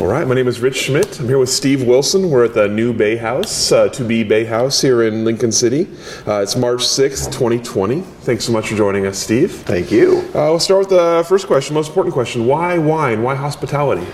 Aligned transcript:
All 0.00 0.06
right, 0.06 0.28
my 0.28 0.34
name 0.36 0.46
is 0.46 0.60
Rich 0.60 0.84
Schmidt. 0.84 1.18
I'm 1.18 1.26
here 1.26 1.40
with 1.40 1.48
Steve 1.48 1.82
Wilson. 1.82 2.30
We're 2.30 2.44
at 2.44 2.54
the 2.54 2.68
new 2.68 2.92
Bay 2.92 3.16
House, 3.16 3.72
uh, 3.72 3.88
to 3.88 4.04
be 4.04 4.22
Bay 4.22 4.44
House 4.44 4.80
here 4.80 5.02
in 5.02 5.24
Lincoln 5.24 5.50
City. 5.50 5.88
Uh, 6.24 6.40
it's 6.40 6.54
March 6.54 6.82
6th, 6.82 7.32
2020. 7.32 8.02
Thanks 8.02 8.44
so 8.44 8.52
much 8.52 8.68
for 8.68 8.76
joining 8.76 9.06
us, 9.06 9.18
Steve. 9.18 9.50
Thank 9.50 9.90
you. 9.90 10.18
Uh, 10.28 10.54
we'll 10.54 10.60
start 10.60 10.78
with 10.78 10.90
the 10.90 11.24
first 11.28 11.48
question, 11.48 11.74
most 11.74 11.88
important 11.88 12.14
question. 12.14 12.46
Why 12.46 12.78
wine? 12.78 13.24
Why 13.24 13.34
hospitality? 13.34 14.06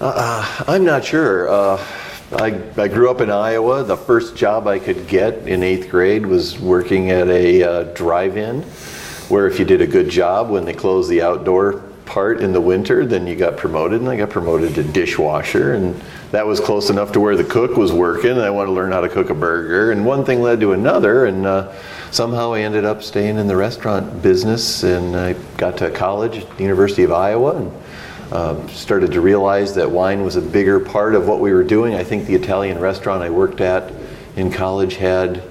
Uh, 0.00 0.64
I'm 0.66 0.86
not 0.86 1.04
sure. 1.04 1.46
Uh, 1.50 1.86
I, 2.32 2.58
I 2.78 2.88
grew 2.88 3.10
up 3.10 3.20
in 3.20 3.30
Iowa. 3.30 3.84
The 3.84 3.98
first 3.98 4.34
job 4.34 4.66
I 4.66 4.78
could 4.78 5.06
get 5.08 5.46
in 5.46 5.62
eighth 5.62 5.90
grade 5.90 6.24
was 6.24 6.58
working 6.58 7.10
at 7.10 7.28
a 7.28 7.62
uh, 7.62 7.82
drive 7.92 8.38
in, 8.38 8.62
where 9.28 9.46
if 9.46 9.58
you 9.58 9.66
did 9.66 9.82
a 9.82 9.86
good 9.86 10.08
job 10.08 10.48
when 10.48 10.64
they 10.64 10.72
closed 10.72 11.10
the 11.10 11.20
outdoor 11.20 11.85
part 12.06 12.40
in 12.40 12.52
the 12.52 12.60
winter, 12.60 13.04
then 13.04 13.26
you 13.26 13.36
got 13.36 13.56
promoted, 13.56 14.00
and 14.00 14.08
I 14.08 14.16
got 14.16 14.30
promoted 14.30 14.74
to 14.76 14.84
dishwasher, 14.84 15.74
and 15.74 16.00
that 16.30 16.46
was 16.46 16.60
close 16.60 16.88
enough 16.88 17.12
to 17.12 17.20
where 17.20 17.36
the 17.36 17.44
cook 17.44 17.76
was 17.76 17.92
working, 17.92 18.30
and 18.30 18.40
I 18.40 18.50
wanted 18.50 18.68
to 18.68 18.72
learn 18.72 18.92
how 18.92 19.00
to 19.00 19.08
cook 19.08 19.28
a 19.28 19.34
burger, 19.34 19.90
and 19.90 20.06
one 20.06 20.24
thing 20.24 20.40
led 20.40 20.60
to 20.60 20.72
another, 20.72 21.26
and 21.26 21.44
uh, 21.44 21.72
somehow 22.10 22.54
I 22.54 22.60
ended 22.60 22.84
up 22.84 23.02
staying 23.02 23.36
in 23.36 23.48
the 23.48 23.56
restaurant 23.56 24.22
business, 24.22 24.84
and 24.84 25.16
I 25.16 25.34
got 25.58 25.76
to 25.78 25.90
college 25.90 26.38
at 26.38 26.56
the 26.56 26.62
University 26.62 27.02
of 27.02 27.12
Iowa, 27.12 27.56
and 27.56 27.72
uh, 28.32 28.66
started 28.68 29.12
to 29.12 29.20
realize 29.20 29.74
that 29.74 29.90
wine 29.90 30.22
was 30.22 30.36
a 30.36 30.42
bigger 30.42 30.80
part 30.80 31.14
of 31.14 31.28
what 31.28 31.40
we 31.40 31.52
were 31.52 31.64
doing. 31.64 31.94
I 31.94 32.04
think 32.04 32.26
the 32.26 32.34
Italian 32.34 32.78
restaurant 32.78 33.22
I 33.22 33.30
worked 33.30 33.60
at 33.60 33.92
in 34.36 34.50
college 34.50 34.96
had 34.96 35.42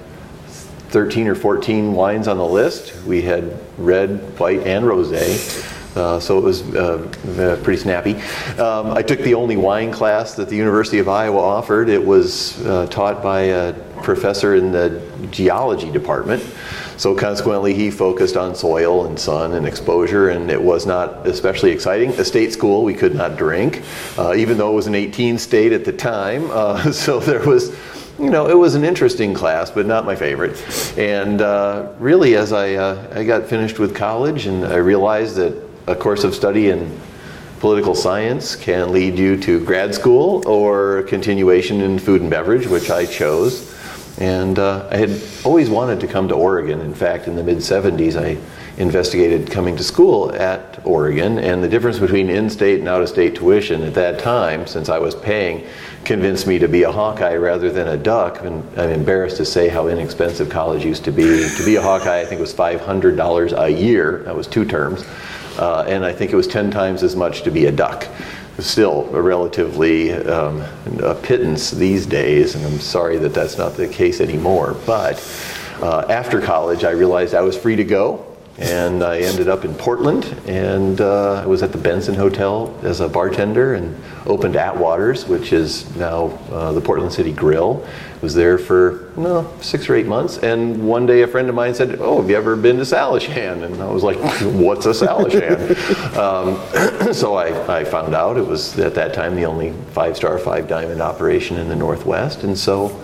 13 0.88 1.28
or 1.28 1.34
14 1.34 1.92
wines 1.92 2.28
on 2.28 2.38
the 2.38 2.46
list. 2.46 3.04
We 3.04 3.22
had 3.22 3.58
red, 3.78 4.38
white, 4.38 4.60
and 4.66 4.84
rosé. 4.84 5.74
Uh, 5.96 6.20
so 6.20 6.38
it 6.38 6.44
was 6.44 6.62
uh, 6.74 7.58
pretty 7.62 7.80
snappy. 7.80 8.14
Um, 8.60 8.92
I 8.92 9.02
took 9.02 9.20
the 9.20 9.34
only 9.34 9.56
wine 9.56 9.90
class 9.90 10.34
that 10.34 10.48
the 10.48 10.56
University 10.56 10.98
of 10.98 11.08
Iowa 11.08 11.38
offered. 11.38 11.88
It 11.88 12.04
was 12.04 12.64
uh, 12.66 12.86
taught 12.86 13.22
by 13.22 13.40
a 13.42 13.72
professor 14.02 14.54
in 14.54 14.72
the 14.72 15.02
geology 15.30 15.90
department. 15.90 16.42
So 16.96 17.14
consequently, 17.14 17.74
he 17.74 17.90
focused 17.90 18.36
on 18.36 18.54
soil 18.54 19.06
and 19.06 19.18
sun 19.18 19.52
and 19.52 19.66
exposure, 19.66 20.30
and 20.30 20.50
it 20.50 20.62
was 20.62 20.86
not 20.86 21.26
especially 21.26 21.70
exciting. 21.70 22.10
A 22.10 22.24
state 22.24 22.52
school, 22.52 22.84
we 22.84 22.94
could 22.94 23.14
not 23.14 23.36
drink, 23.36 23.82
uh, 24.16 24.34
even 24.34 24.56
though 24.56 24.70
it 24.70 24.74
was 24.74 24.86
an 24.86 24.94
18 24.94 25.38
state 25.38 25.72
at 25.72 25.84
the 25.84 25.92
time. 25.92 26.50
Uh, 26.50 26.92
so 27.06 27.20
there 27.20 27.44
was 27.46 27.76
you 28.18 28.30
know, 28.30 28.48
it 28.48 28.54
was 28.54 28.74
an 28.74 28.82
interesting 28.82 29.34
class, 29.34 29.70
but 29.70 29.84
not 29.84 30.06
my 30.06 30.16
favorite. 30.16 30.56
And 30.98 31.42
uh, 31.42 31.92
really, 31.98 32.34
as 32.34 32.50
I, 32.50 32.72
uh, 32.72 33.12
I 33.14 33.24
got 33.24 33.46
finished 33.46 33.78
with 33.78 33.94
college 33.94 34.46
and 34.46 34.64
I 34.64 34.76
realized 34.76 35.36
that 35.36 35.65
a 35.86 35.94
course 35.94 36.24
of 36.24 36.34
study 36.34 36.70
in 36.70 36.98
political 37.60 37.94
science 37.94 38.56
can 38.56 38.92
lead 38.92 39.18
you 39.18 39.36
to 39.36 39.64
grad 39.64 39.94
school 39.94 40.46
or 40.46 41.04
continuation 41.04 41.80
in 41.80 41.98
food 41.98 42.20
and 42.20 42.30
beverage, 42.30 42.66
which 42.66 42.90
I 42.90 43.06
chose. 43.06 43.72
And 44.18 44.58
uh, 44.58 44.88
I 44.90 44.96
had 44.96 45.20
always 45.44 45.68
wanted 45.68 46.00
to 46.00 46.06
come 46.06 46.28
to 46.28 46.34
Oregon. 46.34 46.80
In 46.80 46.94
fact, 46.94 47.28
in 47.28 47.36
the 47.36 47.44
mid 47.44 47.58
70s, 47.58 48.16
I 48.16 48.38
investigated 48.80 49.50
coming 49.50 49.76
to 49.76 49.84
school 49.84 50.32
at 50.34 50.80
Oregon, 50.84 51.38
and 51.38 51.62
the 51.62 51.68
difference 51.68 51.98
between 51.98 52.28
in 52.28 52.50
state 52.50 52.80
and 52.80 52.88
out 52.88 53.02
of 53.02 53.08
state 53.08 53.34
tuition 53.34 53.82
at 53.82 53.94
that 53.94 54.18
time, 54.18 54.66
since 54.66 54.88
I 54.88 54.98
was 54.98 55.14
paying, 55.14 55.66
convinced 56.04 56.46
me 56.46 56.58
to 56.58 56.68
be 56.68 56.82
a 56.82 56.92
Hawkeye 56.92 57.36
rather 57.36 57.70
than 57.70 57.88
a 57.88 57.96
Duck. 57.96 58.42
And 58.42 58.62
I'm 58.78 58.90
embarrassed 58.90 59.36
to 59.38 59.44
say 59.44 59.68
how 59.68 59.88
inexpensive 59.88 60.48
college 60.48 60.84
used 60.84 61.04
to 61.04 61.12
be. 61.12 61.48
to 61.56 61.64
be 61.64 61.76
a 61.76 61.82
Hawkeye, 61.82 62.20
I 62.20 62.24
think, 62.24 62.40
was 62.40 62.54
$500 62.54 63.58
a 63.58 63.70
year. 63.70 64.22
That 64.24 64.36
was 64.36 64.46
two 64.46 64.64
terms. 64.64 65.04
Uh, 65.58 65.84
and 65.88 66.04
I 66.04 66.12
think 66.12 66.32
it 66.32 66.36
was 66.36 66.46
10 66.46 66.70
times 66.70 67.02
as 67.02 67.16
much 67.16 67.42
to 67.42 67.50
be 67.50 67.66
a 67.66 67.72
duck. 67.72 68.06
Still 68.58 69.14
a 69.14 69.20
relatively 69.20 70.12
um, 70.12 70.62
a 71.00 71.14
pittance 71.14 71.70
these 71.70 72.06
days, 72.06 72.54
and 72.54 72.64
I'm 72.64 72.80
sorry 72.80 73.18
that 73.18 73.34
that's 73.34 73.58
not 73.58 73.74
the 73.74 73.86
case 73.86 74.20
anymore. 74.20 74.74
But 74.86 75.22
uh, 75.82 76.06
after 76.08 76.40
college, 76.40 76.82
I 76.82 76.92
realized 76.92 77.34
I 77.34 77.42
was 77.42 77.56
free 77.56 77.76
to 77.76 77.84
go, 77.84 78.25
and 78.58 79.02
I 79.02 79.18
ended 79.18 79.48
up 79.48 79.64
in 79.64 79.74
Portland, 79.74 80.24
and 80.46 81.00
uh, 81.00 81.42
I 81.42 81.46
was 81.46 81.62
at 81.62 81.72
the 81.72 81.78
Benson 81.78 82.14
Hotel 82.14 82.74
as 82.82 83.00
a 83.00 83.08
bartender, 83.08 83.74
and 83.74 84.00
opened 84.26 84.56
Atwater's, 84.56 85.26
which 85.26 85.52
is 85.52 85.94
now 85.96 86.26
uh, 86.50 86.72
the 86.72 86.80
Portland 86.80 87.12
City 87.12 87.32
Grill. 87.32 87.86
Was 88.22 88.34
there 88.34 88.56
for 88.56 89.12
no 89.16 89.52
six 89.60 89.90
or 89.90 89.94
eight 89.94 90.06
months, 90.06 90.38
and 90.38 90.88
one 90.88 91.04
day 91.04 91.20
a 91.20 91.26
friend 91.26 91.50
of 91.50 91.54
mine 91.54 91.74
said, 91.74 91.98
"Oh, 92.00 92.20
have 92.20 92.30
you 92.30 92.36
ever 92.36 92.56
been 92.56 92.76
to 92.78 92.82
Salishan?" 92.82 93.62
And 93.62 93.82
I 93.82 93.90
was 93.90 94.02
like, 94.02 94.16
"What's 94.40 94.86
a 94.86 94.90
Salishan?" 94.90 96.16
um, 96.16 97.12
so 97.12 97.34
I, 97.34 97.80
I 97.80 97.84
found 97.84 98.14
out 98.14 98.38
it 98.38 98.46
was 98.46 98.78
at 98.78 98.94
that 98.94 99.12
time 99.12 99.36
the 99.36 99.44
only 99.44 99.72
five-star, 99.92 100.38
five-diamond 100.38 101.02
operation 101.02 101.58
in 101.58 101.68
the 101.68 101.76
Northwest, 101.76 102.42
and 102.42 102.58
so. 102.58 102.98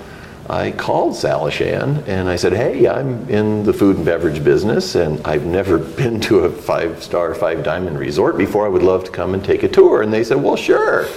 I 0.53 0.71
called 0.71 1.15
Salishan 1.15 2.07
and 2.07 2.29
I 2.29 2.37
said, 2.37 2.53
Hey, 2.53 2.87
I'm 2.87 3.27
in 3.31 3.65
the 3.65 3.73
food 3.73 3.97
and 3.97 4.05
beverage 4.05 4.45
business 4.45 4.95
and 4.95 5.27
I've 5.27 5.47
never 5.47 5.79
been 6.03 6.21
to 6.23 6.41
a 6.41 6.51
five 6.51 7.03
star, 7.03 7.35
five 7.35 7.65
diamond 7.65 7.99
resort 7.99 8.37
before. 8.37 8.67
I 8.67 8.69
would 8.69 8.83
love 8.83 9.05
to 9.05 9.11
come 9.11 9.33
and 9.33 9.43
take 9.43 9.63
a 9.63 9.69
tour. 9.69 10.03
And 10.03 10.13
they 10.13 10.23
said, 10.23 10.37
Well, 10.37 10.57
sure. 10.57 11.09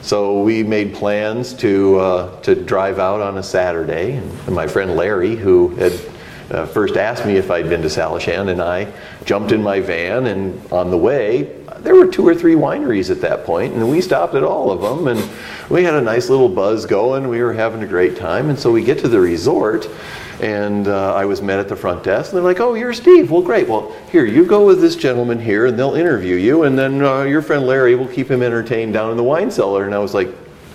So 0.00 0.42
we 0.42 0.62
made 0.62 0.94
plans 0.94 1.52
to, 1.54 2.00
uh, 2.00 2.40
to 2.40 2.54
drive 2.54 2.98
out 2.98 3.20
on 3.20 3.36
a 3.36 3.42
Saturday. 3.42 4.16
And 4.16 4.48
my 4.48 4.66
friend 4.66 4.96
Larry, 4.96 5.36
who 5.36 5.68
had 5.76 5.92
uh, 6.50 6.64
first 6.64 6.96
asked 6.96 7.26
me 7.26 7.36
if 7.36 7.50
I'd 7.50 7.68
been 7.68 7.82
to 7.82 7.88
Salishan, 7.88 8.48
and 8.48 8.62
I 8.62 8.90
jumped 9.26 9.52
in 9.52 9.62
my 9.62 9.80
van. 9.80 10.26
And 10.26 10.72
on 10.72 10.90
the 10.90 10.96
way, 10.96 11.54
there 11.82 11.94
were 11.94 12.06
two 12.06 12.26
or 12.26 12.34
three 12.34 12.54
wineries 12.54 13.10
at 13.10 13.20
that 13.22 13.44
point, 13.44 13.74
and 13.74 13.88
we 13.90 14.00
stopped 14.00 14.34
at 14.34 14.42
all 14.42 14.70
of 14.70 14.80
them. 14.80 15.08
And 15.08 15.30
we 15.70 15.84
had 15.84 15.94
a 15.94 16.00
nice 16.00 16.28
little 16.28 16.48
buzz 16.48 16.86
going. 16.86 17.28
We 17.28 17.42
were 17.42 17.52
having 17.52 17.82
a 17.82 17.86
great 17.86 18.16
time. 18.16 18.50
And 18.50 18.58
so 18.58 18.70
we 18.70 18.84
get 18.84 18.98
to 19.00 19.08
the 19.08 19.20
resort, 19.20 19.88
and 20.40 20.88
uh, 20.88 21.14
I 21.14 21.24
was 21.24 21.40
met 21.42 21.58
at 21.58 21.68
the 21.68 21.76
front 21.76 22.02
desk. 22.02 22.32
And 22.32 22.36
they're 22.36 22.44
like, 22.44 22.60
"Oh, 22.60 22.74
you're 22.74 22.92
Steve. 22.92 23.30
Well, 23.30 23.42
great. 23.42 23.68
Well, 23.68 23.94
here 24.10 24.24
you 24.24 24.44
go 24.44 24.66
with 24.66 24.80
this 24.80 24.96
gentleman 24.96 25.38
here, 25.38 25.66
and 25.66 25.78
they'll 25.78 25.94
interview 25.94 26.36
you, 26.36 26.64
and 26.64 26.78
then 26.78 27.02
uh, 27.02 27.22
your 27.22 27.42
friend 27.42 27.66
Larry 27.66 27.94
will 27.94 28.08
keep 28.08 28.30
him 28.30 28.42
entertained 28.42 28.92
down 28.92 29.10
in 29.10 29.16
the 29.16 29.24
wine 29.24 29.50
cellar." 29.50 29.84
And 29.84 29.94
I 29.94 29.98
was 29.98 30.14
like, 30.14 30.28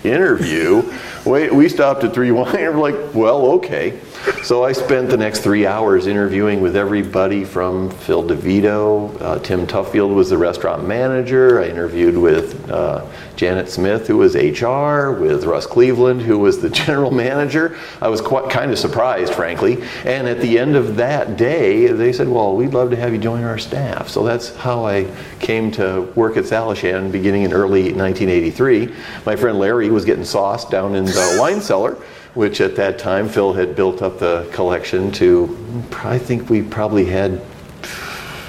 "Interview? 0.04 0.82
Wait, 1.24 1.52
we 1.52 1.68
stopped 1.68 2.04
at 2.04 2.14
three 2.14 2.30
wine." 2.30 2.78
Like, 2.78 3.14
"Well, 3.14 3.46
okay." 3.52 3.98
So 4.42 4.64
I 4.64 4.72
spent 4.72 5.08
the 5.08 5.16
next 5.16 5.40
three 5.40 5.66
hours 5.66 6.08
interviewing 6.08 6.60
with 6.60 6.74
everybody 6.74 7.44
from 7.44 7.90
Phil 7.90 8.24
DeVito. 8.24 9.20
Uh, 9.22 9.38
Tim 9.38 9.68
Tuffield 9.68 10.12
was 10.12 10.30
the 10.30 10.38
restaurant 10.38 10.84
manager. 10.84 11.60
I 11.60 11.68
interviewed 11.68 12.18
with 12.18 12.68
uh, 12.68 13.06
Janet 13.36 13.68
Smith, 13.68 14.08
who 14.08 14.16
was 14.16 14.34
HR, 14.34 15.12
with 15.12 15.44
Russ 15.44 15.66
Cleveland, 15.66 16.22
who 16.22 16.40
was 16.40 16.60
the 16.60 16.70
general 16.86 17.12
manager. 17.12 17.78
I 18.00 18.08
was 18.08 18.20
quite 18.20 18.50
kind 18.50 18.72
of 18.72 18.80
surprised, 18.80 19.32
frankly. 19.32 19.82
And 20.04 20.26
at 20.26 20.40
the 20.40 20.58
end 20.58 20.74
of 20.74 20.96
that 20.96 21.36
day, 21.36 21.86
they 21.86 22.12
said, 22.12 22.28
"Well, 22.28 22.56
we'd 22.56 22.74
love 22.74 22.90
to 22.90 22.96
have 22.96 23.12
you 23.12 23.18
join 23.18 23.44
our 23.44 23.58
staff." 23.58 24.08
So 24.08 24.24
that's 24.24 24.56
how 24.56 24.84
I 24.86 25.06
came 25.38 25.70
to 25.72 26.02
work 26.16 26.36
at 26.36 26.44
Salishan, 26.44 27.12
beginning 27.12 27.42
in 27.42 27.52
early 27.52 27.92
1983. 27.92 28.92
My 29.24 29.36
friend 29.36 29.58
Larry 29.58 29.90
was 29.90 30.04
getting 30.04 30.24
sauce 30.24 30.68
down 30.68 30.96
in 30.96 31.04
the 31.04 31.36
wine 31.40 31.60
cellar 31.60 31.96
which 32.36 32.60
at 32.60 32.76
that 32.76 32.98
time 32.98 33.30
Phil 33.30 33.54
had 33.54 33.74
built 33.74 34.02
up 34.02 34.18
the 34.18 34.46
collection 34.52 35.10
to, 35.10 35.82
I 36.04 36.18
think 36.18 36.50
we 36.50 36.60
probably 36.60 37.06
had, 37.06 37.40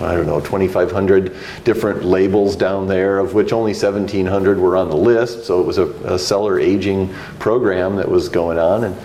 I 0.01 0.13
don't 0.13 0.25
know, 0.25 0.41
2,500 0.41 1.33
different 1.63 2.03
labels 2.03 2.57
down 2.57 2.87
there, 2.87 3.17
of 3.17 3.33
which 3.33 3.53
only 3.53 3.71
1,700 3.71 4.59
were 4.59 4.75
on 4.75 4.89
the 4.89 4.95
list. 4.97 5.45
So 5.45 5.61
it 5.61 5.65
was 5.65 5.77
a, 5.77 5.87
a 6.03 6.19
cellar 6.19 6.59
aging 6.59 7.13
program 7.39 7.95
that 7.95 8.09
was 8.09 8.27
going 8.27 8.59
on. 8.59 8.83
And 8.83 8.95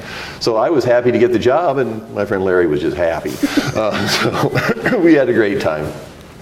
so 0.40 0.56
I 0.56 0.68
was 0.68 0.84
happy 0.84 1.12
to 1.12 1.18
get 1.18 1.30
the 1.30 1.38
job, 1.38 1.78
and 1.78 2.12
my 2.12 2.24
friend 2.24 2.44
Larry 2.44 2.66
was 2.66 2.80
just 2.80 2.96
happy. 2.96 3.32
Uh, 3.74 4.06
so 4.08 4.98
we 4.98 5.14
had 5.14 5.30
a 5.30 5.32
great 5.32 5.60
time. 5.60 5.90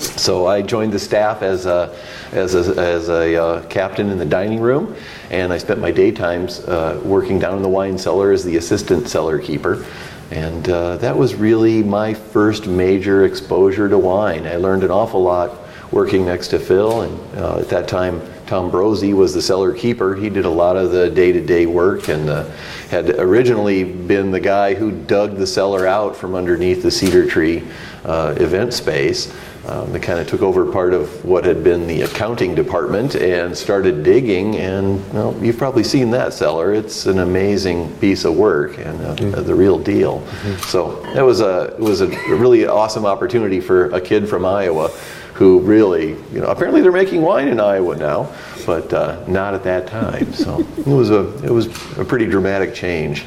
So 0.01 0.47
I 0.47 0.63
joined 0.63 0.93
the 0.95 0.99
staff 0.99 1.43
as 1.43 1.67
a, 1.67 1.95
as 2.33 2.55
a, 2.55 2.81
as 2.81 3.11
a 3.11 3.37
uh, 3.37 3.67
captain 3.67 4.09
in 4.09 4.17
the 4.17 4.25
dining 4.25 4.61
room, 4.61 4.97
and 5.31 5.53
I 5.53 5.59
spent 5.59 5.79
my 5.79 5.93
daytimes 5.93 6.67
uh, 6.67 6.99
working 7.05 7.39
down 7.39 7.57
in 7.57 7.63
the 7.63 7.69
wine 7.69 7.99
cellar 7.99 8.33
as 8.33 8.43
the 8.43 8.57
assistant 8.57 9.09
cellar 9.09 9.39
keeper. 9.39 9.85
And 10.31 10.69
uh, 10.71 10.97
that 10.99 11.17
was 11.17 11.35
really 11.35 11.83
my 11.83 12.15
first 12.15 12.67
major 12.67 13.25
exposure 13.27 13.91
to 13.91 13.99
wine. 13.99 14.47
I 14.47 14.57
learned 14.57 14.85
an 14.85 14.91
awful 14.91 15.23
lot 15.23 15.59
working 15.93 16.25
next 16.25 16.49
to 16.49 16.59
Phil, 16.59 17.03
and 17.03 17.37
uh, 17.37 17.59
at 17.59 17.69
that 17.69 17.87
time, 17.89 18.23
Tom 18.47 18.71
Brosey 18.71 19.13
was 19.15 19.35
the 19.35 19.43
cellar 19.43 19.73
keeper. 19.73 20.15
He 20.17 20.29
did 20.29 20.45
a 20.45 20.51
lot 20.51 20.77
of 20.77 20.93
the 20.93 21.11
day-to-day 21.11 21.67
work 21.67 22.09
and 22.09 22.29
uh, 22.29 22.49
had 22.91 23.11
originally 23.11 23.85
been 23.85 24.31
the 24.31 24.41
guy 24.41 24.75
who 24.75 24.91
dug 24.91 25.37
the 25.37 25.47
cellar 25.47 25.87
out 25.87 26.17
from 26.17 26.35
underneath 26.35 26.83
the 26.83 26.91
cedar 26.91 27.29
tree 27.29 27.63
uh, 28.05 28.35
event 28.39 28.75
space. 28.75 29.33
Um, 29.71 29.93
they 29.93 30.01
kind 30.01 30.19
of 30.19 30.27
took 30.27 30.43
over 30.43 30.71
part 30.71 30.93
of 30.93 31.25
what 31.25 31.45
had 31.45 31.63
been 31.63 31.87
the 31.87 32.03
accounting 32.03 32.57
department 32.57 33.15
and 33.15 33.57
started 33.57 34.03
digging. 34.03 34.57
And 34.57 35.09
well, 35.13 35.33
you've 35.41 35.59
probably 35.59 35.85
seen 35.85 36.11
that 36.11 36.33
cellar. 36.33 36.75
It's 36.75 37.07
an 37.07 37.21
amazing 37.21 37.97
piece 37.99 38.25
of 38.25 38.35
work 38.35 38.79
and 38.79 39.01
uh, 39.01 39.15
mm-hmm. 39.15 39.45
the 39.45 39.55
real 39.55 39.79
deal. 39.79 40.23
Mm-hmm. 40.23 40.61
So 40.63 41.05
it 41.17 41.23
was 41.23 41.41
a 41.41 41.75
it 41.75 41.79
was 41.79 42.01
a 42.01 42.09
really 42.35 42.67
awesome 42.67 43.07
opportunity 43.07 43.61
for 43.61 43.87
a 43.91 44.01
kid 44.01 44.29
from 44.29 44.45
Iowa 44.45 44.89
who 45.35 45.61
really, 45.61 46.17
you 46.33 46.41
know, 46.41 46.49
apparently 46.49 46.83
they're 46.83 46.91
making 46.91 47.23
wine 47.23 47.47
in 47.47 47.61
Iowa 47.61 47.97
now, 47.97 48.35
but 48.67 48.93
uh, 48.93 49.25
not 49.29 49.55
at 49.55 49.63
that 49.63 49.87
time. 49.87 50.33
So 50.33 50.61
it 50.79 50.87
was 50.87 51.11
a 51.11 51.29
it 51.45 51.51
was 51.51 51.67
a 51.97 52.05
pretty 52.05 52.27
dramatic 52.27 52.75
change. 52.75 53.25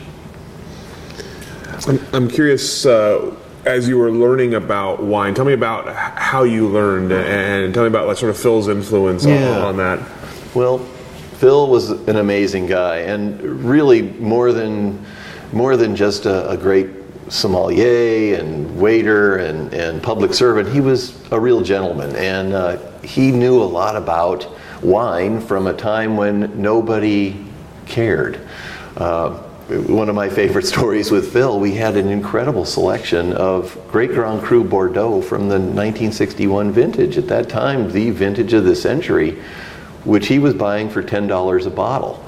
I'm, 1.87 1.99
I'm 2.11 2.27
curious. 2.29 2.85
Uh, 2.85 3.33
as 3.65 3.88
you 3.88 3.98
were 3.98 4.12
learning 4.12 4.54
about 4.56 5.01
wine, 5.01 5.33
tell 5.33 5.45
me 5.45 5.54
about 5.54 5.94
how 6.18 6.44
you 6.44 6.68
learned 6.68 7.12
and 7.12 7.74
tell 7.74 7.83
me 7.83 7.88
about 7.88 8.07
like 8.07 8.18
sort 8.18 8.30
of 8.30 8.38
Phil's 8.38 8.68
influence 8.68 9.25
yeah. 9.25 9.57
on, 9.57 9.63
on 9.63 9.77
that. 9.77 10.00
Well, 10.54 10.80
Phil 11.38 11.68
was 11.68 11.89
an 11.89 12.18
amazing 12.18 12.68
guy 12.68 13.00
and 13.00 13.42
really 13.42 14.01
more 14.01 14.51
than 14.51 15.04
more 15.51 15.77
than 15.77 15.95
just 15.95 16.25
a, 16.25 16.50
a 16.50 16.57
great 16.57 16.89
sommelier 17.30 18.39
and 18.39 18.80
waiter 18.80 19.38
and, 19.38 19.74
and 19.74 20.01
public 20.01 20.33
servant. 20.33 20.69
He 20.69 20.81
was 20.81 21.15
a 21.31 21.39
real 21.39 21.62
gentleman 21.62 22.15
and 22.15 22.54
uh, 22.54 22.77
he 23.01 23.31
knew 23.31 23.62
a 23.62 23.65
lot 23.65 23.95
about 23.95 24.48
wine 24.81 25.39
from 25.39 25.68
a 25.68 25.74
time 25.74 26.18
when 26.18 26.62
nobody 26.62 27.38
cared. 27.86 28.39
Uh, 28.98 29.42
one 29.69 30.10
of 30.10 30.15
my 30.15 30.30
favorite 30.30 30.65
stories 30.68 31.10
with 31.12 31.31
Phil, 31.31 31.60
we 31.60 31.74
had 31.74 31.95
an 31.95 32.10
incredible 32.10 32.65
selection 32.65 33.33
of 33.33 33.77
Great 33.89 34.12
Grand 34.12 34.42
Cru 34.42 34.63
Bordeaux 34.63 35.21
from 35.21 35.48
the 35.50 35.56
1961 35.56 36.71
vintage. 36.71 37.18
At 37.18 37.27
that 37.27 37.50
time, 37.50 37.92
the 37.92 38.10
vintage 38.12 38.54
of 38.54 38.65
the 38.65 38.75
century, 38.75 39.42
which 40.04 40.27
he 40.27 40.39
was 40.39 40.54
buying 40.54 40.89
for 40.89 41.01
$10 41.01 41.65
a 41.65 41.69
bottle. 41.69 42.25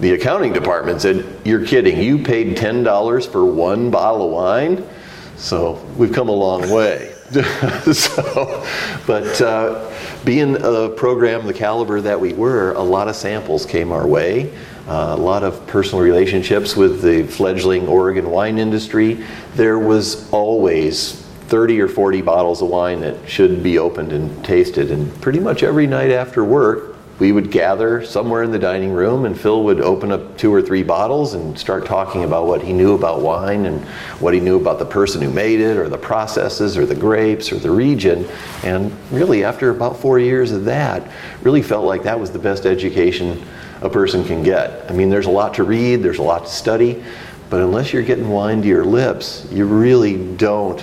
The 0.00 0.12
accounting 0.12 0.52
department 0.52 1.00
said, 1.00 1.24
You're 1.44 1.64
kidding, 1.64 2.02
you 2.02 2.18
paid 2.18 2.56
$10 2.56 3.30
for 3.30 3.44
one 3.44 3.90
bottle 3.90 4.26
of 4.26 4.32
wine? 4.32 4.88
So 5.36 5.84
we've 5.96 6.12
come 6.12 6.28
a 6.28 6.32
long 6.32 6.68
way. 6.70 7.12
so, 7.92 8.66
but 9.06 9.40
uh, 9.40 9.90
being 10.24 10.56
a 10.60 10.88
program 10.88 11.46
the 11.46 11.54
caliber 11.54 12.00
that 12.00 12.20
we 12.20 12.32
were, 12.32 12.72
a 12.72 12.82
lot 12.82 13.08
of 13.08 13.16
samples 13.16 13.64
came 13.64 13.92
our 13.92 14.06
way. 14.06 14.52
A 14.86 15.16
lot 15.16 15.42
of 15.42 15.66
personal 15.66 16.04
relationships 16.04 16.76
with 16.76 17.00
the 17.00 17.22
fledgling 17.24 17.88
Oregon 17.88 18.30
wine 18.30 18.58
industry. 18.58 19.24
There 19.54 19.78
was 19.78 20.30
always 20.30 21.12
30 21.48 21.80
or 21.80 21.88
40 21.88 22.22
bottles 22.22 22.62
of 22.62 22.68
wine 22.68 23.00
that 23.00 23.28
should 23.28 23.62
be 23.62 23.78
opened 23.78 24.12
and 24.12 24.44
tasted. 24.44 24.90
And 24.90 25.20
pretty 25.22 25.40
much 25.40 25.62
every 25.62 25.86
night 25.86 26.10
after 26.10 26.44
work, 26.44 26.94
we 27.18 27.30
would 27.30 27.50
gather 27.50 28.04
somewhere 28.04 28.42
in 28.42 28.50
the 28.50 28.58
dining 28.58 28.90
room, 28.90 29.24
and 29.24 29.38
Phil 29.38 29.62
would 29.62 29.80
open 29.80 30.10
up 30.10 30.36
two 30.36 30.52
or 30.52 30.60
three 30.60 30.82
bottles 30.82 31.34
and 31.34 31.56
start 31.56 31.86
talking 31.86 32.24
about 32.24 32.46
what 32.46 32.60
he 32.60 32.72
knew 32.72 32.94
about 32.94 33.20
wine 33.20 33.66
and 33.66 33.84
what 34.18 34.34
he 34.34 34.40
knew 34.40 34.60
about 34.60 34.80
the 34.80 34.84
person 34.84 35.22
who 35.22 35.30
made 35.30 35.60
it, 35.60 35.76
or 35.76 35.88
the 35.88 35.96
processes, 35.96 36.76
or 36.76 36.86
the 36.86 36.94
grapes, 36.94 37.52
or 37.52 37.56
the 37.56 37.70
region. 37.70 38.26
And 38.64 38.92
really, 39.12 39.44
after 39.44 39.70
about 39.70 39.96
four 40.00 40.18
years 40.18 40.50
of 40.50 40.64
that, 40.64 41.08
really 41.42 41.62
felt 41.62 41.84
like 41.84 42.02
that 42.02 42.18
was 42.18 42.32
the 42.32 42.38
best 42.40 42.66
education 42.66 43.46
a 43.84 43.88
person 43.88 44.24
can 44.24 44.42
get. 44.42 44.90
I 44.90 44.94
mean, 44.94 45.10
there's 45.10 45.26
a 45.26 45.30
lot 45.30 45.54
to 45.54 45.62
read, 45.62 46.02
there's 46.02 46.18
a 46.18 46.22
lot 46.22 46.46
to 46.46 46.50
study, 46.50 47.04
but 47.50 47.60
unless 47.60 47.92
you're 47.92 48.02
getting 48.02 48.28
wine 48.28 48.62
to 48.62 48.66
your 48.66 48.84
lips, 48.84 49.46
you 49.52 49.66
really 49.66 50.34
don't 50.36 50.82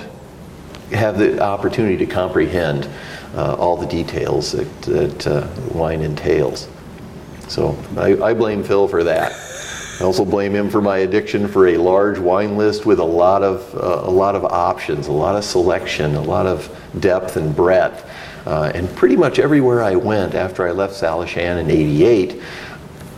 have 0.92 1.18
the 1.18 1.42
opportunity 1.42 1.98
to 1.98 2.06
comprehend 2.06 2.88
uh, 3.36 3.56
all 3.56 3.76
the 3.76 3.88
details 3.88 4.52
that, 4.52 4.82
that 4.84 5.28
uh, 5.28 5.48
wine 5.74 6.02
entails. 6.02 6.70
So 7.48 7.78
I, 7.98 8.22
I 8.22 8.34
blame 8.34 8.64
Phil 8.64 8.88
for 8.88 9.04
that. 9.04 9.32
I 10.00 10.04
also 10.04 10.26
blame 10.26 10.56
him 10.56 10.70
for 10.70 10.82
my 10.82 11.00
addiction 11.00 11.48
for 11.48 11.68
a 11.68 11.78
large 11.78 12.18
wine 12.18 12.58
list 12.58 12.86
with 12.86 13.00
a 13.00 13.04
lot 13.04 13.44
of 13.44 13.76
uh, 13.76 14.02
a 14.08 14.10
lot 14.10 14.36
of 14.36 14.46
options, 14.46 15.08
a 15.08 15.12
lot 15.12 15.36
of 15.36 15.44
selection, 15.44 16.16
a 16.16 16.22
lot 16.22 16.48
of 16.48 16.70
depth 17.00 17.36
and 17.36 17.56
breadth. 17.56 18.10
Uh, 18.48 18.72
and 18.74 18.90
pretty 18.96 19.16
much 19.16 19.38
everywhere 19.38 19.84
I 19.84 19.96
went 19.96 20.34
after 20.34 20.68
I 20.68 20.72
left 20.72 20.94
Salishan 21.00 21.60
in 21.60 21.70
'88, 21.70 22.42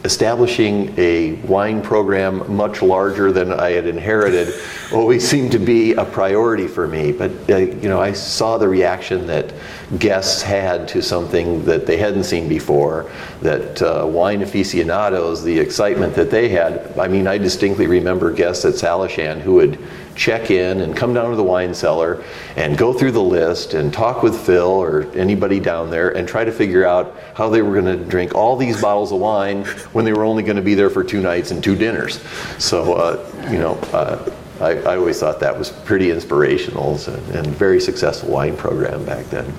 establishing 0.03 0.93
a 0.97 1.33
wine 1.43 1.81
program 1.81 2.53
much 2.53 2.81
larger 2.81 3.31
than 3.31 3.53
I 3.53 3.71
had 3.71 3.87
inherited 3.87 4.53
always 4.91 5.27
seemed 5.27 5.53
to 5.53 5.59
be 5.59 5.93
a 5.93 6.03
priority 6.03 6.67
for 6.67 6.87
me. 6.87 7.13
But 7.13 7.31
uh, 7.49 7.57
you 7.57 7.87
know, 7.87 8.01
I 8.01 8.11
saw 8.11 8.57
the 8.57 8.67
reaction 8.67 9.27
that 9.27 9.53
guests 9.97 10.41
had 10.41 10.87
to 10.89 11.01
something 11.01 11.63
that 11.65 11.85
they 11.85 11.97
hadn't 11.97 12.25
seen 12.25 12.49
before. 12.49 13.09
That 13.41 13.81
uh, 13.81 14.05
wine 14.05 14.41
aficionados, 14.41 15.43
the 15.43 15.57
excitement 15.57 16.15
that 16.15 16.29
they 16.29 16.49
had. 16.49 16.97
I 16.97 17.07
mean, 17.07 17.27
I 17.27 17.37
distinctly 17.37 17.87
remember 17.87 18.31
guests 18.31 18.65
at 18.65 18.73
Salishan 18.73 19.39
who 19.39 19.53
would 19.55 19.79
check 20.15 20.51
in 20.51 20.81
and 20.81 20.95
come 20.95 21.13
down 21.13 21.29
to 21.29 21.35
the 21.35 21.43
wine 21.43 21.73
cellar 21.73 22.23
and 22.55 22.77
go 22.77 22.93
through 22.93 23.11
the 23.11 23.21
list 23.21 23.73
and 23.73 23.93
talk 23.93 24.23
with 24.23 24.39
Phil 24.45 24.67
or 24.67 25.03
anybody 25.13 25.59
down 25.59 25.89
there 25.89 26.15
and 26.15 26.27
try 26.27 26.43
to 26.43 26.51
figure 26.51 26.85
out 26.85 27.15
how 27.35 27.49
they 27.49 27.61
were 27.61 27.79
going 27.79 27.97
to 27.97 28.05
drink 28.05 28.35
all 28.35 28.55
these 28.55 28.81
bottles 28.81 29.11
of 29.11 29.19
wine 29.19 29.65
when 29.93 30.05
they 30.05 30.13
were 30.13 30.23
only 30.23 30.43
going 30.43 30.55
to 30.55 30.61
be 30.61 30.75
there 30.75 30.89
for 30.89 31.03
two 31.03 31.21
nights 31.21 31.51
and 31.51 31.63
two 31.63 31.75
dinners. 31.75 32.21
So, 32.59 32.93
uh, 32.93 33.49
you 33.51 33.57
know, 33.57 33.75
uh, 33.93 34.31
I, 34.59 34.77
I, 34.93 34.97
always 34.97 35.19
thought 35.19 35.39
that 35.39 35.57
was 35.57 35.71
pretty 35.71 36.11
inspirational 36.11 36.95
and, 37.07 37.35
and 37.35 37.47
very 37.47 37.81
successful 37.81 38.29
wine 38.29 38.55
program 38.55 39.03
back 39.03 39.25
then. 39.25 39.51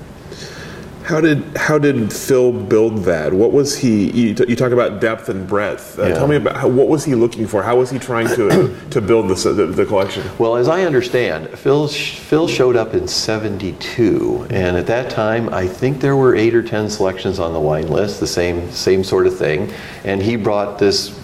How 1.04 1.20
did 1.20 1.44
how 1.54 1.76
did 1.76 2.10
Phil 2.10 2.50
build 2.50 3.04
that? 3.04 3.34
What 3.34 3.52
was 3.52 3.76
he? 3.76 4.10
You, 4.10 4.34
t- 4.34 4.46
you 4.48 4.56
talk 4.56 4.72
about 4.72 5.02
depth 5.02 5.28
and 5.28 5.46
breadth. 5.46 5.98
Uh, 5.98 6.06
yeah. 6.06 6.14
Tell 6.14 6.26
me 6.26 6.36
about 6.36 6.56
how, 6.56 6.68
what 6.68 6.88
was 6.88 7.04
he 7.04 7.14
looking 7.14 7.46
for? 7.46 7.62
How 7.62 7.76
was 7.76 7.90
he 7.90 7.98
trying 7.98 8.26
to 8.28 8.74
to 8.90 9.00
build 9.02 9.28
this, 9.28 9.42
the, 9.42 9.52
the 9.52 9.84
collection? 9.84 10.26
Well, 10.38 10.56
as 10.56 10.66
I 10.66 10.84
understand, 10.84 11.50
Phil 11.58 11.88
Phil 11.88 12.48
showed 12.48 12.74
up 12.74 12.94
in 12.94 13.06
'72, 13.06 14.46
and 14.48 14.78
at 14.78 14.86
that 14.86 15.10
time, 15.10 15.52
I 15.52 15.68
think 15.68 16.00
there 16.00 16.16
were 16.16 16.34
eight 16.34 16.54
or 16.54 16.62
ten 16.62 16.88
selections 16.88 17.38
on 17.38 17.52
the 17.52 17.60
wine 17.60 17.88
list, 17.88 18.18
the 18.18 18.26
same 18.26 18.70
same 18.70 19.04
sort 19.04 19.26
of 19.26 19.36
thing, 19.36 19.70
and 20.04 20.22
he 20.22 20.36
brought 20.36 20.78
this 20.78 21.20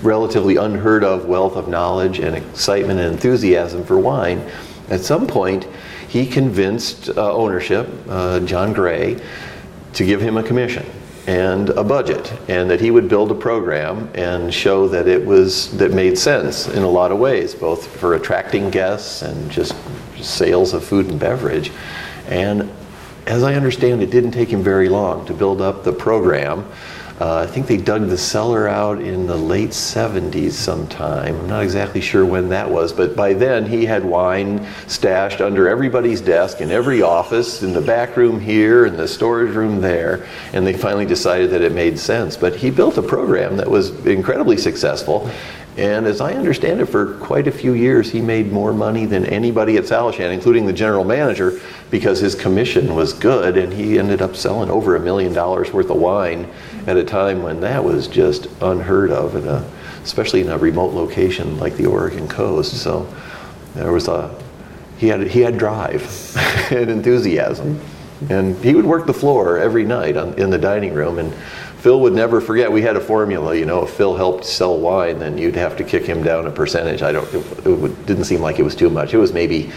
relatively 0.00 0.56
unheard 0.56 1.04
of 1.04 1.26
wealth 1.26 1.56
of 1.56 1.68
knowledge 1.68 2.20
and 2.20 2.34
excitement 2.34 2.98
and 2.98 3.12
enthusiasm 3.12 3.84
for 3.84 3.98
wine. 3.98 4.42
At 4.88 5.00
some 5.00 5.26
point 5.26 5.66
he 6.10 6.26
convinced 6.26 7.08
uh, 7.08 7.32
ownership, 7.32 7.88
uh, 8.08 8.40
John 8.40 8.72
Gray, 8.72 9.16
to 9.92 10.04
give 10.04 10.20
him 10.20 10.36
a 10.36 10.42
commission 10.42 10.84
and 11.28 11.70
a 11.70 11.84
budget 11.84 12.32
and 12.48 12.68
that 12.68 12.80
he 12.80 12.90
would 12.90 13.08
build 13.08 13.30
a 13.30 13.34
program 13.34 14.10
and 14.14 14.52
show 14.52 14.88
that 14.88 15.06
it 15.06 15.24
was 15.24 15.76
that 15.78 15.92
made 15.92 16.18
sense 16.18 16.66
in 16.66 16.82
a 16.82 16.88
lot 16.88 17.12
of 17.12 17.18
ways 17.18 17.54
both 17.54 17.86
for 17.98 18.14
attracting 18.14 18.70
guests 18.70 19.22
and 19.22 19.50
just 19.50 19.76
sales 20.16 20.72
of 20.72 20.82
food 20.82 21.06
and 21.06 21.20
beverage 21.20 21.70
and 22.26 22.68
as 23.26 23.42
i 23.42 23.54
understand 23.54 24.02
it 24.02 24.10
didn't 24.10 24.32
take 24.32 24.48
him 24.48 24.62
very 24.62 24.88
long 24.88 25.24
to 25.26 25.32
build 25.32 25.60
up 25.60 25.84
the 25.84 25.92
program 25.92 26.64
uh, 27.20 27.44
I 27.46 27.46
think 27.46 27.66
they 27.66 27.76
dug 27.76 28.08
the 28.08 28.16
cellar 28.16 28.66
out 28.66 29.02
in 29.02 29.26
the 29.26 29.36
late 29.36 29.70
70s 29.70 30.52
sometime. 30.52 31.36
I'm 31.36 31.48
not 31.48 31.62
exactly 31.62 32.00
sure 32.00 32.24
when 32.24 32.48
that 32.48 32.70
was, 32.70 32.94
but 32.94 33.14
by 33.14 33.34
then 33.34 33.66
he 33.66 33.84
had 33.84 34.02
wine 34.02 34.66
stashed 34.86 35.42
under 35.42 35.68
everybody's 35.68 36.22
desk 36.22 36.62
in 36.62 36.70
every 36.70 37.02
office, 37.02 37.62
in 37.62 37.74
the 37.74 37.80
back 37.82 38.16
room 38.16 38.40
here, 38.40 38.86
in 38.86 38.96
the 38.96 39.06
storage 39.06 39.54
room 39.54 39.82
there, 39.82 40.26
and 40.54 40.66
they 40.66 40.72
finally 40.72 41.04
decided 41.04 41.50
that 41.50 41.60
it 41.60 41.72
made 41.72 41.98
sense. 41.98 42.38
But 42.38 42.56
he 42.56 42.70
built 42.70 42.96
a 42.96 43.02
program 43.02 43.58
that 43.58 43.68
was 43.68 43.90
incredibly 44.06 44.56
successful. 44.56 45.30
And 45.76 46.06
as 46.06 46.20
I 46.20 46.34
understand 46.34 46.80
it, 46.80 46.86
for 46.86 47.14
quite 47.18 47.46
a 47.46 47.52
few 47.52 47.74
years, 47.74 48.10
he 48.10 48.20
made 48.20 48.52
more 48.52 48.72
money 48.72 49.06
than 49.06 49.24
anybody 49.24 49.76
at 49.76 49.84
Salishan, 49.84 50.32
including 50.32 50.66
the 50.66 50.72
general 50.72 51.04
manager, 51.04 51.60
because 51.90 52.18
his 52.18 52.34
commission 52.34 52.94
was 52.94 53.12
good, 53.12 53.56
and 53.56 53.72
he 53.72 53.98
ended 53.98 54.20
up 54.20 54.34
selling 54.34 54.68
over 54.68 54.96
a 54.96 55.00
million 55.00 55.32
dollars 55.32 55.72
worth 55.72 55.90
of 55.90 55.96
wine 55.96 56.50
at 56.86 56.96
a 56.96 57.04
time 57.04 57.42
when 57.42 57.60
that 57.60 57.82
was 57.82 58.08
just 58.08 58.46
unheard 58.60 59.10
of, 59.10 59.36
in 59.36 59.46
a, 59.46 59.64
especially 60.02 60.40
in 60.40 60.48
a 60.48 60.58
remote 60.58 60.92
location 60.92 61.58
like 61.58 61.76
the 61.76 61.86
Oregon 61.86 62.26
coast. 62.26 62.76
So 62.76 63.12
there 63.74 63.92
was 63.92 64.08
a 64.08 64.34
he 64.98 65.08
had 65.08 65.28
he 65.28 65.40
had 65.40 65.56
drive 65.56 66.02
and 66.70 66.90
enthusiasm, 66.90 67.80
and 68.28 68.54
he 68.62 68.74
would 68.74 68.84
work 68.84 69.06
the 69.06 69.14
floor 69.14 69.56
every 69.56 69.84
night 69.84 70.16
on, 70.16 70.34
in 70.34 70.50
the 70.50 70.58
dining 70.58 70.92
room. 70.92 71.18
And 71.18 71.32
Phil 71.80 72.00
would 72.00 72.12
never 72.12 72.40
forget. 72.40 72.70
We 72.70 72.82
had 72.82 72.96
a 72.96 73.00
formula, 73.00 73.56
you 73.56 73.64
know. 73.64 73.84
If 73.84 73.90
Phil 73.90 74.14
helped 74.14 74.44
sell 74.44 74.78
wine, 74.78 75.18
then 75.18 75.38
you'd 75.38 75.56
have 75.56 75.76
to 75.78 75.84
kick 75.84 76.04
him 76.04 76.22
down 76.22 76.46
a 76.46 76.50
percentage. 76.50 77.02
I 77.02 77.12
don't. 77.12 77.26
It, 77.34 77.66
it 77.66 78.06
didn't 78.06 78.24
seem 78.24 78.40
like 78.40 78.58
it 78.58 78.62
was 78.62 78.76
too 78.76 78.90
much. 78.90 79.14
It 79.14 79.18
was 79.18 79.32
maybe 79.32 79.70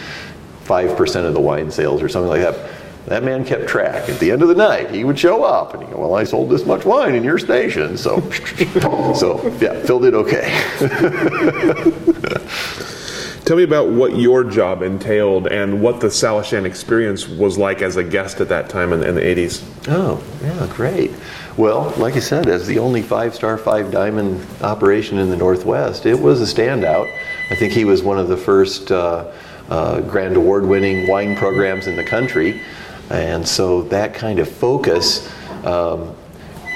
five 0.63 0.95
percent 0.97 1.25
of 1.25 1.33
the 1.33 1.41
wine 1.41 1.71
sales 1.71 2.01
or 2.01 2.09
something 2.09 2.29
like 2.29 2.41
that 2.41 2.71
that 3.07 3.23
man 3.23 3.43
kept 3.43 3.67
track. 3.67 4.07
At 4.09 4.19
the 4.19 4.31
end 4.31 4.41
of 4.41 4.47
the 4.47 4.55
night, 4.55 4.91
he 4.91 5.03
would 5.03 5.19
show 5.19 5.43
up 5.43 5.73
and 5.73 5.83
he'd 5.83 5.91
go, 5.91 5.99
Well, 5.99 6.15
I 6.15 6.23
sold 6.23 6.49
this 6.49 6.65
much 6.65 6.85
wine 6.85 7.15
in 7.15 7.23
your 7.23 7.37
station. 7.37 7.97
So, 7.97 8.21
so 9.13 9.45
yeah, 9.59 9.79
Phil 9.81 9.99
did 9.99 10.13
okay. 10.13 10.49
Tell 13.43 13.57
me 13.57 13.63
about 13.63 13.89
what 13.89 14.15
your 14.15 14.45
job 14.45 14.83
entailed 14.83 15.47
and 15.47 15.81
what 15.81 15.99
the 15.99 16.07
Salishan 16.07 16.63
experience 16.63 17.27
was 17.27 17.57
like 17.57 17.81
as 17.81 17.97
a 17.97 18.03
guest 18.03 18.39
at 18.39 18.47
that 18.47 18.69
time 18.69 18.93
in, 18.93 19.03
in 19.03 19.15
the 19.15 19.21
80s. 19.21 19.61
Oh, 19.89 20.23
yeah, 20.41 20.65
great. 20.73 21.11
Well, 21.55 21.93
like 21.97 22.15
I 22.15 22.19
said, 22.19 22.47
as 22.47 22.65
the 22.65 22.79
only 22.79 23.03
five 23.03 23.35
star, 23.35 23.59
five 23.59 23.91
diamond 23.91 24.43
operation 24.61 25.19
in 25.19 25.29
the 25.29 25.37
Northwest, 25.37 26.07
it 26.07 26.19
was 26.19 26.41
a 26.41 26.51
standout. 26.51 27.15
I 27.51 27.55
think 27.55 27.73
he 27.73 27.85
was 27.85 28.01
one 28.01 28.17
of 28.17 28.27
the 28.27 28.37
first 28.37 28.91
uh, 28.91 29.31
uh, 29.69 30.01
grand 30.01 30.35
award 30.35 30.65
winning 30.65 31.07
wine 31.07 31.35
programs 31.35 31.85
in 31.85 31.95
the 31.95 32.03
country. 32.03 32.59
And 33.11 33.47
so 33.47 33.83
that 33.83 34.15
kind 34.15 34.39
of 34.39 34.49
focus 34.49 35.31
um, 35.63 36.15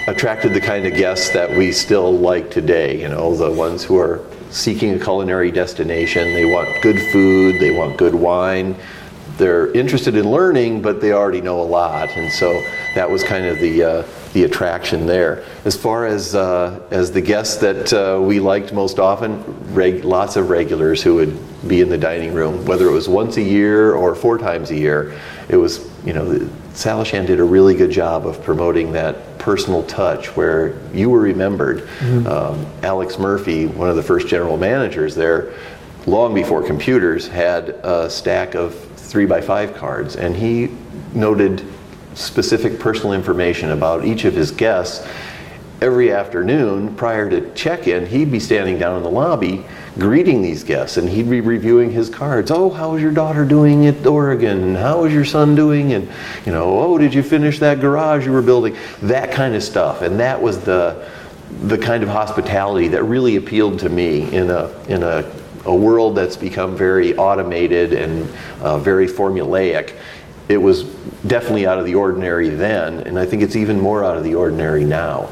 attracted 0.08 0.54
the 0.54 0.62
kind 0.62 0.86
of 0.86 0.94
guests 0.94 1.32
that 1.32 1.50
we 1.58 1.72
still 1.72 2.16
like 2.16 2.52
today, 2.52 3.02
you 3.02 3.08
know, 3.08 3.36
the 3.36 3.52
ones 3.52 3.84
who 3.84 3.98
are 3.98 4.24
seeking 4.52 4.94
a 4.94 5.00
culinary 5.00 5.50
destination. 5.50 6.34
They 6.34 6.46
want 6.46 6.84
good 6.84 7.02
food, 7.12 7.60
they 7.60 7.72
want 7.72 7.98
good 7.98 8.14
wine. 8.14 8.76
They're 9.38 9.72
interested 9.72 10.16
in 10.16 10.30
learning, 10.30 10.84
but 10.84 11.02
they 11.02 11.14
already 11.14 11.42
know 11.42 11.62
a 11.62 11.64
lot. 11.64 12.10
And 12.10 12.32
so 12.32 12.54
that 12.96 13.10
was 13.10 13.24
kind 13.24 13.46
of 13.46 13.60
the 13.60 13.84
uh, 13.84 14.04
the 14.38 14.44
attraction 14.44 15.08
there. 15.08 15.44
As 15.66 15.76
far 15.76 16.06
as 16.06 16.36
uh, 16.36 16.80
as 16.92 17.12
the 17.12 17.22
guests 17.22 17.58
that 17.58 17.92
uh, 17.92 18.22
we 18.22 18.40
liked 18.40 18.72
most 18.72 19.00
often, 19.00 19.44
reg- 19.74 20.06
lots 20.06 20.36
of 20.36 20.52
regulars 20.52 21.02
who 21.02 21.16
would 21.16 21.68
be 21.68 21.82
in 21.82 21.90
the 21.90 21.98
dining 21.98 22.36
room, 22.36 22.64
whether 22.66 22.88
it 22.88 22.92
was 22.92 23.10
once 23.10 23.38
a 23.38 23.42
year 23.42 23.96
or 23.96 24.14
four 24.14 24.38
times 24.38 24.70
a 24.70 24.76
year. 24.76 25.20
It 25.50 25.58
was 25.58 25.90
you 26.06 26.14
know 26.14 26.26
Salishan 26.74 27.26
did 27.26 27.40
a 27.40 27.44
really 27.44 27.74
good 27.74 27.90
job 27.90 28.28
of 28.28 28.44
promoting 28.44 28.92
that 28.92 29.40
personal 29.40 29.82
touch 29.84 30.28
where 30.36 30.78
you 30.94 31.10
were 31.10 31.22
remembered. 31.22 31.80
Mm-hmm. 31.80 32.28
Um, 32.28 32.68
Alex 32.84 33.18
Murphy, 33.18 33.66
one 33.66 33.90
of 33.90 33.96
the 33.96 34.04
first 34.04 34.28
general 34.28 34.58
managers 34.58 35.16
there, 35.16 35.52
long 36.06 36.36
before 36.36 36.62
computers, 36.62 37.28
had 37.28 37.70
a 37.82 38.08
stack 38.08 38.54
of 38.54 38.76
three 38.98 39.26
by 39.26 39.42
five 39.42 39.74
cards, 39.74 40.16
and 40.16 40.36
he 40.36 40.70
noted 41.16 41.66
specific 42.18 42.80
personal 42.80 43.14
information 43.14 43.72
about 43.72 44.06
each 44.06 44.26
of 44.26 44.34
his 44.34 44.52
guests 44.52 45.08
every 45.82 46.12
afternoon 46.12 46.96
prior 46.96 47.30
to 47.30 47.54
check-in 47.54 48.06
he'd 48.08 48.32
be 48.32 48.40
standing 48.40 48.80
down 48.80 48.98
in 48.98 49.04
the 49.04 49.10
lobby 49.10 49.64
greeting 50.00 50.42
these 50.42 50.64
guests 50.64 50.98
and 50.98 51.08
he'd 51.08 51.30
be 51.30 51.42
reviewing 51.42 51.92
his 51.92 52.10
cards. 52.10 52.50
Oh 52.50 52.70
how 52.72 52.96
is 52.96 53.02
your 53.02 53.12
daughter 53.12 53.46
doing 53.46 53.86
at 53.86 54.06
oregon? 54.06 54.74
How 54.74 55.06
is 55.06 55.14
your 55.14 55.26
son 55.26 55.54
doing? 55.54 55.94
And 55.94 56.10
you 56.46 56.52
know 56.52 56.80
oh 56.80 56.98
did 56.98 57.14
you 57.14 57.22
finish 57.22 57.60
that 57.60 57.80
garage 57.80 58.26
you 58.26 58.32
were 58.32 58.42
building? 58.42 58.76
That 59.04 59.32
kind 59.32 59.56
of 59.56 59.64
stuff. 59.64 60.02
And 60.02 60.20
that 60.20 60.42
was 60.42 60.60
the 60.60 61.08
the 61.64 61.78
kind 61.78 62.04
of 62.04 62.10
hospitality 62.10 62.88
that 62.90 63.04
really 63.04 63.36
appealed 63.36 63.80
to 63.80 63.90
me 63.90 64.32
in 64.34 64.50
a 64.50 64.70
in 64.88 65.04
a, 65.04 65.32
a 65.66 65.76
world 65.76 66.16
that's 66.16 66.38
become 66.38 66.76
very 66.76 67.16
automated 67.18 67.94
and 67.94 68.30
uh, 68.62 68.80
very 68.80 69.08
formulaic 69.08 69.96
it 70.50 70.58
was 70.58 70.84
definitely 71.26 71.68
out 71.68 71.80
of 71.80 71.86
the 71.86 71.96
ordinary 71.96 72.50
then, 72.50 73.02
and 73.02 73.20
I 73.20 73.26
think 73.26 73.42
it's 73.42 73.56
even 73.56 73.80
more 73.80 74.04
out 74.04 74.18
of 74.18 74.24
the 74.24 74.36
ordinary 74.36 74.86
now. 74.86 75.30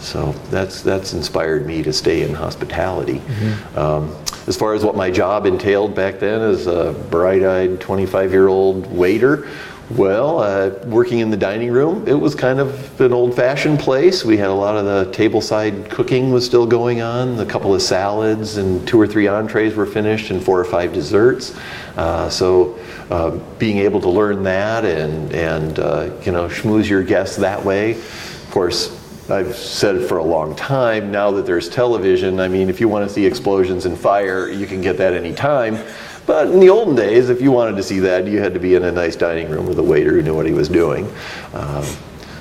So 0.00 0.32
that's 0.50 0.82
that's 0.82 1.14
inspired 1.14 1.66
me 1.66 1.82
to 1.82 1.92
stay 1.92 2.22
in 2.22 2.34
hospitality. 2.34 3.18
Mm-hmm. 3.18 3.78
Um, 3.78 4.16
as 4.46 4.56
far 4.56 4.74
as 4.74 4.84
what 4.84 4.94
my 4.94 5.10
job 5.10 5.46
entailed 5.46 5.94
back 5.94 6.18
then 6.18 6.42
as 6.42 6.66
a 6.66 6.92
bright-eyed 7.10 7.80
25-year-old 7.80 8.86
waiter, 8.94 9.48
well, 9.90 10.38
uh, 10.38 10.70
working 10.86 11.18
in 11.18 11.30
the 11.30 11.36
dining 11.36 11.70
room, 11.70 12.08
it 12.08 12.14
was 12.14 12.34
kind 12.34 12.58
of 12.58 13.00
an 13.00 13.12
old-fashioned 13.12 13.78
place. 13.78 14.24
We 14.24 14.38
had 14.38 14.48
a 14.48 14.54
lot 14.54 14.76
of 14.76 14.84
the 14.86 15.12
tableside 15.12 15.90
cooking 15.90 16.32
was 16.32 16.46
still 16.46 16.66
going 16.66 17.02
on. 17.02 17.38
A 17.38 17.44
couple 17.44 17.74
of 17.74 17.82
salads 17.82 18.56
and 18.56 18.86
two 18.88 18.98
or 18.98 19.06
three 19.06 19.26
entrees 19.26 19.74
were 19.74 19.84
finished, 19.84 20.30
and 20.30 20.42
four 20.42 20.58
or 20.58 20.64
five 20.64 20.94
desserts. 20.94 21.54
Uh, 21.96 22.30
so, 22.30 22.78
uh, 23.10 23.38
being 23.58 23.78
able 23.78 24.00
to 24.00 24.08
learn 24.08 24.42
that 24.42 24.84
and 24.86 25.32
and 25.32 25.78
uh, 25.78 26.10
you 26.22 26.32
know 26.32 26.48
schmooze 26.48 26.88
your 26.88 27.02
guests 27.02 27.36
that 27.36 27.62
way, 27.62 27.92
of 27.92 28.48
course. 28.50 29.00
I've 29.30 29.56
said 29.56 30.06
for 30.06 30.18
a 30.18 30.22
long 30.22 30.54
time. 30.54 31.10
Now 31.10 31.30
that 31.30 31.46
there's 31.46 31.70
television, 31.70 32.40
I 32.40 32.48
mean, 32.48 32.68
if 32.68 32.78
you 32.78 32.88
want 32.88 33.08
to 33.08 33.14
see 33.14 33.24
explosions 33.24 33.86
and 33.86 33.98
fire, 33.98 34.50
you 34.50 34.66
can 34.66 34.82
get 34.82 34.98
that 34.98 35.14
anytime. 35.14 35.78
But 36.26 36.48
in 36.48 36.60
the 36.60 36.70
olden 36.70 36.94
days, 36.94 37.28
if 37.28 37.40
you 37.40 37.52
wanted 37.52 37.76
to 37.76 37.82
see 37.82 38.00
that, 38.00 38.26
you 38.26 38.40
had 38.40 38.54
to 38.54 38.60
be 38.60 38.74
in 38.74 38.84
a 38.84 38.92
nice 38.92 39.16
dining 39.16 39.50
room 39.50 39.66
with 39.66 39.78
a 39.78 39.82
waiter 39.82 40.12
who 40.12 40.22
knew 40.22 40.34
what 40.34 40.46
he 40.46 40.52
was 40.52 40.68
doing. 40.68 41.12
Um, 41.52 41.84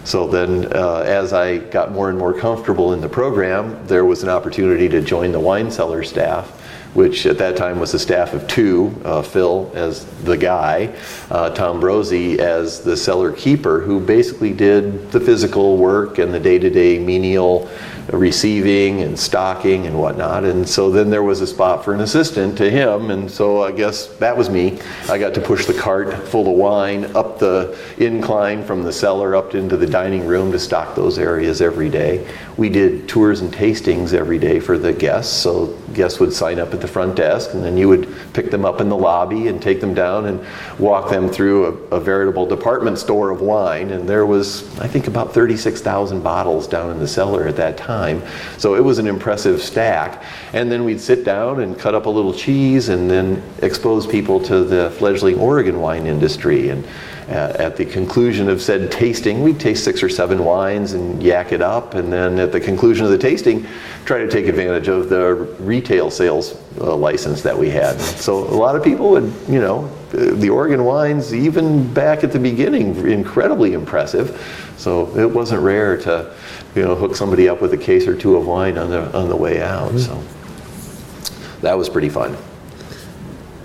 so 0.05 0.27
then, 0.27 0.71
uh, 0.73 1.03
as 1.05 1.31
I 1.31 1.57
got 1.57 1.91
more 1.91 2.09
and 2.09 2.17
more 2.17 2.33
comfortable 2.33 2.93
in 2.93 2.99
the 2.99 3.07
program, 3.07 3.85
there 3.87 4.03
was 4.03 4.21
an 4.23 4.29
opportunity 4.29 4.89
to 4.89 5.01
join 5.01 5.31
the 5.31 5.39
wine 5.39 5.71
cellar 5.71 6.03
staff, 6.03 6.59
which 6.93 7.25
at 7.25 7.37
that 7.37 7.55
time 7.55 7.79
was 7.79 7.93
a 7.93 7.99
staff 7.99 8.33
of 8.33 8.45
two 8.47 8.93
uh, 9.05 9.21
Phil 9.21 9.71
as 9.73 10.05
the 10.23 10.35
guy, 10.35 10.93
uh, 11.31 11.49
Tom 11.51 11.79
Brosey 11.79 12.37
as 12.39 12.81
the 12.81 12.97
cellar 12.97 13.31
keeper, 13.31 13.79
who 13.79 13.99
basically 14.01 14.51
did 14.51 15.09
the 15.11 15.21
physical 15.21 15.77
work 15.77 16.19
and 16.19 16.33
the 16.33 16.39
day 16.39 16.59
to 16.59 16.69
day 16.69 16.99
menial 16.99 17.69
receiving 18.12 19.01
and 19.01 19.17
stocking 19.17 19.88
and 19.88 19.98
whatnot. 19.98 20.43
And 20.43 20.67
so 20.67 20.91
then 20.91 21.10
there 21.10 21.24
was 21.24 21.41
a 21.41 21.48
spot 21.48 21.83
for 21.83 21.93
an 21.93 22.01
assistant 22.01 22.57
to 22.57 22.69
him, 22.69 23.12
and 23.12 23.29
so 23.29 23.63
I 23.63 23.72
guess 23.72 24.07
that 24.17 24.36
was 24.36 24.50
me. 24.50 24.79
I 25.10 25.17
got 25.17 25.33
to 25.36 25.41
push 25.41 25.65
the 25.65 25.74
cart 25.74 26.13
full 26.27 26.48
of 26.48 26.57
wine 26.57 27.05
up 27.15 27.39
the 27.39 27.77
incline 27.98 28.63
from 28.63 28.83
the 28.83 28.91
cellar 28.91 29.36
up 29.36 29.55
into 29.55 29.77
the 29.77 29.88
dining 29.88 30.25
room 30.25 30.51
to 30.51 30.60
stock 30.60 30.95
those 30.95 31.17
areas 31.17 31.62
every 31.62 31.89
day. 31.89 32.27
We 32.57 32.69
did 32.69 33.07
tours 33.07 33.41
and 33.41 33.53
tastings 33.53 34.13
every 34.13 34.39
day 34.39 34.60
for 34.60 34.77
the 34.77 34.93
guests, 34.93 35.33
so 35.36 35.77
guests 35.93 36.19
would 36.19 36.33
sign 36.33 36.59
up 36.59 36.73
at 36.73 36.81
the 36.81 36.88
front 36.88 37.15
desk, 37.15 37.53
and 37.53 37.63
then 37.63 37.77
you 37.77 37.88
would 37.89 38.07
pick 38.33 38.51
them 38.51 38.65
up 38.65 38.81
in 38.81 38.89
the 38.89 38.97
lobby 38.97 39.47
and 39.47 39.62
take 39.62 39.81
them 39.81 39.93
down 39.93 40.25
and 40.25 40.45
walk 40.79 41.09
them 41.09 41.29
through 41.29 41.88
a, 41.91 41.95
a 41.95 42.00
veritable 42.00 42.45
department 42.45 42.97
store 42.97 43.29
of 43.29 43.41
wine. 43.41 43.91
And 43.91 44.07
there 44.07 44.25
was, 44.25 44.63
I 44.79 44.88
think, 44.88 45.07
about 45.07 45.33
36,000 45.33 46.21
bottles 46.21 46.67
down 46.67 46.91
in 46.91 47.00
the 47.00 47.07
cellar 47.07 47.47
at 47.47 47.55
that 47.57 47.77
time. 47.77 48.21
So 48.57 48.75
it 48.75 48.83
was 48.83 49.00
an 49.00 49.07
impressive 49.07 49.62
stack. 49.62 50.23
And 50.53 50.71
then 50.71 50.83
we'd 50.83 51.01
sit 51.01 51.23
down 51.23 51.62
and 51.62 51.77
cut 51.77 51.95
up 51.95 52.05
a 52.05 52.09
little 52.09 52.33
cheese 52.33 52.89
and 52.89 53.09
then 53.09 53.41
expose 53.62 54.07
people 54.07 54.39
to 54.41 54.63
the 54.63 54.91
fledgling 54.91 55.39
Oregon 55.39 55.79
wine 55.79 56.07
industry. 56.07 56.69
And 56.69 56.85
at 57.27 57.75
the 57.77 57.85
conclusion 57.85 58.49
of 58.49 58.61
said 58.61 58.91
tasting, 58.91 59.41
we'd 59.41 59.59
taste 59.59 59.83
six 59.83 60.03
or 60.03 60.09
seven 60.09 60.43
wines 60.43 60.93
and 60.93 61.21
yak 61.21 61.51
it 61.51 61.61
up, 61.61 61.93
and 61.93 62.11
then 62.11 62.39
at 62.39 62.51
the 62.51 62.59
conclusion 62.59 63.05
of 63.05 63.11
the 63.11 63.17
tasting, 63.17 63.65
try 64.05 64.19
to 64.19 64.29
take 64.29 64.47
advantage 64.47 64.87
of 64.87 65.09
the 65.09 65.33
retail 65.59 66.09
sales 66.09 66.61
uh, 66.79 66.95
license 66.95 67.41
that 67.41 67.57
we 67.57 67.69
had. 67.69 67.99
So 67.99 68.37
a 68.37 68.57
lot 68.57 68.75
of 68.75 68.83
people 68.83 69.11
would, 69.11 69.33
you 69.47 69.61
know, 69.61 69.87
the 70.11 70.49
Oregon 70.49 70.83
wines, 70.83 71.33
even 71.33 71.91
back 71.93 72.23
at 72.23 72.31
the 72.31 72.39
beginning, 72.39 72.95
incredibly 73.09 73.73
impressive. 73.73 74.73
So 74.77 75.17
it 75.17 75.29
wasn't 75.29 75.61
rare 75.61 75.97
to, 75.97 76.35
you 76.75 76.83
know, 76.83 76.95
hook 76.95 77.15
somebody 77.15 77.49
up 77.49 77.61
with 77.61 77.73
a 77.73 77.77
case 77.77 78.07
or 78.07 78.15
two 78.15 78.35
of 78.35 78.45
wine 78.45 78.77
on 78.77 78.89
the 78.89 79.15
on 79.17 79.29
the 79.29 79.35
way 79.35 79.61
out. 79.61 79.91
Mm-hmm. 79.91 79.97
So 79.99 81.59
that 81.61 81.77
was 81.77 81.89
pretty 81.89 82.09
fun. 82.09 82.37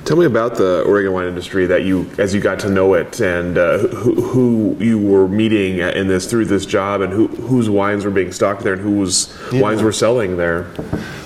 Tell 0.08 0.16
me 0.16 0.24
about 0.24 0.54
the 0.54 0.84
Oregon 0.84 1.12
wine 1.12 1.28
industry 1.28 1.66
that 1.66 1.82
you, 1.82 2.10
as 2.16 2.34
you 2.34 2.40
got 2.40 2.60
to 2.60 2.70
know 2.70 2.94
it, 2.94 3.20
and 3.20 3.58
uh, 3.58 3.76
who, 3.76 4.14
who, 4.14 4.76
you 4.82 4.98
were 4.98 5.28
meeting 5.28 5.80
in 5.80 6.08
this 6.08 6.30
through 6.30 6.46
this 6.46 6.64
job, 6.64 7.02
and 7.02 7.12
who, 7.12 7.28
whose 7.28 7.68
wines 7.68 8.06
were 8.06 8.10
being 8.10 8.32
stocked 8.32 8.62
there, 8.62 8.72
and 8.72 8.80
whose 8.80 9.38
yeah. 9.52 9.60
wines 9.60 9.82
were 9.82 9.92
selling 9.92 10.38
there. 10.38 10.72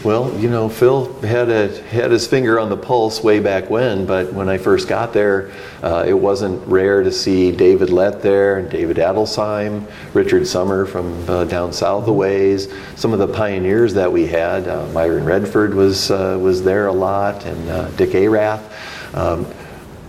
Well, 0.03 0.37
you 0.37 0.51
know, 0.51 0.69
Phil 0.69 1.15
had 1.21 1.49
a, 1.49 1.81
had 1.83 2.11
his 2.11 2.27
finger 2.27 2.59
on 2.59 2.71
the 2.71 2.77
pulse 2.77 3.23
way 3.23 3.39
back 3.39 3.71
when, 3.71 4.05
but 4.05 4.33
when 4.33 4.49
I 4.49 4.59
first 4.59 4.89
got 4.89 5.13
there, 5.13 5.53
uh, 5.83 6.05
it 6.07 6.15
wasn't 6.15 6.65
rare 6.69 7.03
to 7.03 7.11
see 7.11 7.51
David 7.51 7.91
Lett 7.91 8.23
there, 8.23 8.59
and 8.59 8.71
David 8.71 8.99
Adelsheim, 8.99 9.87
Richard 10.15 10.47
Sommer 10.47 10.87
from 10.87 11.29
uh, 11.29 11.45
down 11.45 11.73
south 11.73 12.07
a 12.07 12.13
ways, 12.13 12.73
some 12.95 13.13
of 13.13 13.19
the 13.19 13.27
pioneers 13.27 13.93
that 13.95 14.11
we 14.11 14.27
had. 14.27 14.69
Uh, 14.69 14.87
Myron 14.93 15.25
Redford 15.25 15.75
was 15.75 16.11
uh, 16.11 16.39
was 16.41 16.63
there 16.63 16.87
a 16.87 16.93
lot, 16.93 17.45
and 17.45 17.69
uh, 17.69 17.91
Dick 17.91 18.15
Erath. 18.15 19.15
Um, 19.15 19.47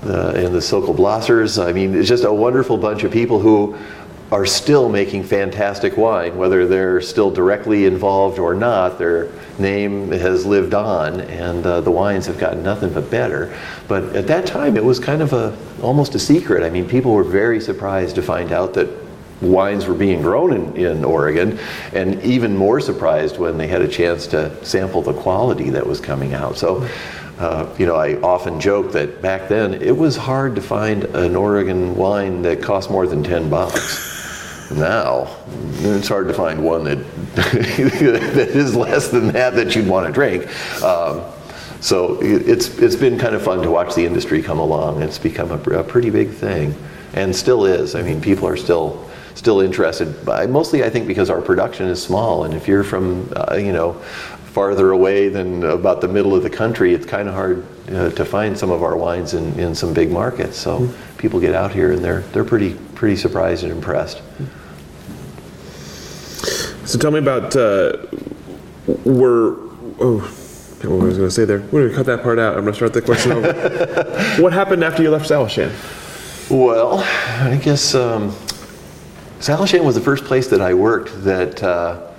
the, 0.04 0.46
and 0.46 0.54
the 0.54 0.62
Sokol 0.62 0.94
Blossers. 0.94 1.64
I 1.64 1.72
mean, 1.72 1.96
it's 1.96 2.10
just 2.10 2.26
a 2.26 2.34
wonderful 2.34 2.78
bunch 2.78 3.04
of 3.06 3.12
people 3.14 3.40
who 3.40 3.78
are 4.34 4.48
still 4.48 4.90
making 4.90 5.22
fantastic 5.22 5.96
wine, 5.96 6.36
whether 6.36 6.66
they're 6.66 7.00
still 7.02 7.30
directly 7.30 7.86
involved 7.86 8.40
or 8.40 8.56
not. 8.56 8.98
Their 8.98 9.30
name 9.60 10.10
has 10.10 10.44
lived 10.44 10.74
on, 10.74 11.22
and 11.22 11.64
uh, 11.64 11.82
the 11.82 11.92
wines 11.92 12.26
have 12.26 12.40
gotten 12.40 12.64
nothing 12.64 12.92
but 12.92 13.12
better. 13.12 13.56
But 13.88 14.16
at 14.16 14.26
that 14.26 14.48
time, 14.48 14.76
it 14.76 14.84
was 14.84 15.00
kind 15.00 15.22
of 15.22 15.34
a 15.34 15.56
almost 15.84 16.16
a 16.16 16.20
secret. 16.20 16.64
I 16.64 16.72
mean, 16.72 16.90
people 16.90 17.14
were 17.14 17.24
very 17.24 17.62
surprised 17.62 18.16
to 18.16 18.24
find 18.24 18.52
out 18.52 18.74
that 18.74 18.90
wines 19.40 19.86
were 19.86 19.94
being 19.94 20.24
grown 20.24 20.52
in, 20.52 20.78
in 20.78 21.06
Oregon, 21.06 21.60
and 21.94 22.20
even 22.24 22.58
more 22.58 22.80
surprised 22.80 23.38
when 23.38 23.60
they 23.60 23.68
had 23.68 23.84
a 23.84 23.88
chance 23.88 24.26
to 24.28 24.66
sample 24.66 25.04
the 25.04 25.14
quality 25.14 25.70
that 25.70 25.86
was 25.86 26.02
coming 26.02 26.34
out. 26.34 26.58
So 26.58 26.90
uh, 27.38 27.68
you 27.78 27.86
know, 27.86 27.96
I 27.96 28.16
often 28.22 28.60
joke 28.60 28.94
that 28.94 29.22
back 29.22 29.48
then 29.48 29.76
it 29.76 29.96
was 29.96 30.16
hard 30.16 30.56
to 30.56 30.62
find 30.62 31.04
an 31.04 31.36
Oregon 31.36 31.96
wine 31.96 32.42
that 32.44 32.64
cost 32.64 32.90
more 32.90 33.06
than 33.06 33.24
10 33.24 33.50
bucks. 33.52 34.13
Now, 34.78 35.36
it's 35.80 36.08
hard 36.08 36.28
to 36.28 36.34
find 36.34 36.64
one 36.64 36.84
that, 36.86 36.98
that 37.36 38.50
is 38.50 38.76
less 38.76 39.10
than 39.10 39.28
that 39.34 39.56
that 39.56 39.76
you'd 39.76 39.88
want 39.88 40.08
to 40.08 40.14
drink. 40.14 40.46
Um, 40.84 41.24
so 41.82 42.18
it's, 42.22 42.78
it's 42.80 42.96
been 42.96 43.20
kind 43.20 43.36
of 43.36 43.44
fun 43.44 43.62
to 43.62 43.70
watch 43.70 43.94
the 43.94 44.06
industry 44.06 44.42
come 44.42 44.60
along. 44.60 45.02
It's 45.02 45.18
become 45.18 45.52
a, 45.52 45.58
a 45.80 45.84
pretty 45.84 46.10
big 46.10 46.30
thing 46.30 46.76
and 47.14 47.36
still 47.36 47.66
is. 47.66 47.96
I 47.96 48.02
mean, 48.02 48.22
people 48.22 48.48
are 48.48 48.58
still 48.58 49.10
still 49.36 49.62
interested. 49.62 50.26
By, 50.26 50.46
mostly, 50.46 50.84
I 50.84 50.90
think, 50.90 51.08
because 51.08 51.30
our 51.30 51.42
production 51.42 51.88
is 51.88 52.02
small, 52.02 52.44
and 52.44 52.54
if 52.54 52.68
you're 52.68 52.84
from, 52.84 53.32
uh, 53.36 53.56
you 53.56 53.74
know, 53.74 53.94
farther 54.54 54.92
away 54.92 55.30
than 55.30 55.64
about 55.64 56.02
the 56.02 56.08
middle 56.08 56.36
of 56.36 56.44
the 56.44 56.50
country, 56.50 56.94
it's 56.94 57.06
kind 57.06 57.28
of 57.28 57.34
hard 57.34 57.66
uh, 57.90 58.12
to 58.12 58.24
find 58.24 58.58
some 58.58 58.70
of 58.70 58.84
our 58.84 58.96
wines 58.96 59.34
in, 59.34 59.60
in 59.60 59.74
some 59.74 59.94
big 59.94 60.12
markets. 60.12 60.58
So 60.58 60.80
mm-hmm. 60.80 61.18
people 61.18 61.40
get 61.40 61.56
out 61.56 61.72
here 61.72 61.92
and 61.92 62.04
they're 62.04 62.22
they're 62.22 62.46
pretty 62.46 62.76
pretty 62.96 63.16
surprised 63.16 63.64
and 63.64 63.72
impressed. 63.72 64.22
So 66.86 67.00
tell 67.00 67.12
me 67.12 67.20
about 67.20 67.56
uh, 67.56 67.98
were 69.06 69.58
oh. 70.00 70.40
What 70.84 71.00
was 71.00 71.16
I 71.16 71.20
going 71.20 71.30
to 71.30 71.32
say 71.32 71.46
there? 71.46 71.60
We're 71.60 71.88
going 71.88 71.90
to 71.92 71.96
cut 71.96 72.06
that 72.08 72.24
part 72.24 72.40
out. 72.40 72.58
I'm 72.58 72.66
going 72.66 72.74
to 72.74 72.76
start 72.76 72.92
the 72.92 73.02
question 73.02 73.32
over. 73.32 73.54
what 74.42 74.52
happened 74.52 74.84
after 74.84 75.02
you 75.02 75.12
left 75.12 75.30
Salishan? 75.30 75.72
Well, 76.52 77.00
I 77.00 77.56
guess 77.56 77.96
um, 77.96 78.32
Salishan 79.40 79.86
was 79.86 79.96
the 79.96 80.02
first 80.02 80.26
place 80.26 80.50
that 80.50 80.60
I 80.60 80.74
worked 80.74 81.24
that 81.24 81.64
uh, 81.64 82.12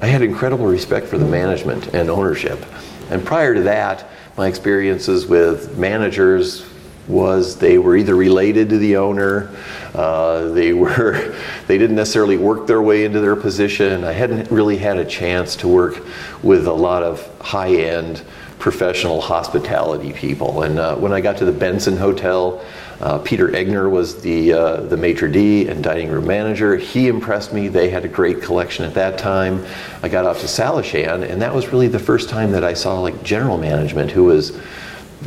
I 0.00 0.06
had 0.06 0.22
incredible 0.22 0.66
respect 0.66 1.08
for 1.08 1.18
the 1.18 1.24
management 1.24 1.92
and 1.92 2.08
ownership. 2.08 2.64
And 3.10 3.24
prior 3.26 3.52
to 3.52 3.62
that, 3.62 4.06
my 4.36 4.46
experiences 4.46 5.26
with 5.26 5.76
managers 5.76 6.64
was 7.08 7.56
they 7.56 7.78
were 7.78 7.96
either 7.96 8.14
related 8.14 8.68
to 8.70 8.78
the 8.78 8.96
owner, 8.96 9.50
uh, 9.94 10.48
they 10.48 10.72
were 10.72 11.36
they 11.66 11.78
didn't 11.78 11.96
necessarily 11.96 12.36
work 12.36 12.66
their 12.66 12.82
way 12.82 13.04
into 13.04 13.20
their 13.20 13.36
position. 13.36 14.04
I 14.04 14.12
hadn't 14.12 14.50
really 14.50 14.78
had 14.78 14.96
a 14.96 15.04
chance 15.04 15.56
to 15.56 15.68
work 15.68 16.04
with 16.42 16.66
a 16.66 16.72
lot 16.72 17.02
of 17.02 17.30
high-end 17.40 18.22
professional 18.58 19.20
hospitality 19.20 20.12
people. 20.12 20.62
And 20.62 20.78
uh, 20.78 20.96
when 20.96 21.12
I 21.12 21.20
got 21.20 21.36
to 21.38 21.44
the 21.44 21.52
Benson 21.52 21.98
Hotel, 21.98 22.64
uh, 23.00 23.18
Peter 23.18 23.48
Egner 23.48 23.90
was 23.90 24.22
the 24.22 24.52
uh, 24.52 24.76
the 24.82 24.96
maitre 24.96 25.30
d 25.30 25.68
and 25.68 25.82
dining 25.84 26.08
room 26.08 26.26
manager. 26.26 26.76
He 26.76 27.08
impressed 27.08 27.52
me. 27.52 27.68
They 27.68 27.90
had 27.90 28.04
a 28.04 28.08
great 28.08 28.40
collection 28.40 28.84
at 28.84 28.94
that 28.94 29.18
time. 29.18 29.64
I 30.02 30.08
got 30.08 30.24
off 30.24 30.40
to 30.40 30.46
Salishan, 30.46 31.28
and 31.28 31.42
that 31.42 31.54
was 31.54 31.68
really 31.68 31.88
the 31.88 31.98
first 31.98 32.30
time 32.30 32.52
that 32.52 32.64
I 32.64 32.72
saw 32.72 33.00
like 33.00 33.22
general 33.22 33.58
management 33.58 34.10
who 34.10 34.24
was 34.24 34.58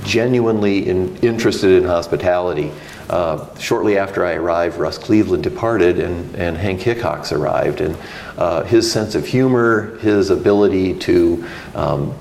genuinely 0.04 0.88
in, 0.88 1.16
interested 1.18 1.72
in 1.72 1.84
hospitality. 1.84 2.72
Uh, 3.10 3.48
shortly 3.58 3.98
after 3.98 4.25
I 4.25 4.34
arrived, 4.34 4.77
Russ 4.77 4.98
Cleveland 4.98 5.44
departed 5.44 6.00
and, 6.00 6.36
and 6.36 6.58
Hank 6.58 6.82
Hickox 6.82 7.32
arrived. 7.32 7.82
And 7.82 7.98
uh, 8.38 8.63
his 8.63 8.92
sense 8.92 9.16
of 9.16 9.25
humor, 9.25 9.98
his 10.00 10.30
ability 10.30 11.00
to 11.00 11.46
um, 11.74 12.13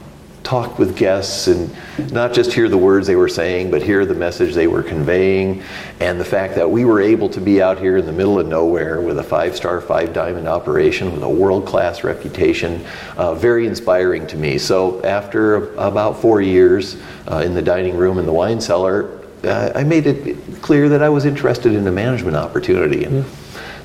talk 0.46 0.78
with 0.78 0.96
guests 0.96 1.48
and 1.48 1.74
not 2.12 2.32
just 2.32 2.52
hear 2.52 2.68
the 2.68 2.78
words 2.78 3.08
they 3.08 3.16
were 3.16 3.28
saying, 3.28 3.68
but 3.68 3.82
hear 3.82 4.06
the 4.06 4.14
message 4.14 4.54
they 4.54 4.68
were 4.68 4.82
conveying. 4.82 5.60
And 5.98 6.20
the 6.20 6.24
fact 6.24 6.54
that 6.54 6.70
we 6.70 6.84
were 6.84 7.00
able 7.00 7.28
to 7.30 7.40
be 7.40 7.60
out 7.60 7.80
here 7.80 7.96
in 7.96 8.06
the 8.06 8.12
middle 8.12 8.38
of 8.38 8.46
nowhere 8.46 9.00
with 9.00 9.18
a 9.18 9.24
five 9.24 9.56
star, 9.56 9.80
five 9.80 10.12
diamond 10.12 10.46
operation 10.46 11.12
with 11.12 11.24
a 11.24 11.28
world 11.28 11.66
class 11.66 12.04
reputation, 12.04 12.86
uh, 13.16 13.34
very 13.34 13.66
inspiring 13.66 14.24
to 14.28 14.36
me. 14.36 14.56
So 14.56 15.02
after 15.02 15.74
about 15.74 16.20
four 16.20 16.40
years 16.40 16.96
uh, 17.28 17.42
in 17.44 17.54
the 17.54 17.62
dining 17.62 17.96
room 17.96 18.18
and 18.18 18.28
the 18.28 18.32
wine 18.32 18.60
cellar, 18.60 19.20
uh, 19.42 19.72
I 19.74 19.82
made 19.82 20.06
it 20.06 20.62
clear 20.62 20.88
that 20.90 21.02
I 21.02 21.08
was 21.08 21.24
interested 21.24 21.72
in 21.72 21.86
a 21.88 21.92
management 21.92 22.36
opportunity. 22.36 23.02
And, 23.04 23.24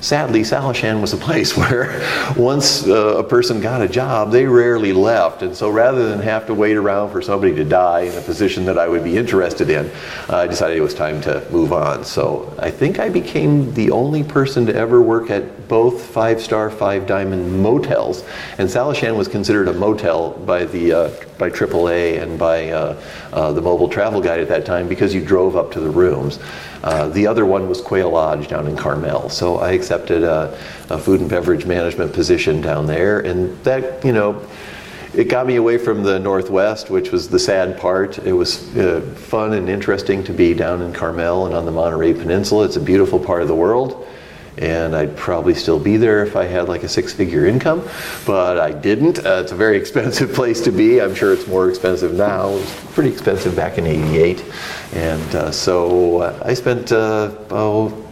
sadly, 0.02 0.40
Salishan 0.40 1.00
was 1.00 1.12
a 1.12 1.16
place 1.16 1.56
where 1.62 2.02
once 2.36 2.86
uh, 2.86 3.16
a 3.16 3.24
person 3.24 3.60
got 3.60 3.80
a 3.80 3.88
job, 3.88 4.30
they 4.30 4.44
rarely 4.44 4.92
left. 4.92 5.42
And 5.42 5.56
so 5.56 5.70
rather 5.70 6.08
than 6.08 6.20
have 6.20 6.46
to 6.46 6.54
wait 6.54 6.76
around 6.76 7.10
for 7.10 7.22
somebody 7.22 7.54
to 7.54 7.64
die 7.64 8.00
in 8.00 8.18
a 8.18 8.20
position 8.20 8.66
that 8.66 8.78
I 8.78 8.88
would 8.88 9.04
be 9.04 9.16
interested 9.16 9.70
in, 9.70 9.90
uh, 10.28 10.36
I 10.36 10.46
decided 10.46 10.76
it 10.76 10.82
was 10.82 10.94
time 10.94 11.20
to 11.22 11.46
move 11.50 11.72
on. 11.72 12.04
So 12.04 12.54
I 12.58 12.70
think 12.70 12.98
I 12.98 13.08
became 13.08 13.72
the 13.74 13.90
only 13.90 14.22
person 14.24 14.66
to 14.66 14.74
ever 14.74 15.00
work 15.00 15.30
at 15.30 15.68
both 15.68 16.02
five 16.02 16.42
star, 16.42 16.70
five 16.70 17.06
diamond 17.06 17.62
motels. 17.62 18.24
And 18.58 18.68
Salishan 18.68 19.16
was 19.16 19.28
considered 19.28 19.68
a 19.68 19.72
motel 19.72 20.30
by 20.30 20.64
the 20.64 20.92
uh, 20.92 21.10
by 21.42 21.50
AAA 21.50 22.22
and 22.22 22.38
by 22.38 22.70
uh, 22.70 22.96
uh, 23.32 23.52
the 23.52 23.60
Mobil 23.60 23.90
travel 23.90 24.20
guide 24.20 24.38
at 24.38 24.46
that 24.46 24.64
time 24.64 24.86
because 24.86 25.12
you 25.12 25.24
drove 25.24 25.56
up 25.56 25.72
to 25.72 25.80
the 25.80 25.90
rooms. 25.90 26.38
Uh, 26.84 27.08
the 27.08 27.26
other 27.26 27.44
one 27.44 27.68
was 27.68 27.80
Quail 27.80 28.10
Lodge 28.10 28.46
down 28.46 28.68
in 28.68 28.76
Carmel. 28.76 29.28
So 29.28 29.56
I 29.56 29.72
accepted 29.72 30.22
a, 30.22 30.56
a, 30.88 30.98
food 30.98 31.20
and 31.20 31.28
beverage 31.28 31.66
management 31.66 32.12
position 32.12 32.60
down 32.60 32.86
there, 32.86 33.18
and 33.18 33.58
that, 33.64 34.04
you 34.04 34.12
know, 34.12 34.40
it 35.14 35.24
got 35.24 35.48
me 35.48 35.56
away 35.56 35.78
from 35.78 36.04
the 36.04 36.20
Northwest, 36.20 36.90
which 36.90 37.10
was 37.10 37.28
the 37.28 37.40
sad 37.40 37.76
part. 37.76 38.18
It 38.18 38.34
was 38.34 38.76
uh, 38.76 39.00
fun 39.16 39.52
and 39.54 39.68
interesting 39.68 40.22
to 40.24 40.32
be 40.32 40.54
down 40.54 40.80
in 40.80 40.92
Carmel 40.92 41.46
and 41.46 41.56
on 41.56 41.66
the 41.66 41.72
Monterey 41.72 42.14
Peninsula. 42.14 42.66
It's 42.66 42.76
a 42.76 42.80
beautiful 42.80 43.18
part 43.18 43.42
of 43.42 43.48
the 43.48 43.56
world 43.56 44.06
and 44.58 44.94
I'd 44.94 45.16
probably 45.16 45.54
still 45.54 45.78
be 45.78 45.96
there 45.96 46.24
if 46.24 46.36
I 46.36 46.44
had 46.44 46.68
like 46.68 46.82
a 46.82 46.88
six 46.88 47.12
figure 47.12 47.46
income, 47.46 47.88
but 48.26 48.58
I 48.58 48.72
didn't. 48.72 49.24
Uh, 49.24 49.40
it's 49.42 49.52
a 49.52 49.56
very 49.56 49.76
expensive 49.82 50.32
place 50.32 50.60
to 50.62 50.72
be. 50.72 51.00
I'm 51.00 51.14
sure 51.14 51.32
it's 51.32 51.46
more 51.46 51.68
expensive 51.68 52.12
now. 52.14 52.50
It 52.50 52.60
was 52.60 52.74
pretty 52.92 53.10
expensive 53.10 53.56
back 53.56 53.78
in 53.78 53.86
88. 53.86 54.44
And 54.92 55.34
uh, 55.34 55.50
so 55.50 56.18
uh, 56.18 56.42
I 56.44 56.54
spent, 56.54 56.92
uh, 56.92 57.34
oh, 57.50 58.06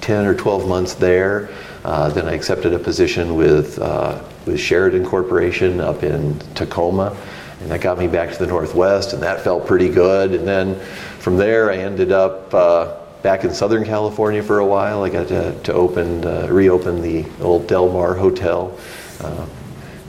10 0.00 0.26
or 0.26 0.34
12 0.34 0.68
months 0.68 0.94
there. 0.94 1.48
Uh, 1.84 2.08
then 2.10 2.26
I 2.26 2.32
accepted 2.32 2.74
a 2.74 2.78
position 2.78 3.36
with, 3.36 3.78
uh, 3.78 4.22
with 4.46 4.58
Sheraton 4.60 5.06
Corporation 5.06 5.80
up 5.80 6.02
in 6.02 6.38
Tacoma. 6.54 7.16
And 7.60 7.70
that 7.70 7.80
got 7.80 7.98
me 7.98 8.06
back 8.06 8.32
to 8.32 8.38
the 8.38 8.46
Northwest, 8.46 9.12
and 9.14 9.22
that 9.22 9.40
felt 9.40 9.66
pretty 9.66 9.88
good. 9.88 10.32
And 10.32 10.46
then 10.46 10.78
from 11.18 11.36
there, 11.36 11.70
I 11.70 11.76
ended 11.76 12.12
up 12.12 12.52
back 13.22 13.44
in 13.44 13.52
Southern 13.52 13.84
California 13.84 14.42
for 14.42 14.58
a 14.60 14.66
while. 14.66 15.02
I 15.02 15.10
got 15.10 15.28
to, 15.28 15.58
to 15.62 15.72
open, 15.72 16.24
uh, 16.24 16.48
reopen 16.50 17.02
the 17.02 17.26
old 17.40 17.66
Del 17.66 17.90
Mar 17.90 18.14
Hotel. 18.14 18.78
Uh, 19.20 19.46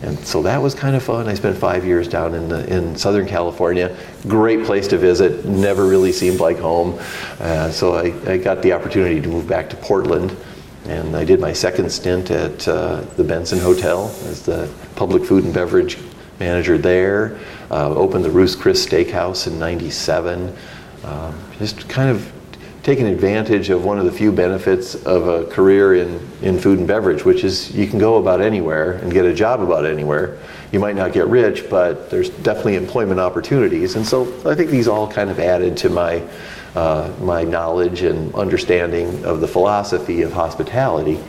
and 0.02 0.18
so 0.20 0.42
that 0.44 0.62
was 0.62 0.74
kind 0.74 0.96
of 0.96 1.04
fun. 1.04 1.28
I 1.28 1.34
spent 1.34 1.58
five 1.58 1.86
years 1.86 2.08
down 2.08 2.34
in, 2.34 2.48
the, 2.48 2.74
in 2.74 2.96
Southern 2.96 3.28
California. 3.28 3.96
Great 4.28 4.66
place 4.66 4.88
to 4.90 4.98
visit, 4.98 5.46
never 5.46 5.88
really 5.88 6.14
seemed 6.14 6.40
like 6.40 6.58
home. 6.58 6.98
Uh, 7.40 7.70
so 7.70 7.96
I, 7.96 8.14
I, 8.32 8.38
got 8.38 8.62
the 8.62 8.72
opportunity 8.72 9.20
to 9.20 9.28
move 9.28 9.48
back 9.48 9.70
to 9.72 9.76
Portland. 9.76 10.36
And 10.86 11.18
I 11.18 11.26
did 11.26 11.42
my 11.42 11.52
second 11.52 11.92
stint 11.92 12.32
at 12.32 12.66
uh, 12.68 13.02
the 13.18 13.24
Benson 13.24 13.60
Hotel 13.60 14.08
as 14.26 14.44
the 14.44 14.72
public 14.96 15.26
food 15.26 15.44
and 15.44 15.54
beverage 15.54 15.98
manager 16.40 16.78
there. 16.78 17.38
Uh, 17.70 17.90
opened 17.90 18.24
the 18.24 18.32
Ruth's 18.32 18.56
Chris 18.56 18.86
Steakhouse 18.86 19.48
in 19.48 19.60
97. 19.60 20.56
Um, 21.04 21.38
just 21.60 21.90
kind 21.90 22.10
of 22.10 22.32
taken 22.84 23.06
advantage 23.06 23.70
of 23.70 23.84
one 23.84 24.00
of 24.00 24.06
the 24.06 24.12
few 24.12 24.32
benefits 24.32 24.96
of 25.06 25.28
a 25.28 25.46
career 25.52 25.96
in, 25.96 26.20
in 26.42 26.58
food 26.58 26.80
and 26.80 26.88
beverage, 26.88 27.26
which 27.26 27.44
is 27.44 27.76
you 27.76 27.86
can 27.88 28.00
go 28.00 28.18
about 28.18 28.42
anywhere 28.42 28.94
and 28.94 29.12
get 29.12 29.26
a 29.26 29.34
job 29.34 29.62
about 29.62 29.86
anywhere. 29.86 30.38
You 30.72 30.80
might 30.80 30.96
not 30.96 31.12
get 31.12 31.28
rich, 31.28 31.70
but 31.70 32.10
there's 32.10 32.30
definitely 32.30 32.76
employment 32.76 33.20
opportunities. 33.20 33.96
And 33.96 34.06
so 34.06 34.24
I 34.50 34.56
think 34.56 34.70
these 34.70 34.88
all 34.88 35.12
kind 35.12 35.30
of 35.30 35.40
added 35.40 35.76
to 35.78 35.90
my, 35.90 36.24
uh, 36.76 37.12
my 37.20 37.44
knowledge 37.44 38.04
and 38.04 38.34
understanding 38.34 39.26
of 39.26 39.42
the 39.42 39.48
philosophy 39.48 40.22
of 40.22 40.32
hospitality. 40.32 41.20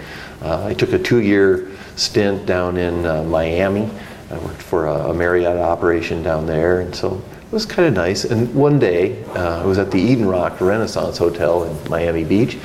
Uh, 0.42 0.66
I 0.66 0.74
took 0.74 0.92
a 0.92 0.98
two 0.98 1.20
year 1.20 1.68
stint 1.96 2.46
down 2.46 2.76
in 2.76 3.04
uh, 3.04 3.24
Miami. 3.24 3.90
I 4.30 4.38
worked 4.38 4.62
for 4.62 4.86
a, 4.86 5.10
a 5.10 5.14
Marriott 5.14 5.56
operation 5.56 6.22
down 6.22 6.46
there, 6.46 6.80
and 6.80 6.94
so 6.94 7.20
it 7.50 7.54
was 7.54 7.66
kind 7.66 7.88
of 7.88 7.94
nice. 7.94 8.22
And 8.24 8.54
one 8.54 8.78
day, 8.78 9.24
uh, 9.34 9.62
I 9.62 9.64
was 9.64 9.76
at 9.76 9.90
the 9.90 9.98
Eden 9.98 10.26
Rock 10.26 10.60
Renaissance 10.60 11.18
Hotel 11.18 11.64
in 11.64 11.90
Miami 11.90 12.22
Beach, 12.22 12.56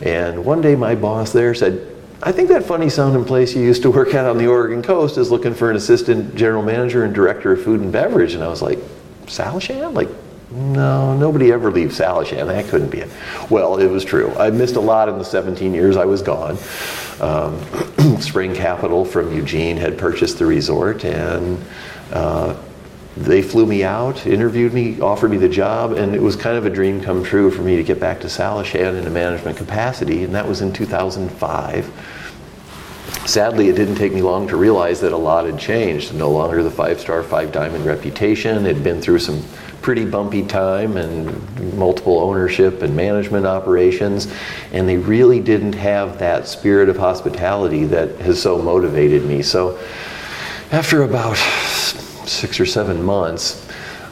and 0.00 0.44
one 0.44 0.60
day 0.60 0.76
my 0.76 0.94
boss 0.94 1.32
there 1.32 1.54
said, 1.54 1.96
I 2.22 2.30
think 2.30 2.48
that 2.50 2.64
funny 2.64 2.88
sounding 2.88 3.24
place 3.24 3.56
you 3.56 3.62
used 3.62 3.82
to 3.82 3.90
work 3.90 4.14
at 4.14 4.26
on 4.26 4.38
the 4.38 4.46
Oregon 4.46 4.80
coast 4.80 5.18
is 5.18 5.32
looking 5.32 5.54
for 5.54 5.70
an 5.70 5.76
assistant 5.76 6.36
general 6.36 6.62
manager 6.62 7.04
and 7.04 7.12
director 7.12 7.50
of 7.50 7.62
food 7.62 7.80
and 7.80 7.90
beverage. 7.90 8.34
And 8.34 8.44
I 8.44 8.48
was 8.48 8.62
like, 8.62 8.78
Salishan? 9.26 9.92
Like, 9.92 10.08
no, 10.52 11.16
nobody 11.16 11.50
ever 11.50 11.72
leaves 11.72 11.98
Salishan. 11.98 12.46
That 12.46 12.66
couldn't 12.68 12.90
be 12.90 12.98
it. 12.98 13.10
Well, 13.50 13.78
it 13.78 13.88
was 13.88 14.04
true. 14.04 14.32
I 14.36 14.50
missed 14.50 14.76
a 14.76 14.80
lot 14.80 15.08
in 15.08 15.18
the 15.18 15.24
17 15.24 15.74
years 15.74 15.96
I 15.96 16.04
was 16.04 16.22
gone. 16.22 16.58
Um, 17.20 17.60
Spring 18.20 18.54
Capital 18.54 19.04
from 19.04 19.34
Eugene 19.34 19.76
had 19.76 19.98
purchased 19.98 20.38
the 20.38 20.46
resort, 20.46 21.04
and 21.04 21.60
uh, 22.12 22.56
they 23.24 23.42
flew 23.42 23.66
me 23.66 23.84
out, 23.84 24.26
interviewed 24.26 24.72
me, 24.72 25.00
offered 25.00 25.30
me 25.30 25.36
the 25.36 25.48
job, 25.48 25.92
and 25.92 26.14
it 26.14 26.22
was 26.22 26.36
kind 26.36 26.56
of 26.56 26.66
a 26.66 26.70
dream 26.70 27.00
come 27.00 27.24
true 27.24 27.50
for 27.50 27.62
me 27.62 27.76
to 27.76 27.82
get 27.82 27.98
back 27.98 28.20
to 28.20 28.26
Salishan 28.26 28.98
in 28.98 29.06
a 29.06 29.10
management 29.10 29.56
capacity, 29.56 30.24
and 30.24 30.34
that 30.34 30.46
was 30.46 30.60
in 30.60 30.72
2005. 30.72 32.14
Sadly, 33.26 33.68
it 33.68 33.76
didn't 33.76 33.96
take 33.96 34.12
me 34.12 34.22
long 34.22 34.48
to 34.48 34.56
realize 34.56 35.00
that 35.00 35.12
a 35.12 35.16
lot 35.16 35.44
had 35.44 35.58
changed. 35.58 36.14
No 36.14 36.30
longer 36.30 36.62
the 36.62 36.70
five 36.70 37.00
star, 37.00 37.22
five 37.22 37.52
diamond 37.52 37.84
reputation. 37.84 38.64
Had 38.64 38.82
been 38.82 39.02
through 39.02 39.18
some 39.18 39.42
pretty 39.82 40.04
bumpy 40.04 40.42
time 40.42 40.96
and 40.96 41.76
multiple 41.76 42.18
ownership 42.20 42.82
and 42.82 42.96
management 42.96 43.46
operations, 43.46 44.32
and 44.72 44.88
they 44.88 44.96
really 44.96 45.40
didn't 45.40 45.74
have 45.74 46.18
that 46.18 46.46
spirit 46.48 46.88
of 46.88 46.96
hospitality 46.96 47.84
that 47.84 48.16
has 48.20 48.40
so 48.40 48.60
motivated 48.60 49.24
me. 49.24 49.42
So, 49.42 49.78
after 50.72 51.02
about 51.02 51.36
six 52.28 52.60
or 52.60 52.66
seven 52.66 53.02
months, 53.02 53.66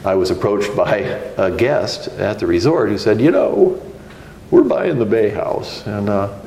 I 0.05 0.15
was 0.15 0.31
approached 0.31 0.75
by 0.75 0.97
a 1.37 1.55
guest 1.55 2.07
at 2.19 2.39
the 2.39 2.47
resort 2.47 2.89
who 2.89 2.97
said, 2.97 3.19
You 3.19 3.31
know, 3.31 3.81
we're 4.51 4.63
buying 4.63 4.99
the 4.99 5.05
Bay 5.05 5.29
House, 5.29 5.85
and 5.85 6.09
uh, 6.09 6.39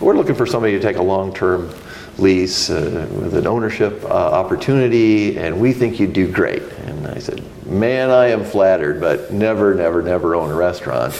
we're 0.00 0.16
looking 0.16 0.34
for 0.34 0.46
somebody 0.46 0.72
to 0.72 0.80
take 0.80 0.96
a 0.96 1.02
long 1.02 1.34
term 1.34 1.70
lease 2.18 2.70
uh, 2.70 3.08
with 3.12 3.34
an 3.34 3.46
ownership 3.46 4.02
uh, 4.04 4.08
opportunity, 4.08 5.36
and 5.36 5.60
we 5.60 5.72
think 5.72 5.98
you'd 5.98 6.12
do 6.12 6.30
great. 6.30 6.62
And 6.62 7.06
I 7.06 7.18
said, 7.18 7.42
Man, 7.66 8.10
I 8.10 8.28
am 8.28 8.44
flattered, 8.44 9.00
but 9.00 9.32
never, 9.32 9.74
never, 9.74 10.02
never 10.02 10.34
own 10.34 10.50
a 10.50 10.54
restaurant. 10.54 11.14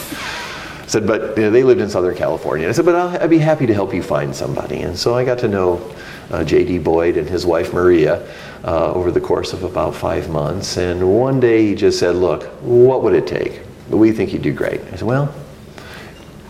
I 0.85 0.87
said, 0.87 1.07
but 1.07 1.35
you 1.35 1.43
know, 1.43 1.49
they 1.49 1.63
lived 1.63 1.81
in 1.81 1.89
Southern 1.89 2.15
California. 2.15 2.69
I 2.69 2.71
said, 2.71 2.85
but 2.85 2.93
i 2.93 3.17
would 3.17 3.29
be 3.31 3.39
happy 3.39 3.65
to 3.65 3.73
help 3.73 3.91
you 3.91 4.03
find 4.03 4.35
somebody. 4.35 4.81
And 4.81 4.95
so 4.95 5.15
I 5.15 5.25
got 5.25 5.39
to 5.39 5.47
know 5.47 5.95
uh, 6.29 6.43
J.D. 6.43 6.77
Boyd 6.77 7.17
and 7.17 7.27
his 7.27 7.43
wife 7.43 7.73
Maria 7.73 8.27
uh, 8.65 8.91
over 8.93 9.11
the 9.11 9.21
course 9.21 9.53
of 9.53 9.63
about 9.63 9.95
five 9.95 10.29
months. 10.29 10.77
And 10.77 11.15
one 11.15 11.39
day 11.39 11.67
he 11.67 11.75
just 11.75 11.99
said, 11.99 12.15
look, 12.15 12.43
what 12.61 13.03
would 13.03 13.13
it 13.13 13.27
take? 13.27 13.61
We 13.89 14.11
think 14.11 14.33
you'd 14.33 14.41
do 14.41 14.51
great. 14.51 14.81
I 14.81 14.95
said, 14.95 15.03
well, 15.03 15.33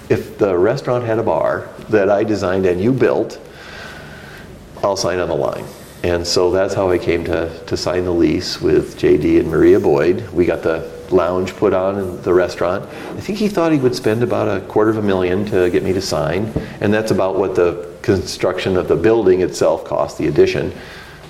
if 0.09 0.37
the 0.37 0.57
restaurant 0.57 1.03
had 1.03 1.19
a 1.19 1.23
bar 1.23 1.69
that 1.89 2.09
I 2.09 2.23
designed 2.23 2.65
and 2.65 2.81
you 2.81 2.93
built, 2.93 3.39
I'll 4.81 4.95
sign 4.95 5.19
on 5.19 5.27
the 5.27 5.35
line. 5.35 5.65
And 6.03 6.25
so 6.25 6.51
that's 6.51 6.73
how 6.73 6.89
I 6.89 6.97
came 6.97 7.25
to, 7.25 7.65
to 7.65 7.75
sign 7.75 8.05
the 8.05 8.11
lease 8.11 8.61
with 8.61 8.97
JD 8.97 9.39
and 9.39 9.49
Maria 9.49 9.79
Boyd. 9.79 10.29
We 10.29 10.45
got 10.45 10.61
the 10.61 10.93
lounge 11.09 11.55
put 11.55 11.73
on 11.73 11.97
in 11.97 12.21
the 12.21 12.33
restaurant. 12.33 12.85
I 12.85 13.19
think 13.21 13.39
he 13.39 13.47
thought 13.47 13.71
he 13.71 13.79
would 13.79 13.95
spend 13.95 14.23
about 14.23 14.47
a 14.47 14.63
quarter 14.67 14.91
of 14.91 14.97
a 14.97 15.01
million 15.01 15.45
to 15.47 15.69
get 15.69 15.83
me 15.83 15.93
to 15.93 16.01
sign, 16.01 16.51
and 16.79 16.93
that's 16.93 17.11
about 17.11 17.37
what 17.37 17.55
the 17.55 17.91
construction 18.01 18.77
of 18.77 18.87
the 18.87 18.95
building 18.95 19.41
itself 19.41 19.83
cost, 19.83 20.17
the 20.17 20.27
addition. 20.27 20.71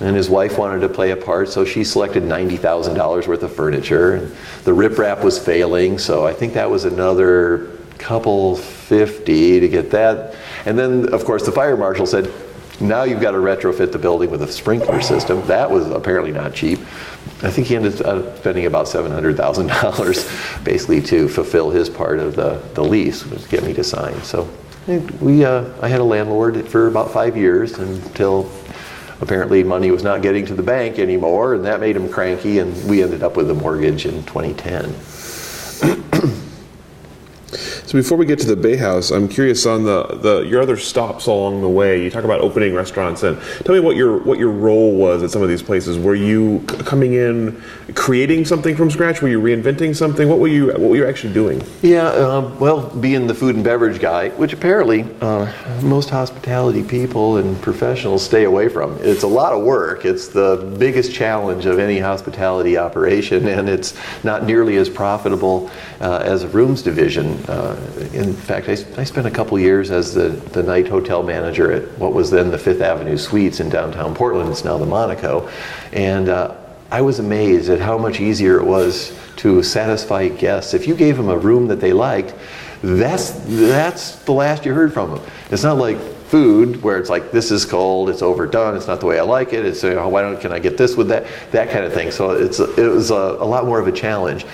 And 0.00 0.14
his 0.14 0.28
wife 0.28 0.58
wanted 0.58 0.80
to 0.80 0.88
play 0.88 1.10
a 1.12 1.16
part, 1.16 1.48
so 1.48 1.64
she 1.64 1.82
selected 1.82 2.22
$90,000 2.22 3.26
worth 3.26 3.42
of 3.42 3.54
furniture. 3.54 4.14
And 4.14 4.36
the 4.64 4.72
riprap 4.72 5.24
was 5.24 5.38
failing, 5.38 5.98
so 5.98 6.26
I 6.26 6.34
think 6.34 6.52
that 6.54 6.70
was 6.70 6.84
another 6.84 7.70
couple 7.98 8.56
50 8.56 9.60
to 9.60 9.68
get 9.68 9.90
that. 9.92 10.34
And 10.66 10.78
then, 10.78 11.12
of 11.14 11.24
course, 11.24 11.46
the 11.46 11.52
fire 11.52 11.76
marshal 11.76 12.06
said, 12.06 12.30
now 12.78 13.04
you've 13.04 13.22
got 13.22 13.30
to 13.30 13.38
retrofit 13.38 13.90
the 13.92 13.98
building 13.98 14.30
with 14.30 14.42
a 14.42 14.52
sprinkler 14.52 15.00
system. 15.00 15.44
That 15.46 15.70
was 15.70 15.88
apparently 15.90 16.32
not 16.32 16.52
cheap. 16.54 16.78
I 17.42 17.50
think 17.50 17.66
he 17.68 17.76
ended 17.76 18.02
up 18.02 18.38
spending 18.38 18.66
about 18.66 18.86
$700,000 18.86 20.64
basically 20.64 21.00
to 21.02 21.28
fulfill 21.28 21.70
his 21.70 21.88
part 21.88 22.18
of 22.18 22.36
the, 22.36 22.62
the 22.74 22.84
lease, 22.84 23.24
was 23.24 23.44
to 23.44 23.48
get 23.48 23.64
me 23.64 23.72
to 23.74 23.84
sign. 23.84 24.20
So 24.22 24.48
we, 25.20 25.44
uh, 25.44 25.70
I 25.80 25.88
had 25.88 26.00
a 26.00 26.04
landlord 26.04 26.68
for 26.68 26.86
about 26.86 27.10
five 27.10 27.36
years 27.36 27.78
until 27.78 28.44
apparently 29.20 29.62
money 29.62 29.90
was 29.90 30.02
not 30.02 30.22
getting 30.22 30.46
to 30.46 30.54
the 30.54 30.62
bank 30.62 30.98
anymore, 30.98 31.54
and 31.54 31.64
that 31.64 31.80
made 31.80 31.96
him 31.96 32.08
cranky, 32.08 32.58
and 32.58 32.88
we 32.88 33.02
ended 33.02 33.22
up 33.22 33.36
with 33.36 33.50
a 33.50 33.54
mortgage 33.54 34.06
in 34.06 34.22
2010. 34.24 34.94
So 37.86 37.92
before 37.92 38.18
we 38.18 38.26
get 38.26 38.40
to 38.40 38.48
the 38.48 38.56
Bay 38.56 38.76
House, 38.76 39.12
I'm 39.12 39.28
curious 39.28 39.64
on 39.64 39.84
the, 39.84 40.02
the 40.20 40.40
your 40.40 40.60
other 40.60 40.76
stops 40.76 41.26
along 41.26 41.60
the 41.60 41.68
way. 41.68 42.02
You 42.02 42.10
talk 42.10 42.24
about 42.24 42.40
opening 42.40 42.74
restaurants, 42.74 43.22
and 43.22 43.40
tell 43.64 43.76
me 43.76 43.80
what 43.80 43.94
your 43.94 44.18
what 44.24 44.40
your 44.40 44.50
role 44.50 44.92
was 44.96 45.22
at 45.22 45.30
some 45.30 45.40
of 45.40 45.48
these 45.48 45.62
places. 45.62 45.96
Were 45.96 46.16
you 46.16 46.64
coming 46.66 47.12
in, 47.12 47.62
creating 47.94 48.44
something 48.44 48.74
from 48.74 48.90
scratch? 48.90 49.22
Were 49.22 49.28
you 49.28 49.40
reinventing 49.40 49.94
something? 49.94 50.28
What 50.28 50.40
were 50.40 50.48
you 50.48 50.66
what 50.66 50.80
were 50.80 50.96
you 50.96 51.06
actually 51.06 51.32
doing? 51.32 51.62
Yeah, 51.80 52.08
um, 52.08 52.58
well, 52.58 52.88
being 52.96 53.28
the 53.28 53.34
food 53.34 53.54
and 53.54 53.62
beverage 53.62 54.00
guy, 54.00 54.30
which 54.30 54.52
apparently 54.52 55.06
uh, 55.20 55.52
most 55.80 56.10
hospitality 56.10 56.82
people 56.82 57.36
and 57.36 57.60
professionals 57.62 58.24
stay 58.24 58.44
away 58.44 58.68
from. 58.68 58.98
It's 59.00 59.22
a 59.22 59.28
lot 59.28 59.52
of 59.52 59.62
work. 59.62 60.04
It's 60.04 60.26
the 60.26 60.74
biggest 60.76 61.14
challenge 61.14 61.66
of 61.66 61.78
any 61.78 62.00
hospitality 62.00 62.76
operation, 62.78 63.46
and 63.46 63.68
it's 63.68 63.94
not 64.24 64.42
nearly 64.42 64.76
as 64.76 64.90
profitable 64.90 65.70
uh, 66.00 66.22
as 66.24 66.42
a 66.42 66.48
rooms 66.48 66.82
division. 66.82 67.44
Uh, 67.44 67.75
in 68.12 68.32
fact, 68.32 68.68
I, 68.68 68.72
I, 69.00 69.04
spent 69.04 69.26
a 69.26 69.30
couple 69.30 69.58
years 69.58 69.90
as 69.90 70.14
the, 70.14 70.28
the 70.28 70.62
night 70.62 70.88
hotel 70.88 71.22
manager 71.22 71.72
at 71.72 71.98
what 71.98 72.12
was 72.12 72.30
then 72.30 72.50
the 72.50 72.58
Fifth 72.58 72.80
Avenue 72.80 73.16
Suites 73.16 73.60
in 73.60 73.68
downtown 73.68 74.14
Portland. 74.14 74.50
It's 74.50 74.64
now 74.64 74.78
the 74.78 74.86
Monaco. 74.86 75.48
And 75.92 76.28
uh, 76.28 76.56
I 76.90 77.00
was 77.00 77.18
amazed 77.18 77.68
at 77.70 77.80
how 77.80 77.98
much 77.98 78.20
easier 78.20 78.58
it 78.58 78.64
was 78.64 79.16
to 79.36 79.62
satisfy 79.62 80.28
guests. 80.28 80.74
If 80.74 80.86
you 80.86 80.94
gave 80.94 81.16
them 81.16 81.28
a 81.28 81.36
room 81.36 81.66
that 81.68 81.80
they 81.80 81.92
liked, 81.92 82.34
that's, 82.82 83.30
that's 83.46 84.16
the 84.24 84.32
last 84.32 84.64
you 84.64 84.74
heard 84.74 84.92
from 84.92 85.10
them. 85.10 85.20
It's 85.50 85.62
not 85.62 85.78
like 85.78 85.98
food 86.28 86.82
where 86.82 86.98
it's 86.98 87.08
like 87.08 87.30
this 87.30 87.50
is 87.50 87.64
cold, 87.64 88.10
it's 88.10 88.22
overdone, 88.22 88.76
it's 88.76 88.86
not 88.86 89.00
the 89.00 89.06
way 89.06 89.18
I 89.18 89.22
like 89.22 89.52
it. 89.52 89.64
It's 89.64 89.82
you 89.82 89.94
know, 89.94 90.08
why 90.08 90.22
don't 90.22 90.40
can 90.40 90.52
I 90.52 90.58
get 90.58 90.76
this 90.76 90.96
with 90.96 91.08
that 91.08 91.26
that 91.52 91.70
kind 91.70 91.84
of 91.84 91.92
thing. 91.92 92.10
So 92.10 92.30
it's 92.30 92.58
it 92.58 92.90
was 92.90 93.10
a, 93.10 93.14
a 93.14 93.44
lot 93.44 93.64
more 93.64 93.78
of 93.78 93.86
a 93.86 93.92
challenge. 93.92 94.44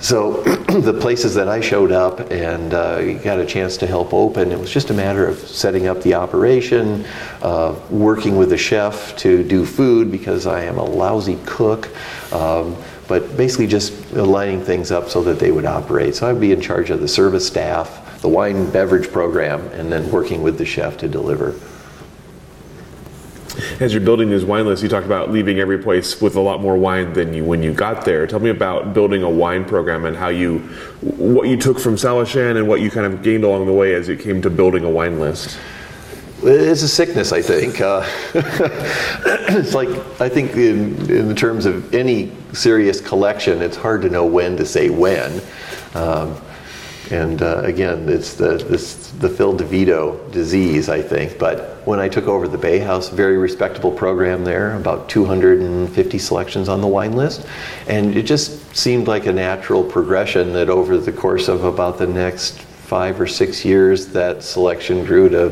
So 0.00 0.42
the 0.80 0.94
places 0.94 1.34
that 1.34 1.48
I 1.48 1.60
showed 1.60 1.92
up 1.92 2.20
and 2.30 2.74
uh, 2.74 3.14
got 3.22 3.38
a 3.38 3.46
chance 3.46 3.76
to 3.78 3.86
help 3.86 4.12
open, 4.12 4.52
it 4.52 4.58
was 4.58 4.70
just 4.70 4.90
a 4.90 4.94
matter 4.94 5.26
of 5.26 5.38
setting 5.38 5.86
up 5.86 6.02
the 6.02 6.14
operation, 6.14 7.04
uh, 7.42 7.78
working 7.90 8.36
with 8.36 8.50
the 8.50 8.58
chef 8.58 9.16
to 9.18 9.42
do 9.42 9.64
food 9.64 10.10
because 10.10 10.46
I 10.46 10.64
am 10.64 10.78
a 10.78 10.84
lousy 10.84 11.38
cook. 11.46 11.88
Um, 12.32 12.76
but 13.08 13.36
basically 13.36 13.66
just 13.66 14.12
lining 14.12 14.62
things 14.62 14.90
up 14.90 15.10
so 15.10 15.22
that 15.22 15.38
they 15.38 15.52
would 15.52 15.66
operate. 15.66 16.14
So 16.14 16.30
I'd 16.30 16.40
be 16.40 16.52
in 16.52 16.62
charge 16.62 16.88
of 16.88 17.00
the 17.00 17.08
service 17.08 17.46
staff, 17.46 18.01
the 18.22 18.28
wine 18.28 18.70
beverage 18.70 19.10
program, 19.10 19.60
and 19.72 19.92
then 19.92 20.10
working 20.10 20.42
with 20.42 20.56
the 20.56 20.64
chef 20.64 20.96
to 20.98 21.08
deliver. 21.08 21.54
As 23.80 23.92
you're 23.92 24.00
building 24.00 24.30
these 24.30 24.44
wine 24.44 24.64
lists, 24.64 24.82
you 24.82 24.88
talked 24.88 25.04
about 25.04 25.30
leaving 25.30 25.58
every 25.58 25.76
place 25.76 26.20
with 26.22 26.36
a 26.36 26.40
lot 26.40 26.60
more 26.60 26.76
wine 26.76 27.12
than 27.12 27.34
you 27.34 27.44
when 27.44 27.62
you 27.62 27.74
got 27.74 28.04
there. 28.04 28.26
Tell 28.26 28.38
me 28.38 28.48
about 28.48 28.94
building 28.94 29.22
a 29.22 29.28
wine 29.28 29.64
program 29.64 30.04
and 30.04 30.16
how 30.16 30.28
you, 30.28 30.60
what 31.00 31.48
you 31.48 31.56
took 31.56 31.78
from 31.78 31.96
Salishan 31.96 32.56
and 32.56 32.66
what 32.66 32.80
you 32.80 32.90
kind 32.90 33.12
of 33.12 33.22
gained 33.22 33.44
along 33.44 33.66
the 33.66 33.72
way 33.72 33.94
as 33.94 34.08
it 34.08 34.20
came 34.20 34.40
to 34.42 34.50
building 34.50 34.84
a 34.84 34.90
wine 34.90 35.20
list. 35.20 35.58
It's 36.44 36.82
a 36.82 36.88
sickness, 36.88 37.32
I 37.32 37.42
think. 37.42 37.80
Uh, 37.80 38.04
it's 38.34 39.74
like 39.74 39.88
I 40.20 40.28
think 40.28 40.56
in, 40.56 41.10
in 41.10 41.36
terms 41.36 41.66
of 41.66 41.94
any 41.94 42.32
serious 42.52 43.00
collection, 43.00 43.62
it's 43.62 43.76
hard 43.76 44.02
to 44.02 44.10
know 44.10 44.24
when 44.24 44.56
to 44.56 44.64
say 44.64 44.90
when. 44.90 45.40
Um, 45.94 46.40
and 47.10 47.42
uh, 47.42 47.58
again, 47.64 48.08
it's 48.08 48.34
the, 48.34 48.56
this, 48.56 49.10
the 49.10 49.28
Phil 49.28 49.56
DeVito 49.56 50.30
disease, 50.30 50.88
I 50.88 51.02
think. 51.02 51.38
But 51.38 51.86
when 51.86 51.98
I 51.98 52.08
took 52.08 52.26
over 52.26 52.46
the 52.46 52.58
Bay 52.58 52.78
House, 52.78 53.08
very 53.08 53.38
respectable 53.38 53.90
program 53.90 54.44
there, 54.44 54.76
about 54.76 55.08
250 55.08 56.18
selections 56.18 56.68
on 56.68 56.80
the 56.80 56.86
wine 56.86 57.12
list. 57.12 57.46
And 57.88 58.16
it 58.16 58.22
just 58.22 58.74
seemed 58.74 59.08
like 59.08 59.26
a 59.26 59.32
natural 59.32 59.82
progression 59.82 60.52
that 60.52 60.70
over 60.70 60.96
the 60.96 61.12
course 61.12 61.48
of 61.48 61.64
about 61.64 61.98
the 61.98 62.06
next 62.06 62.58
five 62.60 63.20
or 63.20 63.26
six 63.26 63.64
years, 63.64 64.08
that 64.08 64.42
selection 64.42 65.04
grew 65.04 65.28
to 65.28 65.46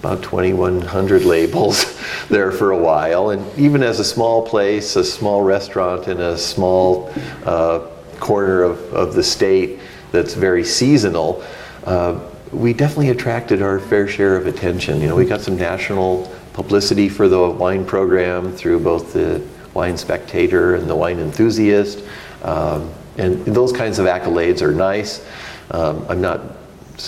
about 0.00 0.22
2,100 0.22 1.24
labels 1.24 2.00
there 2.28 2.52
for 2.52 2.72
a 2.72 2.78
while. 2.78 3.30
And 3.30 3.58
even 3.58 3.82
as 3.82 4.00
a 4.00 4.04
small 4.04 4.46
place, 4.46 4.96
a 4.96 5.04
small 5.04 5.42
restaurant 5.42 6.08
in 6.08 6.20
a 6.20 6.36
small 6.36 7.12
uh, 7.44 7.86
corner 8.20 8.62
of, 8.62 8.80
of 8.92 9.14
the 9.14 9.22
state, 9.22 9.78
that's 10.12 10.34
very 10.34 10.64
seasonal, 10.64 11.44
uh, 11.84 12.18
we 12.52 12.72
definitely 12.72 13.10
attracted 13.10 13.62
our 13.62 13.78
fair 13.78 14.08
share 14.08 14.36
of 14.36 14.46
attention. 14.46 15.00
You 15.00 15.08
know, 15.08 15.16
we 15.16 15.24
got 15.24 15.40
some 15.40 15.56
national 15.56 16.32
publicity 16.52 17.08
for 17.08 17.28
the 17.28 17.48
wine 17.48 17.84
program 17.84 18.52
through 18.52 18.80
both 18.80 19.12
the 19.12 19.42
Wine 19.74 19.96
Spectator 19.96 20.74
and 20.74 20.88
the 20.88 20.96
Wine 20.96 21.18
Enthusiast, 21.20 22.02
um, 22.42 22.92
and 23.16 23.44
those 23.44 23.72
kinds 23.72 23.98
of 23.98 24.06
accolades 24.06 24.62
are 24.62 24.72
nice. 24.72 25.24
Um, 25.70 26.04
I'm 26.08 26.20
not 26.20 26.40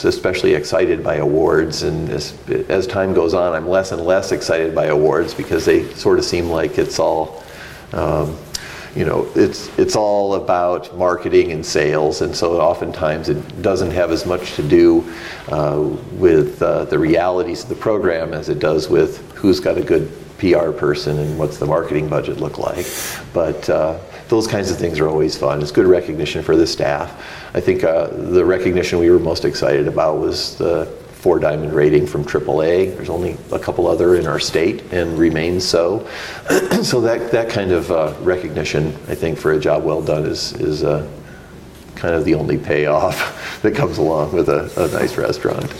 especially 0.04 0.54
excited 0.54 1.02
by 1.02 1.16
awards, 1.16 1.82
and 1.82 2.08
as, 2.10 2.36
as, 2.68 2.86
time 2.86 3.12
goes 3.12 3.34
on, 3.34 3.54
I'm 3.54 3.68
less 3.68 3.90
and 3.90 4.02
less 4.02 4.30
excited 4.30 4.74
by 4.74 4.86
awards 4.86 5.34
because 5.34 5.64
they 5.64 5.92
sort 5.94 6.18
of 6.18 6.24
seem 6.24 6.48
like 6.48 6.78
it's 6.78 6.98
all. 6.98 7.42
Um, 7.92 8.36
you 8.94 9.04
know, 9.04 9.30
it's 9.34 9.76
it's 9.78 9.94
all 9.94 10.34
about 10.34 10.96
marketing 10.96 11.52
and 11.52 11.64
sales, 11.64 12.22
and 12.22 12.34
so 12.34 12.60
oftentimes 12.60 13.28
it 13.28 13.62
doesn't 13.62 13.92
have 13.92 14.10
as 14.10 14.26
much 14.26 14.54
to 14.54 14.62
do 14.62 15.08
uh, 15.48 15.80
with 16.12 16.60
uh, 16.62 16.84
the 16.86 16.98
realities 16.98 17.62
of 17.62 17.68
the 17.68 17.76
program 17.76 18.32
as 18.32 18.48
it 18.48 18.58
does 18.58 18.88
with 18.88 19.18
who's 19.32 19.60
got 19.60 19.78
a 19.78 19.82
good 19.82 20.10
PR 20.38 20.70
person 20.72 21.18
and 21.18 21.38
what's 21.38 21.58
the 21.58 21.66
marketing 21.66 22.08
budget 22.08 22.38
look 22.38 22.58
like. 22.58 22.86
But 23.32 23.68
uh, 23.68 24.00
those 24.28 24.46
kinds 24.46 24.70
of 24.70 24.78
things 24.78 24.98
are 24.98 25.08
always 25.08 25.36
fun. 25.36 25.60
It's 25.60 25.70
good 25.70 25.86
recognition 25.86 26.42
for 26.42 26.56
the 26.56 26.66
staff. 26.66 27.54
I 27.54 27.60
think 27.60 27.84
uh, 27.84 28.06
the 28.08 28.44
recognition 28.44 28.98
we 28.98 29.10
were 29.10 29.18
most 29.18 29.44
excited 29.44 29.86
about 29.86 30.18
was 30.18 30.56
the 30.56 30.86
four 31.20 31.38
diamond 31.38 31.74
rating 31.74 32.06
from 32.06 32.24
AAA. 32.24 32.96
There's 32.96 33.10
only 33.10 33.36
a 33.52 33.58
couple 33.58 33.86
other 33.86 34.16
in 34.16 34.26
our 34.26 34.40
state 34.40 34.82
and 34.90 35.18
remains 35.18 35.66
so. 35.66 36.08
so 36.82 37.02
that, 37.02 37.30
that 37.30 37.50
kind 37.50 37.72
of 37.72 37.90
uh, 37.92 38.14
recognition, 38.22 38.86
I 39.06 39.14
think, 39.14 39.38
for 39.38 39.52
a 39.52 39.60
job 39.60 39.84
well 39.84 40.00
done 40.00 40.24
is, 40.24 40.54
is 40.54 40.82
uh, 40.82 41.06
kind 41.94 42.14
of 42.14 42.24
the 42.24 42.34
only 42.34 42.56
payoff 42.56 43.60
that 43.62 43.74
comes 43.74 43.98
along 43.98 44.32
with 44.32 44.48
a, 44.48 44.72
a 44.82 44.88
nice 44.92 45.18
restaurant. 45.18 45.70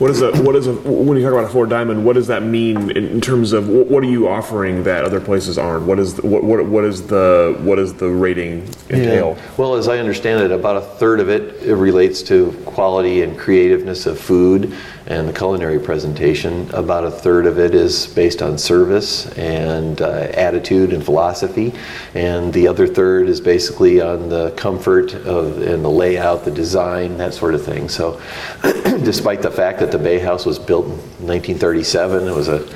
What 0.00 0.10
is 0.10 0.22
a 0.22 0.32
what 0.42 0.56
is 0.56 0.66
a 0.66 0.72
when 0.72 1.18
you 1.18 1.22
talk 1.22 1.34
about 1.34 1.44
a 1.44 1.52
four 1.52 1.66
diamond? 1.66 2.06
What 2.06 2.14
does 2.14 2.28
that 2.28 2.42
mean 2.42 2.90
in, 2.92 3.06
in 3.06 3.20
terms 3.20 3.52
of 3.52 3.68
what, 3.68 3.86
what, 3.88 4.02
are 4.02 4.08
you 4.08 4.28
offering 4.28 4.82
that 4.84 5.04
other 5.04 5.20
places 5.20 5.58
aren't? 5.58 5.84
What 5.84 5.98
is 5.98 6.14
the, 6.14 6.26
what, 6.26 6.42
what 6.42 6.64
what 6.64 6.84
is 6.84 7.06
the 7.06 7.54
what 7.60 7.78
is 7.78 7.92
the 7.92 8.08
rating 8.08 8.62
entail? 8.88 9.36
Yeah. 9.36 9.50
Well, 9.58 9.74
as 9.74 9.88
I 9.88 9.98
understand 9.98 10.42
it, 10.42 10.52
about 10.52 10.78
a 10.78 10.80
third 10.80 11.20
of 11.20 11.28
it, 11.28 11.62
it 11.62 11.74
relates 11.74 12.22
to 12.22 12.52
quality 12.64 13.20
and 13.20 13.38
creativeness 13.38 14.06
of 14.06 14.18
food 14.18 14.74
and 15.06 15.28
the 15.28 15.32
culinary 15.34 15.78
presentation. 15.78 16.70
About 16.72 17.04
a 17.04 17.10
third 17.10 17.44
of 17.44 17.58
it 17.58 17.74
is 17.74 18.06
based 18.06 18.40
on 18.40 18.56
service 18.56 19.26
and 19.36 20.00
uh, 20.00 20.28
attitude 20.32 20.94
and 20.94 21.04
philosophy, 21.04 21.74
and 22.14 22.50
the 22.54 22.68
other 22.68 22.86
third 22.86 23.28
is 23.28 23.38
basically 23.38 24.00
on 24.00 24.30
the 24.30 24.52
comfort 24.52 25.12
of 25.12 25.60
and 25.60 25.84
the 25.84 25.90
layout, 25.90 26.46
the 26.46 26.50
design, 26.50 27.18
that 27.18 27.34
sort 27.34 27.54
of 27.54 27.62
thing. 27.62 27.88
So, 27.90 28.18
despite 29.02 29.42
the 29.42 29.50
fact 29.50 29.80
that 29.80 29.89
the 29.92 29.98
Bay 29.98 30.18
House 30.18 30.46
was 30.46 30.58
built 30.58 30.86
in 30.86 30.92
1937. 31.26 32.28
It 32.28 32.34
was 32.34 32.48
a, 32.48 32.66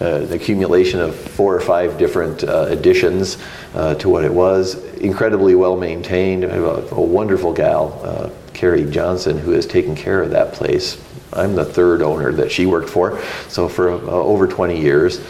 uh, 0.00 0.22
an 0.22 0.32
accumulation 0.32 1.00
of 1.00 1.14
four 1.14 1.54
or 1.54 1.60
five 1.60 1.98
different 1.98 2.44
uh, 2.44 2.66
additions 2.68 3.38
uh, 3.74 3.94
to 3.96 4.08
what 4.08 4.24
it 4.24 4.32
was. 4.32 4.74
Incredibly 4.94 5.54
well 5.54 5.76
maintained. 5.76 6.44
A, 6.44 6.94
a 6.94 7.00
wonderful 7.00 7.52
gal, 7.52 8.00
uh, 8.02 8.30
Carrie 8.52 8.90
Johnson, 8.90 9.38
who 9.38 9.52
has 9.52 9.66
taken 9.66 9.94
care 9.94 10.22
of 10.22 10.30
that 10.30 10.52
place. 10.52 11.02
I'm 11.32 11.54
the 11.54 11.64
third 11.64 12.02
owner 12.02 12.32
that 12.32 12.50
she 12.50 12.66
worked 12.66 12.88
for. 12.88 13.20
So 13.48 13.68
for 13.68 13.90
uh, 13.90 13.98
over 13.98 14.46
20 14.46 14.80
years, 14.80 15.20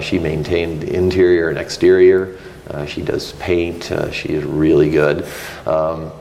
she 0.00 0.18
maintained 0.18 0.84
interior 0.84 1.48
and 1.48 1.58
exterior. 1.58 2.38
she 2.86 3.02
does 3.02 3.32
paint. 3.34 3.92
she 4.12 4.30
is 4.30 4.44
really 4.44 4.90
good. 4.90 5.26
Um, 5.66 6.12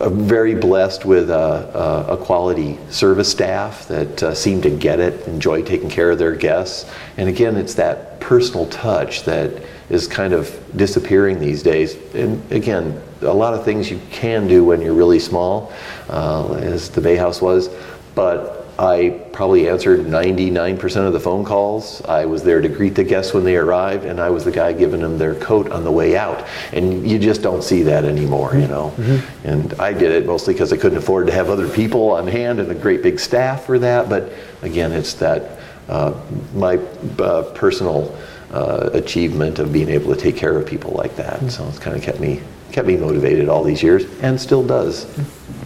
very 0.00 0.54
blessed 0.54 1.04
with 1.04 1.30
a, 1.30 2.06
a, 2.08 2.16
quality 2.16 2.78
service 2.88 3.30
staff 3.30 3.86
that 3.88 4.22
uh, 4.22 4.34
seem 4.34 4.62
to 4.62 4.70
get 4.70 5.00
it, 5.00 5.26
enjoy 5.26 5.62
taking 5.62 5.90
care 5.90 6.10
of 6.10 6.18
their 6.18 6.34
guests. 6.34 6.90
And 7.18 7.28
again, 7.28 7.56
it's 7.56 7.74
that 7.74 8.18
personal 8.20 8.66
touch 8.68 9.24
that 9.24 9.62
is 9.90 10.06
kind 10.06 10.32
of 10.32 10.58
disappearing 10.76 11.38
these 11.38 11.62
days. 11.62 11.96
And 12.14 12.50
again, 12.50 13.00
a 13.20 13.34
lot 13.34 13.52
of 13.52 13.64
things 13.64 13.90
you 13.90 14.00
can 14.10 14.48
do 14.48 14.64
when 14.64 14.80
you're 14.80 14.94
really 14.94 15.18
small, 15.18 15.72
uh, 16.08 16.54
as 16.54 16.88
the 16.88 17.00
Bay 17.00 17.16
House 17.16 17.42
was, 17.42 17.68
but 18.14 18.61
I 18.82 19.10
probably 19.32 19.68
answered 19.68 20.00
99% 20.00 21.06
of 21.06 21.12
the 21.12 21.20
phone 21.20 21.44
calls. 21.44 22.02
I 22.02 22.26
was 22.26 22.42
there 22.42 22.60
to 22.60 22.68
greet 22.68 22.96
the 22.96 23.04
guests 23.04 23.32
when 23.32 23.44
they 23.44 23.56
arrived, 23.56 24.04
and 24.04 24.18
I 24.18 24.28
was 24.30 24.44
the 24.44 24.50
guy 24.50 24.72
giving 24.72 25.02
them 25.02 25.18
their 25.18 25.36
coat 25.36 25.70
on 25.70 25.84
the 25.84 25.92
way 25.92 26.16
out. 26.16 26.44
And 26.72 27.08
you 27.08 27.20
just 27.20 27.42
don't 27.42 27.62
see 27.62 27.82
that 27.84 28.04
anymore, 28.04 28.56
you 28.56 28.66
know. 28.66 28.92
Mm-hmm. 28.96 29.46
And 29.46 29.74
I 29.74 29.92
did 29.92 30.10
it 30.10 30.26
mostly 30.26 30.52
because 30.52 30.72
I 30.72 30.76
couldn't 30.78 30.98
afford 30.98 31.28
to 31.28 31.32
have 31.32 31.48
other 31.48 31.68
people 31.68 32.10
on 32.10 32.26
hand 32.26 32.58
and 32.58 32.72
a 32.72 32.74
great 32.74 33.04
big 33.04 33.20
staff 33.20 33.66
for 33.66 33.78
that. 33.78 34.08
But 34.08 34.32
again, 34.62 34.90
it's 34.90 35.14
that 35.14 35.60
uh, 35.88 36.20
my 36.52 36.78
uh, 37.20 37.44
personal 37.54 38.18
uh, 38.50 38.90
achievement 38.94 39.60
of 39.60 39.72
being 39.72 39.90
able 39.90 40.12
to 40.12 40.20
take 40.20 40.36
care 40.36 40.58
of 40.58 40.66
people 40.66 40.90
like 40.90 41.14
that. 41.16 41.36
Mm-hmm. 41.36 41.50
So 41.50 41.68
it's 41.68 41.78
kind 41.78 41.96
of 41.96 42.02
kept 42.02 42.18
me 42.18 42.42
kept 42.72 42.88
me 42.88 42.96
motivated 42.96 43.48
all 43.48 43.62
these 43.62 43.82
years, 43.82 44.06
and 44.22 44.40
still 44.40 44.66
does. 44.66 45.04
Mm-hmm 45.04 45.61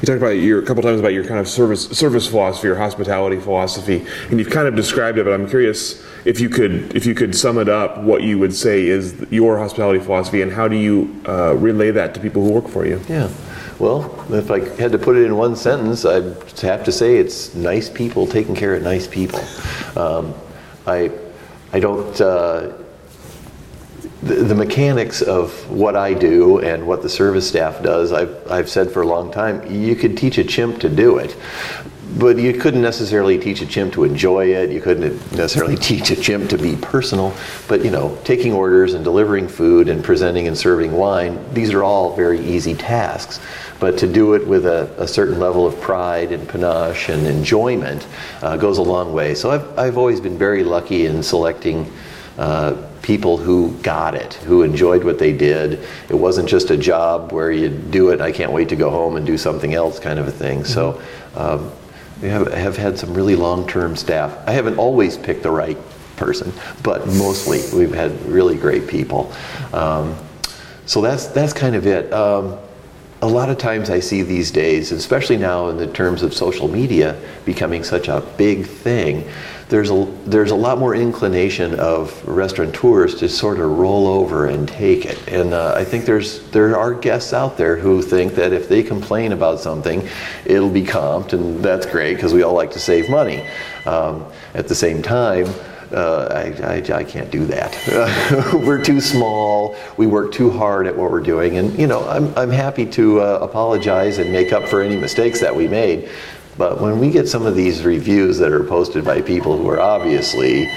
you 0.00 0.06
talked 0.06 0.18
about 0.18 0.30
your 0.30 0.62
a 0.62 0.66
couple 0.66 0.82
times 0.82 1.00
about 1.00 1.12
your 1.12 1.24
kind 1.24 1.40
of 1.40 1.48
service 1.48 1.88
service 1.88 2.26
philosophy 2.26 2.68
or 2.68 2.76
hospitality 2.76 3.38
philosophy, 3.40 4.06
and 4.30 4.38
you've 4.38 4.50
kind 4.50 4.68
of 4.68 4.76
described 4.76 5.18
it. 5.18 5.24
But 5.24 5.32
I'm 5.32 5.48
curious 5.48 6.04
if 6.24 6.40
you 6.40 6.48
could 6.48 6.94
if 6.94 7.06
you 7.06 7.14
could 7.14 7.34
sum 7.34 7.58
it 7.58 7.68
up, 7.68 7.98
what 7.98 8.22
you 8.22 8.38
would 8.38 8.54
say 8.54 8.86
is 8.86 9.26
your 9.30 9.58
hospitality 9.58 10.00
philosophy, 10.00 10.42
and 10.42 10.52
how 10.52 10.68
do 10.68 10.76
you 10.76 11.20
uh, 11.26 11.54
relay 11.54 11.90
that 11.90 12.14
to 12.14 12.20
people 12.20 12.44
who 12.44 12.52
work 12.52 12.68
for 12.68 12.86
you? 12.86 13.00
Yeah. 13.08 13.30
Well, 13.78 14.26
if 14.32 14.50
I 14.50 14.60
had 14.80 14.90
to 14.92 14.98
put 14.98 15.16
it 15.16 15.24
in 15.24 15.36
one 15.36 15.54
sentence, 15.54 16.04
I'd 16.04 16.36
have 16.62 16.82
to 16.84 16.92
say 16.92 17.16
it's 17.16 17.54
nice 17.54 17.88
people 17.88 18.26
taking 18.26 18.56
care 18.56 18.74
of 18.74 18.82
nice 18.82 19.06
people. 19.06 19.40
Um, 19.96 20.34
I, 20.86 21.12
I 21.72 21.78
don't. 21.78 22.20
Uh, 22.20 22.72
the, 24.22 24.34
the, 24.34 24.54
mechanics 24.54 25.22
of 25.22 25.70
what 25.70 25.94
I 25.94 26.12
do 26.12 26.58
and 26.58 26.86
what 26.86 27.02
the 27.02 27.08
service 27.08 27.48
staff 27.48 27.82
does, 27.82 28.12
I've, 28.12 28.50
I've 28.50 28.68
said 28.68 28.90
for 28.90 29.02
a 29.02 29.06
long 29.06 29.30
time, 29.30 29.70
you 29.70 29.94
could 29.94 30.16
teach 30.16 30.38
a 30.38 30.44
chimp 30.44 30.80
to 30.80 30.88
do 30.88 31.18
it. 31.18 31.36
But 32.18 32.38
you 32.38 32.54
couldn't 32.54 32.80
necessarily 32.80 33.38
teach 33.38 33.60
a 33.60 33.66
chimp 33.66 33.92
to 33.92 34.04
enjoy 34.04 34.46
it. 34.46 34.70
You 34.70 34.80
couldn't 34.80 35.14
necessarily 35.32 35.76
teach 35.90 36.10
a 36.10 36.16
chimp 36.16 36.48
to 36.50 36.58
be 36.58 36.74
personal. 36.76 37.34
But 37.68 37.84
you 37.84 37.90
know, 37.90 38.18
taking 38.24 38.52
orders 38.52 38.94
and 38.94 39.04
delivering 39.04 39.46
food 39.46 39.88
and 39.88 40.02
presenting 40.02 40.48
and 40.48 40.56
serving 40.56 40.90
wine, 40.90 41.38
these 41.52 41.72
are 41.72 41.84
all 41.84 42.16
very 42.16 42.40
easy 42.40 42.74
tasks. 42.74 43.40
But 43.78 43.98
to 43.98 44.12
do 44.12 44.34
it 44.34 44.44
with 44.44 44.66
a, 44.66 44.90
a 44.98 45.06
certain 45.06 45.38
level 45.38 45.66
of 45.66 45.80
pride 45.80 46.32
and 46.32 46.48
panache 46.48 47.08
and 47.08 47.26
enjoyment 47.26 48.06
uh, 48.42 48.56
goes 48.56 48.78
a 48.78 48.82
long 48.82 49.12
way. 49.12 49.34
So 49.34 49.50
I've, 49.50 49.78
I've 49.78 49.98
always 49.98 50.20
been 50.20 50.36
very 50.36 50.64
lucky 50.64 51.06
in 51.06 51.22
selecting 51.22 51.92
uh, 52.38 52.87
people 53.08 53.38
who 53.38 53.72
got 53.78 54.14
it, 54.14 54.34
who 54.34 54.62
enjoyed 54.62 55.02
what 55.02 55.18
they 55.18 55.32
did. 55.32 55.82
It 56.10 56.14
wasn't 56.14 56.46
just 56.46 56.68
a 56.68 56.76
job 56.76 57.32
where 57.32 57.50
you 57.50 57.70
do 57.70 58.10
it, 58.10 58.20
I 58.20 58.30
can't 58.32 58.52
wait 58.52 58.68
to 58.68 58.76
go 58.76 58.90
home 58.90 59.16
and 59.16 59.24
do 59.24 59.38
something 59.38 59.72
else 59.72 59.98
kind 59.98 60.18
of 60.18 60.28
a 60.28 60.30
thing. 60.30 60.58
Mm-hmm. 60.58 60.66
So 60.66 61.00
um, 61.34 61.72
we 62.20 62.28
have, 62.28 62.52
have 62.52 62.76
had 62.76 62.98
some 62.98 63.14
really 63.14 63.34
long 63.34 63.66
term 63.66 63.96
staff. 63.96 64.36
I 64.46 64.52
haven't 64.52 64.76
always 64.76 65.16
picked 65.16 65.42
the 65.42 65.50
right 65.50 65.78
person, 66.16 66.52
but 66.82 67.06
mostly 67.06 67.62
we've 67.74 67.94
had 67.94 68.12
really 68.26 68.58
great 68.58 68.86
people. 68.86 69.32
Um, 69.72 70.14
so 70.84 71.00
that's, 71.00 71.28
that's 71.28 71.54
kind 71.54 71.76
of 71.76 71.86
it. 71.86 72.12
Um, 72.12 72.58
a 73.20 73.26
lot 73.26 73.50
of 73.50 73.58
times 73.58 73.90
I 73.90 73.98
see 73.98 74.22
these 74.22 74.50
days, 74.50 74.92
especially 74.92 75.38
now 75.38 75.68
in 75.68 75.76
the 75.76 75.88
terms 75.88 76.22
of 76.22 76.32
social 76.32 76.68
media 76.68 77.20
becoming 77.44 77.82
such 77.82 78.06
a 78.08 78.20
big 78.36 78.64
thing, 78.64 79.28
there's 79.68 79.90
a, 79.90 80.04
there's 80.24 80.52
a 80.52 80.56
lot 80.56 80.78
more 80.78 80.94
inclination 80.94 81.78
of 81.80 82.26
restaurateurs 82.26 83.16
to 83.16 83.28
sort 83.28 83.58
of 83.58 83.70
roll 83.70 84.06
over 84.06 84.46
and 84.46 84.68
take 84.68 85.04
it. 85.04 85.18
And 85.28 85.52
uh, 85.52 85.74
I 85.76 85.84
think 85.84 86.04
there's, 86.04 86.48
there 86.50 86.78
are 86.78 86.94
guests 86.94 87.32
out 87.32 87.56
there 87.56 87.76
who 87.76 88.00
think 88.02 88.34
that 88.36 88.52
if 88.52 88.68
they 88.68 88.82
complain 88.82 89.32
about 89.32 89.58
something, 89.60 90.08
it'll 90.46 90.70
be 90.70 90.84
comped, 90.84 91.32
and 91.32 91.62
that's 91.62 91.86
great 91.86 92.14
because 92.14 92.32
we 92.32 92.42
all 92.42 92.54
like 92.54 92.70
to 92.72 92.80
save 92.80 93.10
money. 93.10 93.46
Um, 93.84 94.24
at 94.54 94.68
the 94.68 94.74
same 94.74 95.02
time, 95.02 95.46
uh, 95.92 96.28
I, 96.30 96.74
I, 96.74 96.98
I, 96.98 97.04
can't 97.04 97.30
do 97.30 97.46
that. 97.46 98.52
we're 98.66 98.82
too 98.82 99.00
small. 99.00 99.74
We 99.96 100.06
work 100.06 100.32
too 100.32 100.50
hard 100.50 100.86
at 100.86 100.96
what 100.96 101.10
we're 101.10 101.20
doing. 101.20 101.56
And, 101.56 101.78
you 101.78 101.86
know, 101.86 102.06
I'm, 102.08 102.36
I'm 102.36 102.50
happy 102.50 102.84
to 102.86 103.20
uh, 103.20 103.38
apologize 103.40 104.18
and 104.18 104.30
make 104.30 104.52
up 104.52 104.68
for 104.68 104.82
any 104.82 104.96
mistakes 104.96 105.40
that 105.40 105.54
we 105.54 105.66
made. 105.66 106.10
But 106.58 106.80
when 106.80 106.98
we 106.98 107.10
get 107.10 107.28
some 107.28 107.46
of 107.46 107.54
these 107.54 107.84
reviews 107.84 108.38
that 108.38 108.52
are 108.52 108.64
posted 108.64 109.04
by 109.04 109.22
people 109.22 109.56
who 109.56 109.68
are 109.68 109.80
obviously 109.80 110.68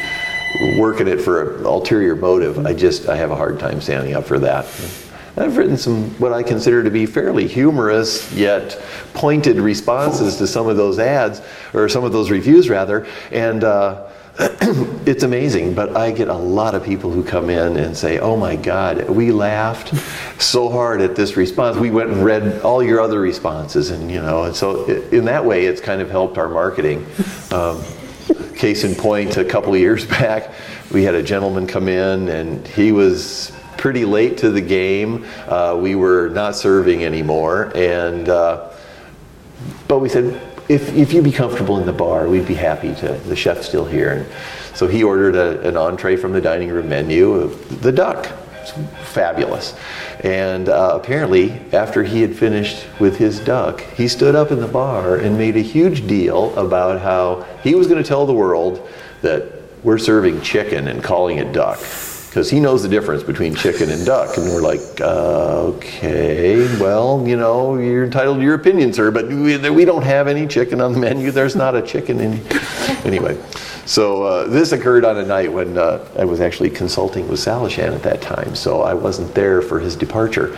working 0.78 1.08
it 1.08 1.20
for 1.20 1.58
an 1.58 1.66
ulterior 1.66 2.16
motive, 2.16 2.66
I 2.66 2.74
just 2.74 3.10
I 3.10 3.18
have 3.18 3.32
a 3.32 3.36
hard 3.36 3.60
time 3.60 3.82
standing 3.82 4.14
up 4.14 4.26
for 4.26 4.38
that. 4.40 4.66
I've 5.38 5.58
written 5.58 5.78
some 5.78 6.12
what 6.20 6.34
I 6.34 6.44
consider 6.44 6.84
to 6.84 6.92
be 6.92 7.06
fairly 7.06 7.48
humorous 7.48 8.32
yet 8.34 8.80
pointed 9.14 9.58
responses 9.58 10.36
to 10.38 10.46
some 10.46 10.68
of 10.68 10.78
those 10.78 11.00
ads 11.00 11.42
or 11.74 11.90
some 11.90 12.04
of 12.04 12.14
those 12.14 12.30
reviews 12.30 12.70
rather, 12.70 13.08
and. 13.32 13.66
Uh, 13.66 14.08
it's 15.06 15.22
amazing, 15.22 15.76
but 15.76 15.96
I 15.96 16.10
get 16.10 16.28
a 16.28 16.34
lot 16.34 16.74
of 16.74 16.84
people 16.84 17.12
who 17.12 17.24
come 17.24 17.52
in 17.52 17.78
and 17.78 17.96
say, 17.96 18.18
"Oh 18.18 18.36
my 18.36 18.56
God, 18.56 19.08
we 19.08 19.32
laughed 19.32 19.94
so 20.42 20.68
hard 20.68 21.00
at 21.02 21.16
this 21.16 21.38
response. 21.38 21.78
We 21.78 21.92
went 21.92 22.10
and 22.10 22.26
read 22.26 22.62
all 22.62 22.82
your 22.82 23.02
other 23.02 23.20
responses, 23.20 23.92
and 23.92 24.10
you 24.10 24.20
know." 24.20 24.46
And 24.46 24.56
so, 24.56 24.86
in 24.86 25.26
that 25.26 25.46
way, 25.46 25.66
it's 25.66 25.80
kind 25.80 26.02
of 26.02 26.10
helped 26.10 26.40
our 26.40 26.50
marketing. 26.50 27.06
Um, 27.52 27.84
case 28.56 28.84
in 28.84 28.96
point, 28.96 29.38
a 29.38 29.46
couple 29.46 29.76
of 29.76 29.80
years 29.80 30.06
back, 30.20 30.52
we 30.92 31.04
had 31.04 31.14
a 31.14 31.22
gentleman 31.22 31.68
come 31.68 31.88
in, 31.88 32.28
and 32.30 32.68
he 32.68 32.92
was 32.92 33.52
pretty 33.78 34.06
late 34.06 34.40
to 34.40 34.50
the 34.50 34.62
game. 34.62 35.24
Uh, 35.48 35.78
we 35.80 35.94
were 35.94 36.30
not 36.30 36.56
serving 36.56 37.04
anymore, 37.04 37.72
and 37.76 38.28
uh, 38.28 38.72
but 39.88 40.00
we 40.00 40.10
said 40.10 40.51
if, 40.72 40.94
if 40.96 41.12
you'd 41.12 41.26
be 41.26 41.32
comfortable 41.34 41.80
in 41.80 41.86
the 41.86 41.94
bar, 41.94 42.30
we'd 42.30 42.48
be 42.48 42.54
happy 42.56 42.96
to. 42.96 43.14
The 43.14 43.36
chef's 43.36 43.68
still 43.68 43.86
here. 43.86 44.12
And 44.12 44.76
so 44.76 44.88
he 44.88 45.04
ordered 45.04 45.36
a, 45.36 45.68
an 45.68 45.76
entree 45.76 46.16
from 46.16 46.32
the 46.32 46.40
dining 46.40 46.70
room 46.70 46.88
menu, 46.88 47.50
the 47.82 47.92
duck. 47.92 48.32
It's 48.62 48.72
fabulous. 49.12 49.76
And 50.22 50.70
uh, 50.70 50.92
apparently, 51.02 51.60
after 51.74 52.04
he 52.04 52.22
had 52.22 52.36
finished 52.36 52.86
with 53.00 53.18
his 53.18 53.40
duck, 53.40 53.82
he 53.82 54.08
stood 54.08 54.34
up 54.34 54.52
in 54.52 54.60
the 54.62 54.68
bar 54.68 55.18
and 55.18 55.38
made 55.38 55.58
a 55.58 55.62
huge 55.62 56.08
deal 56.08 56.58
about 56.58 57.02
how 57.02 57.46
he 57.64 57.76
was 57.76 57.88
going 57.88 58.02
to 58.02 58.08
tell 58.08 58.26
the 58.26 58.34
world 58.34 58.88
that 59.24 59.52
we're 59.84 59.98
serving 59.98 60.42
chicken 60.42 60.88
and 60.88 61.04
calling 61.04 61.38
it 61.38 61.52
duck. 61.52 61.80
Because 62.32 62.50
he 62.50 62.62
knows 62.62 62.82
the 62.82 62.88
difference 62.88 63.24
between 63.24 63.54
chicken 63.54 63.92
and 63.92 64.06
duck. 64.06 64.38
And 64.38 64.46
we're 64.46 64.62
like, 64.62 64.80
uh, 65.02 65.74
okay, 65.74 66.80
well, 66.80 67.28
you 67.28 67.36
know, 67.36 67.76
you're 67.76 68.06
entitled 68.06 68.38
to 68.38 68.44
your 68.44 68.54
opinion, 68.54 68.94
sir, 68.94 69.12
but 69.12 69.28
we, 69.28 69.58
we 69.70 69.84
don't 69.84 70.04
have 70.04 70.30
any 70.30 70.48
chicken 70.48 70.80
on 70.80 70.94
the 70.94 71.00
menu. 71.00 71.32
There's 71.32 71.58
not 71.58 71.76
a 71.76 71.82
chicken 71.82 72.22
in. 72.22 72.42
Anyway, 73.04 73.36
so 73.86 74.24
uh, 74.24 74.48
this 74.48 74.72
occurred 74.74 75.04
on 75.04 75.18
a 75.18 75.26
night 75.26 75.52
when 75.52 75.76
uh, 75.76 76.08
I 76.18 76.24
was 76.24 76.40
actually 76.40 76.70
consulting 76.70 77.28
with 77.28 77.40
Salishan 77.40 77.96
at 77.96 78.04
that 78.04 78.22
time, 78.22 78.54
so 78.54 78.84
I 78.84 78.94
wasn't 78.94 79.34
there 79.34 79.62
for 79.62 79.80
his 79.80 79.96
departure. 79.96 80.56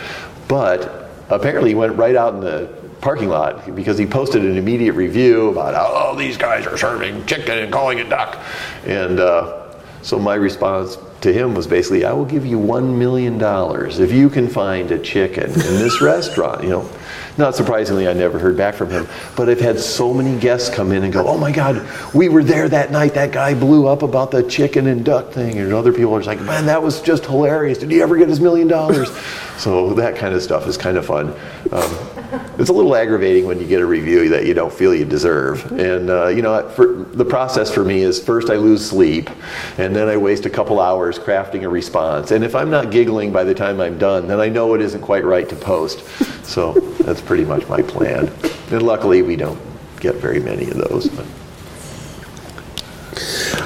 But 0.50 1.10
apparently, 1.30 1.70
he 1.70 1.76
went 1.76 1.96
right 1.96 2.18
out 2.18 2.34
in 2.34 2.42
the 2.42 2.68
parking 3.00 3.30
lot 3.30 3.74
because 3.76 3.98
he 3.98 4.06
posted 4.06 4.44
an 4.44 4.58
immediate 4.58 4.94
review 4.94 5.50
about 5.50 5.74
how 5.74 5.90
oh, 5.90 6.16
these 6.18 6.38
guys 6.38 6.68
are 6.68 6.78
serving 6.78 7.26
chicken 7.26 7.58
and 7.58 7.72
calling 7.72 8.00
it 8.00 8.10
duck. 8.10 8.44
And 8.86 9.22
uh, 9.22 9.74
so 10.02 10.20
my 10.20 10.36
response 10.36 10.98
to 11.24 11.34
him 11.34 11.56
was 11.56 11.68
basically, 11.68 12.06
I 12.06 12.14
will 12.14 12.26
give 12.26 12.46
you 12.46 12.60
$1 12.60 12.98
million 12.98 13.40
if 13.42 14.12
you 14.12 14.30
can 14.30 14.48
find 14.48 14.92
a 14.92 15.00
chicken 15.00 15.50
in 15.50 15.56
this 15.56 16.02
restaurant, 16.02 16.64
you 16.64 16.70
know. 16.70 16.90
Not 17.36 17.56
surprisingly, 17.56 18.08
I 18.08 18.14
never 18.14 18.38
heard 18.38 18.56
back 18.56 18.76
from 18.76 18.92
him, 18.92 19.08
but 19.36 19.50
I've 19.50 19.60
had 19.60 19.80
so 19.80 20.14
many 20.14 20.40
guests 20.40 20.70
come 20.70 20.92
in 20.92 21.04
and 21.04 21.12
go, 21.12 21.28
oh 21.28 21.38
my 21.38 21.52
God, 21.52 21.88
we 22.14 22.30
were 22.30 22.44
there 22.44 22.70
that 22.70 22.92
night. 22.92 23.16
That 23.16 23.32
guy 23.32 23.56
blew 23.56 23.88
up 23.88 24.04
about 24.04 24.30
the 24.30 24.44
chicken 24.44 24.86
and 24.86 25.04
duck 25.04 25.32
thing. 25.32 25.58
And 25.58 25.74
other 25.74 25.92
people 25.92 26.14
are 26.14 26.22
like, 26.22 26.42
man, 26.42 26.68
that 26.68 26.84
was 26.84 27.02
just 27.02 27.26
hilarious. 27.26 27.80
Did 27.80 27.90
he 27.90 28.04
ever 28.04 28.18
get 28.18 28.30
his 28.30 28.40
million 28.40 28.68
dollars? 28.68 29.10
So 29.58 29.94
that 29.94 30.16
kind 30.16 30.34
of 30.34 30.42
stuff 30.42 30.68
is 30.68 30.78
kind 30.78 30.98
of 30.98 31.06
fun. 31.06 31.30
Um, 31.72 32.14
it's 32.58 32.70
a 32.70 32.74
little 32.74 32.96
aggravating 32.96 33.46
when 33.46 33.60
you 33.60 33.68
get 33.68 33.82
a 33.82 33.86
review 33.86 34.30
that 34.30 34.46
you 34.48 34.54
don't 34.54 34.74
feel 34.74 34.96
you 34.96 35.06
deserve. 35.06 35.72
And 35.72 36.10
uh, 36.10 36.28
you 36.28 36.42
know, 36.42 36.68
for, 36.70 36.88
the 36.88 37.24
process 37.24 37.72
for 37.72 37.86
me 37.86 38.02
is 38.02 38.22
first 38.22 38.50
I 38.50 38.56
lose 38.56 38.90
sleep, 38.90 39.30
and 39.78 39.96
then 39.96 40.10
I 40.10 40.18
waste 40.18 40.46
a 40.46 40.50
couple 40.50 40.80
hours 40.80 41.13
crafting 41.20 41.64
a 41.64 41.70
response. 41.70 42.32
And 42.32 42.44
if 42.44 42.56
I'm 42.56 42.70
not 42.70 42.92
giggling 42.92 43.32
by 43.32 43.44
the 43.44 43.54
time 43.54 43.80
I'm 43.80 43.98
done, 43.98 44.28
then 44.28 44.40
I 44.40 44.50
know 44.50 44.74
it 44.74 44.82
isn't 44.82 45.02
quite 45.02 45.24
right 45.24 45.48
to 45.50 45.56
post. 45.56 46.06
So 46.46 46.74
that's 47.02 47.22
pretty 47.22 47.46
much 47.46 47.68
my 47.68 47.82
plan. 47.82 48.32
And 48.72 48.82
luckily, 48.82 49.22
we 49.22 49.36
don't 49.36 49.60
get 50.00 50.16
very 50.16 50.40
many 50.40 50.70
of 50.70 50.78
those. 50.78 51.08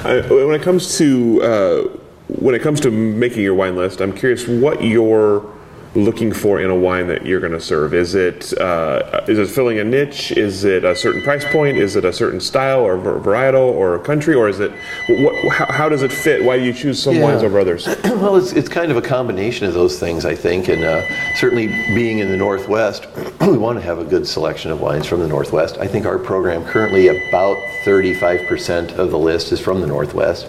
I, 0.05 0.21
when 0.29 0.53
it 0.53 0.62
comes 0.62 0.97
to 0.97 1.41
uh, 1.41 1.83
when 2.27 2.55
it 2.55 2.62
comes 2.62 2.79
to 2.81 2.91
making 2.91 3.41
your 3.41 3.55
wine 3.55 3.75
list, 3.75 4.01
I'm 4.01 4.13
curious 4.13 4.47
what 4.47 4.83
your 4.83 5.56
looking 5.97 6.31
for 6.31 6.62
in 6.62 6.69
a 6.69 6.75
wine 6.75 7.07
that 7.07 7.25
you're 7.25 7.39
going 7.39 7.53
to 7.53 7.60
serve? 7.60 7.93
Is 7.93 8.15
it 8.15 8.57
uh, 8.60 9.25
is 9.27 9.39
it 9.39 9.49
filling 9.49 9.79
a 9.79 9.83
niche? 9.83 10.31
Is 10.31 10.63
it 10.63 10.83
a 10.83 10.95
certain 10.95 11.21
price 11.23 11.43
point? 11.51 11.77
Is 11.77 11.95
it 11.95 12.05
a 12.05 12.13
certain 12.13 12.39
style 12.39 12.81
or 12.81 12.97
varietal 12.97 13.71
or 13.71 13.95
a 13.95 13.99
country? 13.99 14.36
Or 14.36 14.47
is 14.47 14.60
it 14.60 14.71
what, 15.10 15.36
how, 15.51 15.65
how, 15.65 15.89
does 15.89 16.03
it 16.03 16.12
fit? 16.12 16.43
Why 16.43 16.57
do 16.57 16.63
you 16.63 16.73
choose 16.73 17.01
some 17.01 17.15
yeah. 17.15 17.23
wines 17.23 17.43
over 17.43 17.60
others? 17.60 17.88
well, 18.03 18.36
it's, 18.36 18.53
it's 18.53 18.69
kind 18.69 18.91
of 18.91 18.97
a 18.97 19.01
combination 19.01 19.65
of 19.65 19.73
those 19.73 19.99
things, 19.99 20.25
I 20.25 20.36
think, 20.36 20.67
and 20.67 20.83
uh, 20.83 21.36
certainly 21.36 21.67
being 21.95 22.19
in 22.19 22.29
the 22.29 22.38
Northwest, 22.38 23.07
we 23.41 23.57
want 23.57 23.77
to 23.79 23.83
have 23.83 23.99
a 23.99 24.05
good 24.05 24.27
selection 24.27 24.71
of 24.71 24.79
wines 24.79 25.07
from 25.07 25.19
the 25.19 25.27
Northwest. 25.27 25.77
I 25.79 25.88
think 25.88 26.05
our 26.05 26.19
program 26.19 26.63
currently 26.63 27.07
about 27.07 27.57
35% 27.86 28.93
of 28.97 29.12
the 29.12 29.17
list 29.19 29.51
is 29.51 29.60
from 29.60 29.81
the 29.81 29.88
Northwest 29.88 30.47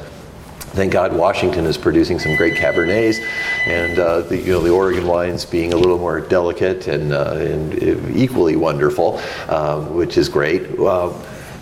thank 0.72 0.92
God 0.92 1.12
Washington 1.12 1.64
is 1.66 1.76
producing 1.76 2.18
some 2.18 2.37
great 2.37 2.54
Cabernets, 2.54 3.18
and 3.66 3.98
uh, 3.98 4.20
the, 4.22 4.37
you 4.37 4.52
know 4.52 4.61
the 4.61 4.70
Oregon 4.70 5.07
wines 5.07 5.44
being 5.44 5.72
a 5.72 5.76
little 5.76 5.98
more 5.98 6.20
delicate 6.20 6.88
and, 6.88 7.12
uh, 7.12 7.33
and 7.33 8.16
equally 8.16 8.57
wonderful, 8.57 9.20
um, 9.48 9.94
which 9.94 10.16
is 10.16 10.28
great. 10.28 10.78
Uh, 10.78 11.12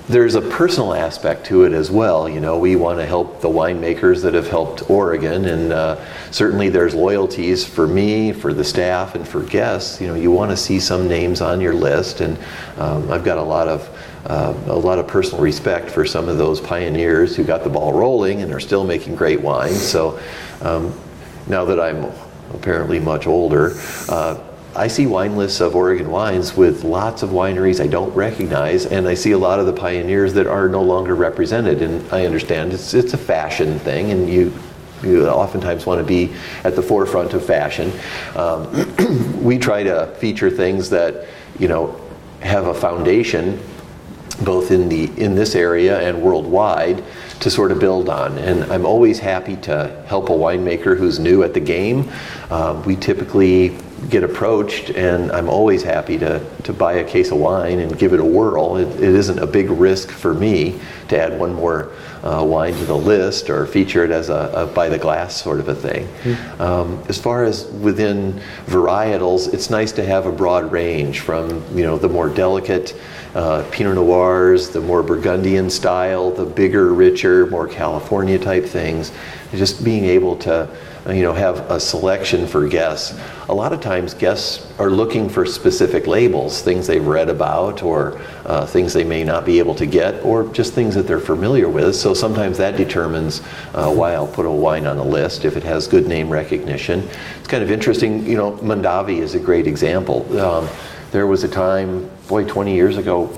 there's 0.08 0.36
a 0.36 0.40
personal 0.40 0.94
aspect 0.94 1.46
to 1.46 1.64
it 1.64 1.72
as 1.72 1.90
well. 1.90 2.28
You 2.28 2.38
know, 2.38 2.58
we 2.58 2.76
want 2.76 3.00
to 3.00 3.06
help 3.06 3.40
the 3.40 3.48
winemakers 3.48 4.22
that 4.22 4.34
have 4.34 4.46
helped 4.46 4.88
Oregon, 4.88 5.46
and 5.46 5.72
uh, 5.72 6.04
certainly 6.30 6.68
there's 6.68 6.94
loyalties 6.94 7.64
for 7.64 7.88
me, 7.88 8.32
for 8.32 8.54
the 8.54 8.62
staff, 8.62 9.16
and 9.16 9.26
for 9.26 9.42
guests. 9.42 10.00
You 10.00 10.06
know, 10.06 10.14
you 10.14 10.30
want 10.30 10.52
to 10.52 10.56
see 10.56 10.78
some 10.78 11.08
names 11.08 11.40
on 11.40 11.60
your 11.60 11.74
list, 11.74 12.20
and 12.20 12.38
um, 12.78 13.10
I've 13.10 13.24
got 13.24 13.38
a 13.38 13.42
lot 13.42 13.66
of 13.66 13.88
uh, 14.28 14.54
a 14.66 14.74
lot 14.74 14.98
of 14.98 15.06
personal 15.06 15.42
respect 15.42 15.90
for 15.90 16.04
some 16.04 16.28
of 16.28 16.38
those 16.38 16.60
pioneers 16.60 17.36
who 17.36 17.44
got 17.44 17.62
the 17.62 17.70
ball 17.70 17.92
rolling 17.92 18.42
and 18.42 18.52
are 18.52 18.60
still 18.60 18.84
making 18.84 19.14
great 19.14 19.40
wines. 19.40 19.80
So 19.80 20.20
um, 20.62 20.92
now 21.46 21.64
that 21.64 21.78
I'm 21.78 22.10
apparently 22.52 22.98
much 22.98 23.26
older, 23.26 23.74
uh, 24.08 24.38
I 24.74 24.88
see 24.88 25.06
wine 25.06 25.36
lists 25.36 25.60
of 25.60 25.74
Oregon 25.74 26.10
wines 26.10 26.54
with 26.54 26.84
lots 26.84 27.22
of 27.22 27.30
wineries 27.30 27.82
I 27.82 27.86
don't 27.86 28.14
recognize, 28.14 28.84
and 28.84 29.08
I 29.08 29.14
see 29.14 29.30
a 29.30 29.38
lot 29.38 29.58
of 29.58 29.64
the 29.64 29.72
pioneers 29.72 30.34
that 30.34 30.46
are 30.46 30.68
no 30.68 30.82
longer 30.82 31.14
represented. 31.14 31.80
And 31.80 32.06
I 32.12 32.26
understand 32.26 32.74
it's 32.74 32.92
it's 32.92 33.14
a 33.14 33.18
fashion 33.18 33.78
thing, 33.78 34.10
and 34.10 34.28
you 34.28 34.52
you 35.02 35.26
oftentimes 35.28 35.86
want 35.86 36.00
to 36.00 36.04
be 36.04 36.34
at 36.64 36.76
the 36.76 36.82
forefront 36.82 37.32
of 37.32 37.44
fashion. 37.44 37.90
Um, 38.34 39.42
we 39.42 39.56
try 39.56 39.82
to 39.82 40.14
feature 40.18 40.50
things 40.50 40.90
that 40.90 41.26
you 41.58 41.68
know 41.68 41.98
have 42.40 42.66
a 42.66 42.74
foundation 42.74 43.58
both 44.44 44.70
in 44.70 44.88
the 44.88 45.04
in 45.20 45.34
this 45.34 45.54
area 45.54 46.00
and 46.00 46.22
worldwide 46.22 47.02
to 47.40 47.50
sort 47.50 47.70
of 47.70 47.78
build 47.78 48.08
on. 48.08 48.38
And 48.38 48.70
I'm 48.72 48.86
always 48.86 49.18
happy 49.18 49.56
to 49.56 50.04
help 50.06 50.28
a 50.28 50.32
winemaker 50.32 50.96
who's 50.96 51.18
new 51.18 51.42
at 51.42 51.54
the 51.54 51.60
game. 51.60 52.10
Uh, 52.50 52.82
we 52.86 52.96
typically 52.96 53.76
get 54.10 54.22
approached, 54.22 54.90
and 54.90 55.32
I'm 55.32 55.48
always 55.48 55.82
happy 55.82 56.18
to, 56.18 56.44
to 56.64 56.72
buy 56.72 56.94
a 56.94 57.04
case 57.04 57.30
of 57.30 57.38
wine 57.38 57.80
and 57.80 57.98
give 57.98 58.12
it 58.12 58.20
a 58.20 58.24
whirl. 58.24 58.76
It, 58.76 58.88
it 58.96 59.14
isn't 59.14 59.38
a 59.38 59.46
big 59.46 59.70
risk 59.70 60.10
for 60.10 60.34
me 60.34 60.78
to 61.08 61.18
add 61.18 61.38
one 61.38 61.54
more 61.54 61.92
uh, 62.22 62.44
wine 62.44 62.74
to 62.74 62.84
the 62.84 62.96
list 62.96 63.50
or 63.50 63.66
feature 63.66 64.04
it 64.04 64.10
as 64.10 64.28
a, 64.28 64.50
a 64.54 64.66
by 64.66 64.88
the 64.88 64.98
glass 64.98 65.34
sort 65.34 65.60
of 65.60 65.68
a 65.68 65.74
thing. 65.74 66.06
Mm. 66.22 66.60
Um, 66.60 67.04
as 67.08 67.18
far 67.18 67.44
as 67.44 67.66
within 67.66 68.40
varietals, 68.66 69.52
it's 69.52 69.70
nice 69.70 69.92
to 69.92 70.04
have 70.04 70.26
a 70.26 70.32
broad 70.32 70.70
range 70.70 71.20
from 71.20 71.64
you 71.76 71.84
know 71.84 71.98
the 71.98 72.08
more 72.08 72.28
delicate 72.28 72.98
uh, 73.36 73.68
Pinot 73.70 73.96
Noirs, 73.96 74.70
the 74.70 74.80
more 74.80 75.02
Burgundian 75.02 75.68
style, 75.68 76.30
the 76.30 76.46
bigger, 76.46 76.94
richer, 76.94 77.46
more 77.48 77.68
California 77.68 78.38
type 78.38 78.64
things. 78.64 79.12
Just 79.52 79.84
being 79.84 80.06
able 80.06 80.36
to, 80.36 80.74
you 81.06 81.22
know, 81.22 81.34
have 81.34 81.70
a 81.70 81.78
selection 81.78 82.46
for 82.46 82.66
guests. 82.66 83.18
A 83.50 83.54
lot 83.54 83.74
of 83.74 83.82
times, 83.82 84.14
guests 84.14 84.66
are 84.78 84.88
looking 84.88 85.28
for 85.28 85.44
specific 85.44 86.06
labels, 86.06 86.62
things 86.62 86.86
they've 86.86 87.06
read 87.06 87.28
about, 87.28 87.82
or 87.82 88.18
uh, 88.46 88.64
things 88.64 88.94
they 88.94 89.04
may 89.04 89.22
not 89.22 89.44
be 89.44 89.58
able 89.58 89.74
to 89.74 89.86
get, 89.86 90.24
or 90.24 90.48
just 90.48 90.72
things 90.72 90.94
that 90.94 91.06
they're 91.06 91.20
familiar 91.20 91.68
with. 91.68 91.94
So 91.94 92.14
sometimes 92.14 92.56
that 92.56 92.78
determines 92.78 93.42
uh, 93.74 93.92
why 93.92 94.14
I'll 94.14 94.26
put 94.26 94.46
a 94.46 94.50
wine 94.50 94.86
on 94.86 94.96
a 94.96 95.04
list 95.04 95.44
if 95.44 95.58
it 95.58 95.62
has 95.62 95.86
good 95.86 96.08
name 96.08 96.30
recognition. 96.30 97.06
It's 97.38 97.48
kind 97.48 97.62
of 97.62 97.70
interesting. 97.70 98.26
You 98.26 98.38
know, 98.38 98.52
Mondavi 98.52 99.18
is 99.18 99.34
a 99.34 99.40
great 99.40 99.66
example. 99.66 100.24
Um, 100.40 100.68
there 101.12 101.26
was 101.26 101.44
a 101.44 101.48
time, 101.48 102.10
boy, 102.28 102.44
20 102.44 102.74
years 102.74 102.96
ago, 102.96 103.30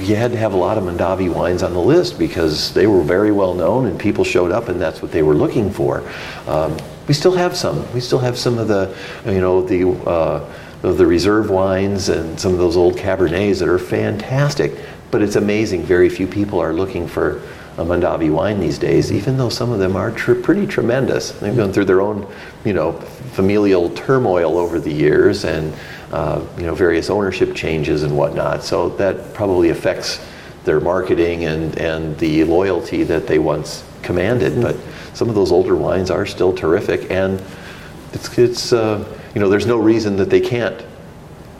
you 0.00 0.16
had 0.16 0.32
to 0.32 0.36
have 0.36 0.52
a 0.52 0.56
lot 0.56 0.76
of 0.76 0.84
Mondavi 0.84 1.32
wines 1.32 1.62
on 1.62 1.72
the 1.72 1.80
list 1.80 2.18
because 2.18 2.74
they 2.74 2.86
were 2.86 3.02
very 3.02 3.32
well 3.32 3.54
known 3.54 3.86
and 3.86 3.98
people 3.98 4.24
showed 4.24 4.52
up 4.52 4.68
and 4.68 4.80
that's 4.80 5.00
what 5.00 5.12
they 5.12 5.22
were 5.22 5.34
looking 5.34 5.70
for. 5.70 6.02
Um, 6.46 6.76
we 7.08 7.14
still 7.14 7.34
have 7.34 7.56
some. 7.56 7.90
We 7.92 8.00
still 8.00 8.18
have 8.18 8.38
some 8.38 8.58
of 8.58 8.68
the, 8.68 8.96
you 9.26 9.40
know, 9.40 9.62
the 9.62 9.88
uh, 10.08 10.52
the 10.92 11.06
reserve 11.06 11.48
wines 11.48 12.10
and 12.10 12.38
some 12.38 12.52
of 12.52 12.58
those 12.58 12.76
old 12.76 12.96
Cabernets 12.96 13.60
that 13.60 13.68
are 13.68 13.78
fantastic. 13.78 14.72
But 15.10 15.22
it's 15.22 15.36
amazing. 15.36 15.82
Very 15.84 16.08
few 16.08 16.26
people 16.26 16.60
are 16.60 16.74
looking 16.74 17.08
for 17.08 17.40
a 17.78 17.84
Mondavi 17.84 18.30
wine 18.30 18.60
these 18.60 18.78
days, 18.78 19.10
even 19.10 19.36
though 19.36 19.48
some 19.48 19.72
of 19.72 19.78
them 19.78 19.96
are 19.96 20.10
tr- 20.10 20.34
pretty 20.34 20.66
tremendous. 20.66 21.32
They've 21.32 21.56
gone 21.56 21.72
through 21.72 21.86
their 21.86 22.00
own, 22.00 22.26
you 22.64 22.72
know, 22.72 22.92
familial 23.32 23.90
turmoil 23.90 24.58
over 24.58 24.78
the 24.78 24.92
years 24.92 25.44
and 25.44 25.74
uh, 26.14 26.40
you 26.56 26.62
know, 26.62 26.76
various 26.76 27.10
ownership 27.10 27.56
changes 27.56 28.04
and 28.04 28.16
whatnot. 28.16 28.62
So 28.62 28.90
that 28.90 29.34
probably 29.34 29.70
affects 29.70 30.24
their 30.64 30.78
marketing 30.78 31.44
and, 31.44 31.76
and 31.76 32.16
the 32.18 32.44
loyalty 32.44 33.02
that 33.02 33.26
they 33.26 33.40
once 33.40 33.82
commanded. 34.02 34.52
Mm-hmm. 34.52 34.62
But 34.62 34.76
some 35.16 35.28
of 35.28 35.34
those 35.34 35.50
older 35.50 35.74
wines 35.74 36.12
are 36.12 36.24
still 36.24 36.52
terrific, 36.52 37.10
and 37.10 37.42
it's, 38.12 38.38
it's 38.38 38.72
uh, 38.72 39.04
you 39.34 39.40
know, 39.40 39.48
there's 39.48 39.66
no 39.66 39.76
reason 39.76 40.14
that 40.18 40.30
they 40.30 40.40
can't 40.40 40.84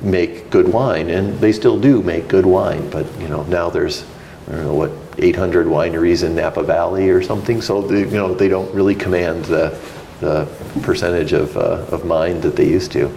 make 0.00 0.50
good 0.50 0.72
wine, 0.72 1.10
and 1.10 1.36
they 1.40 1.50
still 1.50 1.80
do 1.80 2.00
make 2.00 2.28
good 2.28 2.46
wine. 2.46 2.88
But 2.90 3.06
you 3.20 3.26
know, 3.26 3.42
now 3.44 3.70
there's 3.70 4.04
I 4.46 4.52
don't 4.52 4.66
know 4.66 4.74
what 4.74 4.92
800 5.18 5.66
wineries 5.66 6.22
in 6.22 6.36
Napa 6.36 6.62
Valley 6.62 7.10
or 7.10 7.22
something, 7.24 7.60
so 7.60 7.82
they, 7.82 8.00
you 8.00 8.06
know 8.06 8.32
they 8.32 8.48
don't 8.48 8.72
really 8.72 8.94
command 8.94 9.46
the, 9.46 9.76
the 10.20 10.46
percentage 10.82 11.32
of, 11.32 11.56
uh, 11.56 11.86
of 11.90 12.04
mind 12.04 12.42
that 12.42 12.54
they 12.54 12.68
used 12.68 12.92
to 12.92 13.12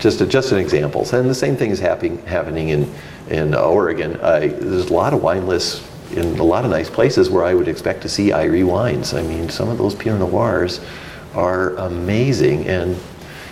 just 0.00 0.26
just 0.28 0.52
an 0.52 0.58
example. 0.58 1.06
And 1.12 1.28
the 1.30 1.34
same 1.34 1.56
thing 1.56 1.70
is 1.70 1.78
happening 1.78 2.24
happening 2.26 2.70
in 2.70 2.92
in 3.28 3.54
Oregon. 3.54 4.20
I, 4.20 4.48
there's 4.48 4.90
a 4.90 4.92
lot 4.92 5.14
of 5.14 5.22
wine 5.22 5.46
lists 5.46 5.86
in 6.12 6.38
a 6.38 6.42
lot 6.42 6.64
of 6.64 6.70
nice 6.70 6.90
places 6.90 7.30
where 7.30 7.44
I 7.44 7.54
would 7.54 7.68
expect 7.68 8.02
to 8.02 8.08
see 8.08 8.32
Eyrie 8.32 8.64
wines. 8.64 9.14
I 9.14 9.22
mean, 9.22 9.48
some 9.48 9.68
of 9.68 9.78
those 9.78 9.94
Pinot 9.94 10.18
Noirs 10.18 10.80
are 11.34 11.76
amazing, 11.76 12.66
and 12.66 12.96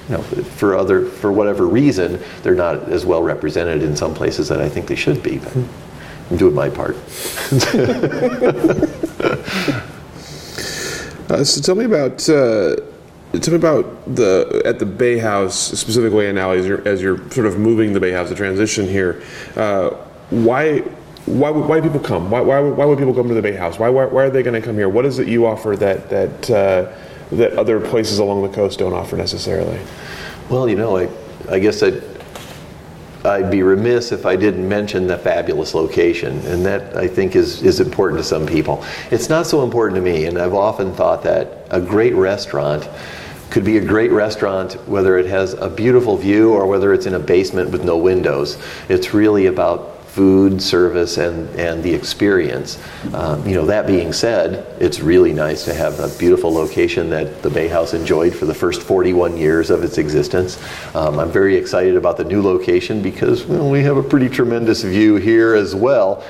you 0.08 0.16
know, 0.16 0.22
for 0.22 0.74
other 0.74 1.04
for 1.04 1.30
whatever 1.30 1.66
reason, 1.66 2.20
they're 2.42 2.54
not 2.54 2.88
as 2.88 3.06
well 3.06 3.22
represented 3.22 3.82
in 3.82 3.94
some 3.94 4.14
places 4.14 4.48
that 4.48 4.60
I 4.60 4.68
think 4.68 4.86
they 4.88 4.96
should 4.96 5.22
be. 5.22 5.38
But 5.38 5.56
I'm 6.30 6.36
doing 6.36 6.54
my 6.54 6.68
part. 6.68 6.96
uh, 11.30 11.44
so 11.44 11.60
tell 11.60 11.76
me 11.76 11.84
about. 11.84 12.28
Uh 12.28 12.76
tell 13.38 13.52
me 13.52 13.58
about 13.58 14.14
the 14.14 14.62
at 14.64 14.78
the 14.78 14.86
Bay 14.86 15.18
House 15.18 15.56
specifically, 15.56 16.26
and 16.26 16.36
now 16.36 16.52
as 16.52 16.66
you're 16.66 16.86
as 16.86 17.02
you're 17.02 17.18
sort 17.30 17.46
of 17.46 17.58
moving 17.58 17.92
the 17.92 18.00
Bay 18.00 18.12
House, 18.12 18.28
the 18.28 18.34
transition 18.34 18.86
here. 18.86 19.22
Uh, 19.56 19.90
why 20.30 20.82
why, 21.28 21.50
why 21.50 21.80
do 21.80 21.88
people 21.88 22.00
come? 22.00 22.30
Why, 22.30 22.40
why, 22.40 22.60
why 22.60 22.84
would 22.86 22.98
people 22.98 23.12
come 23.12 23.28
to 23.28 23.34
the 23.34 23.42
Bay 23.42 23.54
House? 23.54 23.78
Why, 23.78 23.90
why, 23.90 24.06
why 24.06 24.24
are 24.24 24.30
they 24.30 24.42
going 24.42 24.58
to 24.58 24.66
come 24.66 24.76
here? 24.76 24.88
What 24.88 25.04
is 25.04 25.18
it 25.18 25.28
you 25.28 25.46
offer 25.46 25.76
that 25.76 26.08
that 26.08 26.50
uh, 26.50 26.92
that 27.32 27.52
other 27.52 27.80
places 27.80 28.18
along 28.18 28.42
the 28.42 28.48
coast 28.48 28.78
don't 28.78 28.94
offer 28.94 29.16
necessarily? 29.16 29.78
Well, 30.48 30.68
you 30.68 30.76
know, 30.76 30.96
I, 30.96 31.08
I 31.50 31.58
guess 31.58 31.82
I'd, 31.82 32.02
I'd 33.24 33.50
be 33.50 33.62
remiss 33.62 34.12
if 34.12 34.24
I 34.24 34.36
didn't 34.36 34.66
mention 34.66 35.06
the 35.06 35.18
fabulous 35.18 35.74
location, 35.74 36.38
and 36.46 36.64
that 36.64 36.96
I 36.96 37.06
think 37.06 37.36
is, 37.36 37.62
is 37.62 37.80
important 37.80 38.20
to 38.20 38.24
some 38.24 38.46
people. 38.46 38.82
It's 39.10 39.28
not 39.28 39.46
so 39.46 39.62
important 39.62 39.96
to 39.96 40.00
me, 40.02 40.24
and 40.24 40.38
I've 40.38 40.54
often 40.54 40.94
thought 40.94 41.22
that 41.24 41.66
a 41.70 41.80
great 41.80 42.14
restaurant 42.14 42.88
could 43.50 43.64
be 43.64 43.78
a 43.78 43.84
great 43.84 44.10
restaurant 44.10 44.74
whether 44.86 45.18
it 45.18 45.26
has 45.26 45.54
a 45.54 45.68
beautiful 45.68 46.16
view 46.16 46.52
or 46.52 46.66
whether 46.66 46.92
it's 46.92 47.06
in 47.06 47.14
a 47.14 47.18
basement 47.18 47.70
with 47.70 47.84
no 47.84 47.96
windows. 47.96 48.58
It's 48.88 49.14
really 49.14 49.46
about 49.46 49.98
food, 50.08 50.60
service, 50.60 51.16
and, 51.16 51.48
and 51.60 51.80
the 51.80 51.94
experience. 51.94 52.76
Um, 53.14 53.46
you 53.46 53.54
know, 53.54 53.64
that 53.66 53.86
being 53.86 54.12
said, 54.12 54.66
it's 54.82 54.98
really 54.98 55.32
nice 55.32 55.64
to 55.66 55.74
have 55.74 56.00
a 56.00 56.08
beautiful 56.18 56.52
location 56.52 57.08
that 57.10 57.40
the 57.42 57.50
Bay 57.50 57.68
House 57.68 57.94
enjoyed 57.94 58.34
for 58.34 58.44
the 58.44 58.52
first 58.52 58.82
41 58.82 59.36
years 59.36 59.70
of 59.70 59.84
its 59.84 59.96
existence. 59.96 60.58
Um, 60.96 61.20
I'm 61.20 61.30
very 61.30 61.54
excited 61.54 61.94
about 61.94 62.16
the 62.16 62.24
new 62.24 62.42
location 62.42 63.00
because 63.00 63.44
well, 63.44 63.70
we 63.70 63.82
have 63.82 63.96
a 63.96 64.02
pretty 64.02 64.28
tremendous 64.28 64.82
view 64.82 65.16
here 65.16 65.54
as 65.54 65.76
well. 65.76 66.24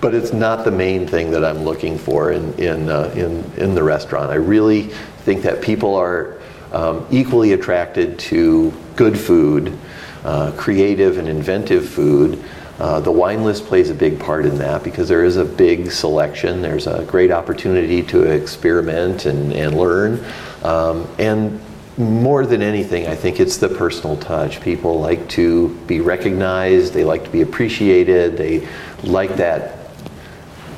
But 0.00 0.14
it's 0.14 0.32
not 0.32 0.64
the 0.64 0.70
main 0.70 1.06
thing 1.06 1.30
that 1.32 1.44
I'm 1.44 1.62
looking 1.62 1.98
for 1.98 2.32
in, 2.32 2.54
in, 2.54 2.88
uh, 2.88 3.12
in, 3.14 3.44
in 3.56 3.74
the 3.74 3.82
restaurant. 3.82 4.30
I 4.30 4.36
really 4.36 4.84
think 5.24 5.42
that 5.42 5.60
people 5.60 5.94
are 5.94 6.38
um, 6.72 7.06
equally 7.10 7.52
attracted 7.52 8.18
to 8.18 8.72
good 8.96 9.18
food, 9.18 9.76
uh, 10.24 10.52
creative 10.52 11.18
and 11.18 11.28
inventive 11.28 11.88
food. 11.88 12.42
Uh, 12.78 12.98
the 13.00 13.12
wine 13.12 13.44
list 13.44 13.66
plays 13.66 13.90
a 13.90 13.94
big 13.94 14.18
part 14.18 14.46
in 14.46 14.56
that 14.56 14.82
because 14.82 15.06
there 15.08 15.24
is 15.24 15.36
a 15.36 15.44
big 15.44 15.90
selection. 15.90 16.62
There's 16.62 16.86
a 16.86 17.04
great 17.04 17.30
opportunity 17.30 18.02
to 18.04 18.22
experiment 18.22 19.26
and, 19.26 19.52
and 19.52 19.76
learn. 19.76 20.24
Um, 20.62 21.06
and 21.18 21.60
more 21.98 22.46
than 22.46 22.62
anything, 22.62 23.06
I 23.06 23.14
think 23.14 23.38
it's 23.38 23.58
the 23.58 23.68
personal 23.68 24.16
touch. 24.16 24.62
People 24.62 24.98
like 24.98 25.28
to 25.30 25.68
be 25.86 26.00
recognized, 26.00 26.94
they 26.94 27.04
like 27.04 27.24
to 27.24 27.30
be 27.30 27.42
appreciated, 27.42 28.38
they 28.38 28.66
like 29.02 29.36
that 29.36 29.79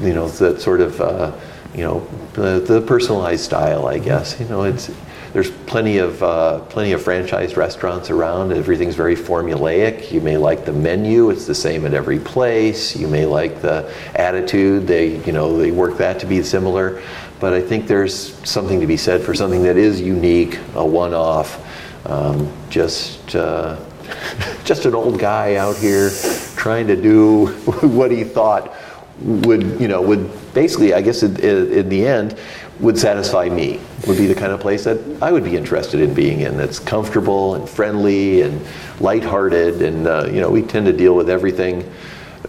you 0.02 0.14
know, 0.14 0.28
that 0.28 0.60
sort 0.60 0.80
of, 0.80 1.00
uh, 1.00 1.32
you 1.74 1.82
know, 1.82 2.06
the, 2.34 2.60
the 2.60 2.80
personalized 2.82 3.44
style, 3.44 3.86
I 3.86 3.98
guess. 3.98 4.38
You 4.40 4.46
know, 4.48 4.64
it's 4.64 4.90
there's 5.32 5.50
plenty 5.50 5.96
of 5.96 6.22
uh, 6.22 6.60
plenty 6.60 6.92
of 6.92 7.02
franchised 7.02 7.56
restaurants 7.56 8.10
around. 8.10 8.52
Everything's 8.52 8.94
very 8.94 9.16
formulaic. 9.16 10.12
You 10.12 10.20
may 10.20 10.36
like 10.36 10.66
the 10.66 10.72
menu; 10.72 11.30
it's 11.30 11.46
the 11.46 11.54
same 11.54 11.86
at 11.86 11.94
every 11.94 12.18
place. 12.18 12.94
You 12.94 13.08
may 13.08 13.24
like 13.24 13.62
the 13.62 13.90
attitude. 14.14 14.86
They, 14.86 15.24
you 15.24 15.32
know, 15.32 15.56
they 15.56 15.70
work 15.70 15.96
that 15.98 16.20
to 16.20 16.26
be 16.26 16.42
similar. 16.42 17.02
But 17.40 17.54
I 17.54 17.62
think 17.62 17.86
there's 17.86 18.34
something 18.48 18.78
to 18.80 18.86
be 18.86 18.96
said 18.96 19.22
for 19.22 19.34
something 19.34 19.62
that 19.62 19.76
is 19.76 20.00
unique, 20.00 20.58
a 20.74 20.86
one-off. 20.86 21.66
Um, 22.06 22.52
just 22.68 23.34
uh, 23.34 23.80
just 24.64 24.84
an 24.84 24.94
old 24.94 25.18
guy 25.18 25.56
out 25.56 25.76
here 25.76 26.10
trying 26.56 26.86
to 26.88 26.96
do 26.96 27.46
what 27.80 28.10
he 28.10 28.22
thought 28.22 28.74
would 29.22 29.80
you 29.80 29.88
know 29.88 30.02
would 30.02 30.30
basically 30.54 30.94
I 30.94 31.00
guess 31.00 31.22
in, 31.22 31.88
the 31.88 32.06
end 32.06 32.38
would 32.80 32.98
satisfy 32.98 33.48
me 33.48 33.80
would 34.06 34.18
be 34.18 34.26
the 34.26 34.34
kind 34.34 34.52
of 34.52 34.60
place 34.60 34.84
that 34.84 34.98
I 35.22 35.30
would 35.32 35.44
be 35.44 35.56
interested 35.56 36.00
in 36.00 36.14
being 36.14 36.40
in 36.40 36.56
that's 36.56 36.78
comfortable 36.78 37.54
and 37.54 37.68
friendly 37.68 38.42
and 38.42 38.60
lighthearted 39.00 39.82
and 39.82 40.06
uh, 40.06 40.26
you 40.26 40.40
know 40.40 40.50
we 40.50 40.62
tend 40.62 40.86
to 40.86 40.92
deal 40.92 41.14
with 41.14 41.30
everything 41.30 41.90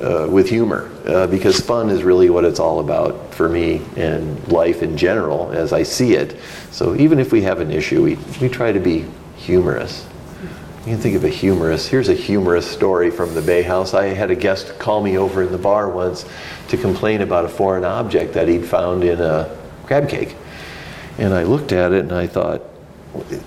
uh, 0.01 0.27
with 0.29 0.49
humor 0.49 0.89
uh, 1.05 1.27
because 1.27 1.59
fun 1.59 1.89
is 1.89 2.03
really 2.03 2.29
what 2.29 2.43
it's 2.43 2.59
all 2.59 2.79
about 2.79 3.33
for 3.33 3.47
me 3.47 3.81
and 3.95 4.47
life 4.47 4.81
in 4.81 4.97
general 4.97 5.51
as 5.51 5.71
I 5.71 5.83
see 5.83 6.15
it. 6.15 6.35
So 6.71 6.95
even 6.95 7.19
if 7.19 7.31
we 7.31 7.43
have 7.43 7.59
an 7.59 7.71
issue 7.71 8.03
we, 8.03 8.15
we 8.41 8.49
try 8.49 8.71
to 8.71 8.79
be 8.79 9.05
humorous 9.35 10.05
you 10.85 10.91
can 10.91 10.99
think 10.99 11.15
of 11.15 11.23
a 11.23 11.29
humorous. 11.29 11.87
Here's 11.87 12.09
a 12.09 12.13
humorous 12.13 12.69
story 12.69 13.09
from 13.09 13.33
the 13.33 13.41
Bay 13.41 13.61
House. 13.61 13.93
I 13.93 14.07
had 14.07 14.31
a 14.31 14.35
guest 14.35 14.77
call 14.79 15.01
me 15.01 15.17
over 15.17 15.41
in 15.41 15.53
the 15.53 15.57
bar 15.57 15.87
once 15.87 16.25
to 16.67 16.75
complain 16.75 17.21
about 17.21 17.45
a 17.45 17.47
foreign 17.47 17.85
object 17.85 18.33
that 18.33 18.49
he'd 18.49 18.65
found 18.65 19.05
in 19.05 19.21
a 19.21 19.57
crab 19.85 20.09
cake. 20.09 20.35
And 21.17 21.33
I 21.33 21.43
looked 21.43 21.71
at 21.71 21.93
it 21.93 22.03
and 22.03 22.11
I 22.11 22.27
thought, 22.27 22.63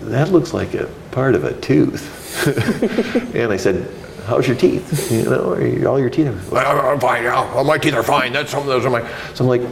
that 0.02 0.30
looks 0.30 0.54
like 0.54 0.72
a 0.72 0.86
part 1.10 1.34
of 1.34 1.44
a 1.44 1.52
tooth. 1.60 2.46
and 3.34 3.52
I 3.52 3.58
said, 3.58 3.86
how's 4.24 4.46
your 4.46 4.56
teeth? 4.56 5.12
You 5.12 5.24
know, 5.24 5.52
are 5.52 5.66
you, 5.66 5.86
all 5.86 6.00
your 6.00 6.08
teeth? 6.08 6.50
Well, 6.50 6.88
I'm 6.88 6.98
fine. 6.98 7.24
Yeah, 7.24 7.62
my 7.66 7.76
teeth 7.76 7.94
are 7.94 8.02
fine. 8.02 8.32
That's 8.32 8.50
some 8.50 8.60
of 8.60 8.66
those 8.66 8.86
are 8.86 8.90
my. 8.90 9.06
So 9.34 9.44
I'm 9.44 9.48
like, 9.48 9.62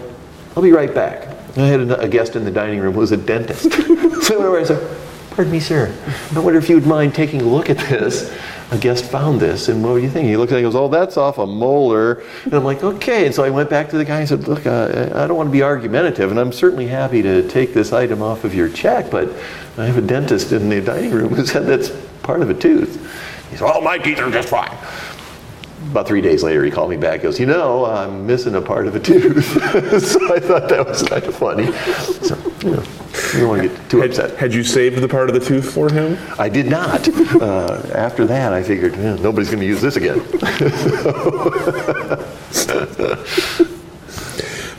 I'll 0.54 0.62
be 0.62 0.72
right 0.72 0.94
back. 0.94 1.28
I 1.56 1.66
had 1.66 1.80
a, 1.80 2.00
a 2.00 2.08
guest 2.08 2.36
in 2.36 2.44
the 2.44 2.50
dining 2.50 2.80
room 2.80 2.92
who 2.92 3.00
was 3.00 3.12
a 3.12 3.16
dentist. 3.16 3.72
so 4.22 4.54
I 4.54 4.64
said, 4.64 5.03
Pardon 5.34 5.52
me, 5.52 5.58
sir. 5.58 5.92
I 6.36 6.38
wonder 6.38 6.60
if 6.60 6.68
you 6.68 6.76
would 6.76 6.86
mind 6.86 7.12
taking 7.12 7.40
a 7.40 7.44
look 7.44 7.68
at 7.68 7.78
this. 7.78 8.32
A 8.70 8.78
guest 8.78 9.04
found 9.04 9.40
this, 9.40 9.68
and 9.68 9.82
what 9.82 9.96
do 9.96 10.02
you 10.02 10.08
think? 10.08 10.28
He 10.28 10.36
looked 10.36 10.52
at 10.52 10.56
it 10.56 10.64
and 10.64 10.72
goes, 10.72 10.76
Oh, 10.76 10.86
that's 10.86 11.16
off 11.16 11.38
a 11.38 11.46
molar. 11.46 12.22
And 12.44 12.54
I'm 12.54 12.62
like, 12.62 12.84
Okay. 12.84 13.26
And 13.26 13.34
so 13.34 13.42
I 13.42 13.50
went 13.50 13.68
back 13.68 13.90
to 13.90 13.96
the 13.96 14.04
guy 14.04 14.20
and 14.20 14.28
said, 14.28 14.46
Look, 14.46 14.64
uh, 14.64 15.10
I 15.12 15.26
don't 15.26 15.36
want 15.36 15.48
to 15.48 15.52
be 15.52 15.62
argumentative, 15.62 16.30
and 16.30 16.38
I'm 16.38 16.52
certainly 16.52 16.86
happy 16.86 17.20
to 17.22 17.48
take 17.48 17.74
this 17.74 17.92
item 17.92 18.22
off 18.22 18.44
of 18.44 18.54
your 18.54 18.68
check, 18.68 19.10
but 19.10 19.28
I 19.76 19.86
have 19.86 19.96
a 19.96 20.02
dentist 20.02 20.52
in 20.52 20.68
the 20.68 20.80
dining 20.80 21.10
room 21.10 21.34
who 21.34 21.44
said 21.44 21.66
that's 21.66 21.90
part 22.22 22.40
of 22.40 22.48
a 22.48 22.54
tooth. 22.54 22.94
He 23.50 23.56
said, 23.56 23.68
Oh, 23.68 23.80
my 23.80 23.98
teeth 23.98 24.20
are 24.20 24.30
just 24.30 24.48
fine. 24.48 24.76
About 25.90 26.06
three 26.06 26.20
days 26.20 26.44
later, 26.44 26.64
he 26.64 26.70
called 26.70 26.90
me 26.90 26.96
back. 26.96 27.20
He 27.20 27.24
goes, 27.24 27.40
You 27.40 27.46
know, 27.46 27.86
I'm 27.86 28.24
missing 28.24 28.54
a 28.54 28.62
part 28.62 28.86
of 28.86 28.94
a 28.94 29.00
tooth. 29.00 29.44
so 30.00 30.32
I 30.32 30.38
thought 30.38 30.68
that 30.68 30.86
was 30.86 31.02
kind 31.02 31.24
of 31.24 31.34
funny. 31.34 31.72
So, 32.22 32.38
you 32.62 32.76
know, 32.76 32.84
you 33.34 33.40
don't 33.40 33.48
want 33.48 33.62
to 33.62 33.68
get 33.68 33.90
too 33.90 34.00
Had, 34.00 34.10
upset. 34.10 34.36
had 34.36 34.54
you 34.54 34.64
saved 34.64 35.00
the 35.00 35.08
part 35.08 35.28
of 35.28 35.34
the 35.34 35.44
tooth 35.44 35.72
for 35.72 35.90
him? 35.90 36.18
I 36.38 36.48
did 36.48 36.66
not. 36.66 37.08
Uh, 37.34 37.90
after 37.94 38.26
that, 38.26 38.52
I 38.52 38.62
figured 38.62 38.94
eh, 38.94 39.16
nobody's 39.16 39.48
going 39.48 39.60
to 39.60 39.66
use 39.66 39.80
this 39.80 39.96
again. 39.96 40.20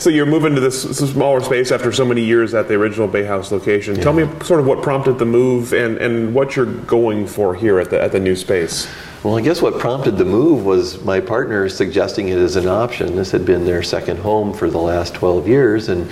So 0.06 0.12
you're 0.12 0.28
moving 0.28 0.54
to 0.54 0.62
this, 0.62 0.84
this 0.84 1.00
smaller 1.00 1.42
space 1.42 1.72
after 1.72 1.92
so 1.92 2.06
many 2.06 2.24
years 2.24 2.54
at 2.54 2.68
the 2.68 2.76
original 2.76 3.08
Bay 3.08 3.24
House 3.24 3.52
location. 3.52 3.96
Tell 3.96 4.14
me 4.14 4.30
sort 4.44 4.60
of 4.60 4.68
what 4.68 4.84
prompted 4.84 5.18
the 5.18 5.26
move 5.26 5.74
and, 5.74 5.98
and 5.98 6.32
what 6.32 6.56
you're 6.56 6.68
going 6.68 7.26
for 7.26 7.56
here 7.56 7.80
at 7.80 7.90
the 7.90 8.00
at 8.00 8.12
the 8.12 8.20
new 8.20 8.36
space. 8.36 8.88
Well, 9.24 9.36
I 9.36 9.42
guess 9.42 9.64
what 9.64 9.80
prompted 9.80 10.20
the 10.20 10.24
move 10.24 10.64
was 10.64 11.04
my 11.04 11.20
partner 11.20 11.68
suggesting 11.70 12.28
it 12.28 12.38
as 12.38 12.56
an 12.56 12.68
option. 12.68 13.16
This 13.16 13.32
had 13.32 13.48
been 13.48 13.66
their 13.66 13.82
second 13.82 14.18
home 14.20 14.54
for 14.54 14.70
the 14.70 14.78
last 14.78 15.16
12 15.16 15.48
years, 15.48 15.90
and 15.90 16.08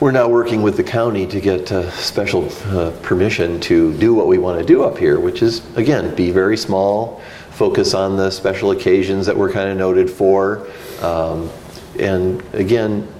we're 0.00 0.12
now 0.12 0.28
working 0.28 0.62
with 0.62 0.76
the 0.76 0.84
county 0.84 1.26
to 1.26 1.40
get 1.40 1.72
uh, 1.72 1.90
special 1.90 2.48
uh, 2.66 2.92
permission 3.02 3.58
to 3.58 3.92
do 3.98 4.14
what 4.14 4.28
we 4.28 4.38
want 4.38 4.56
to 4.58 4.64
do 4.64 4.84
up 4.84 4.96
here, 4.96 5.18
which 5.18 5.42
is, 5.42 5.60
again, 5.76 6.14
be 6.14 6.30
very 6.30 6.56
small, 6.56 7.20
focus 7.50 7.94
on 7.94 8.16
the 8.16 8.30
special 8.30 8.70
occasions 8.70 9.26
that 9.26 9.36
we're 9.36 9.50
kind 9.50 9.68
of 9.68 9.76
noted 9.76 10.08
for, 10.08 10.68
um, 11.02 11.50
and 11.98 12.42
again, 12.54 13.12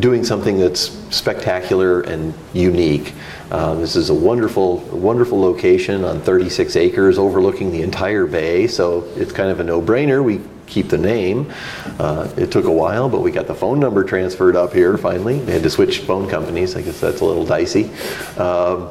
doing 0.00 0.24
something 0.24 0.58
that's 0.58 0.90
spectacular 1.14 2.00
and 2.00 2.34
unique. 2.52 3.14
Uh, 3.52 3.74
this 3.74 3.94
is 3.94 4.10
a 4.10 4.14
wonderful, 4.14 4.78
wonderful 4.90 5.40
location 5.40 6.04
on 6.04 6.20
36 6.20 6.74
acres 6.74 7.16
overlooking 7.16 7.70
the 7.70 7.82
entire 7.82 8.26
bay, 8.26 8.66
so 8.66 9.04
it's 9.14 9.30
kind 9.30 9.50
of 9.50 9.60
a 9.60 9.64
no-brainer. 9.64 10.24
We 10.24 10.40
keep 10.66 10.88
the 10.88 10.98
name. 10.98 11.52
Uh, 11.98 12.28
it 12.36 12.50
took 12.50 12.64
a 12.64 12.72
while, 12.72 13.08
but 13.08 13.20
we 13.20 13.30
got 13.30 13.46
the 13.46 13.54
phone 13.54 13.80
number 13.80 14.04
transferred 14.04 14.56
up 14.56 14.72
here 14.72 14.96
finally. 14.96 15.38
They 15.40 15.52
had 15.52 15.62
to 15.62 15.70
switch 15.70 16.00
phone 16.00 16.28
companies. 16.28 16.76
I 16.76 16.82
guess 16.82 17.00
that's 17.00 17.20
a 17.20 17.24
little 17.24 17.46
dicey. 17.46 17.90
Um, 18.38 18.90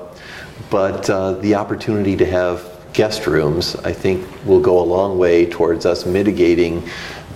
but 0.69 1.09
uh, 1.09 1.33
the 1.33 1.55
opportunity 1.55 2.15
to 2.17 2.25
have 2.25 2.69
guest 2.93 3.25
rooms, 3.25 3.75
I 3.77 3.91
think, 3.91 4.27
will 4.45 4.59
go 4.59 4.79
a 4.79 4.85
long 4.85 5.17
way 5.17 5.45
towards 5.45 5.85
us 5.85 6.05
mitigating 6.05 6.87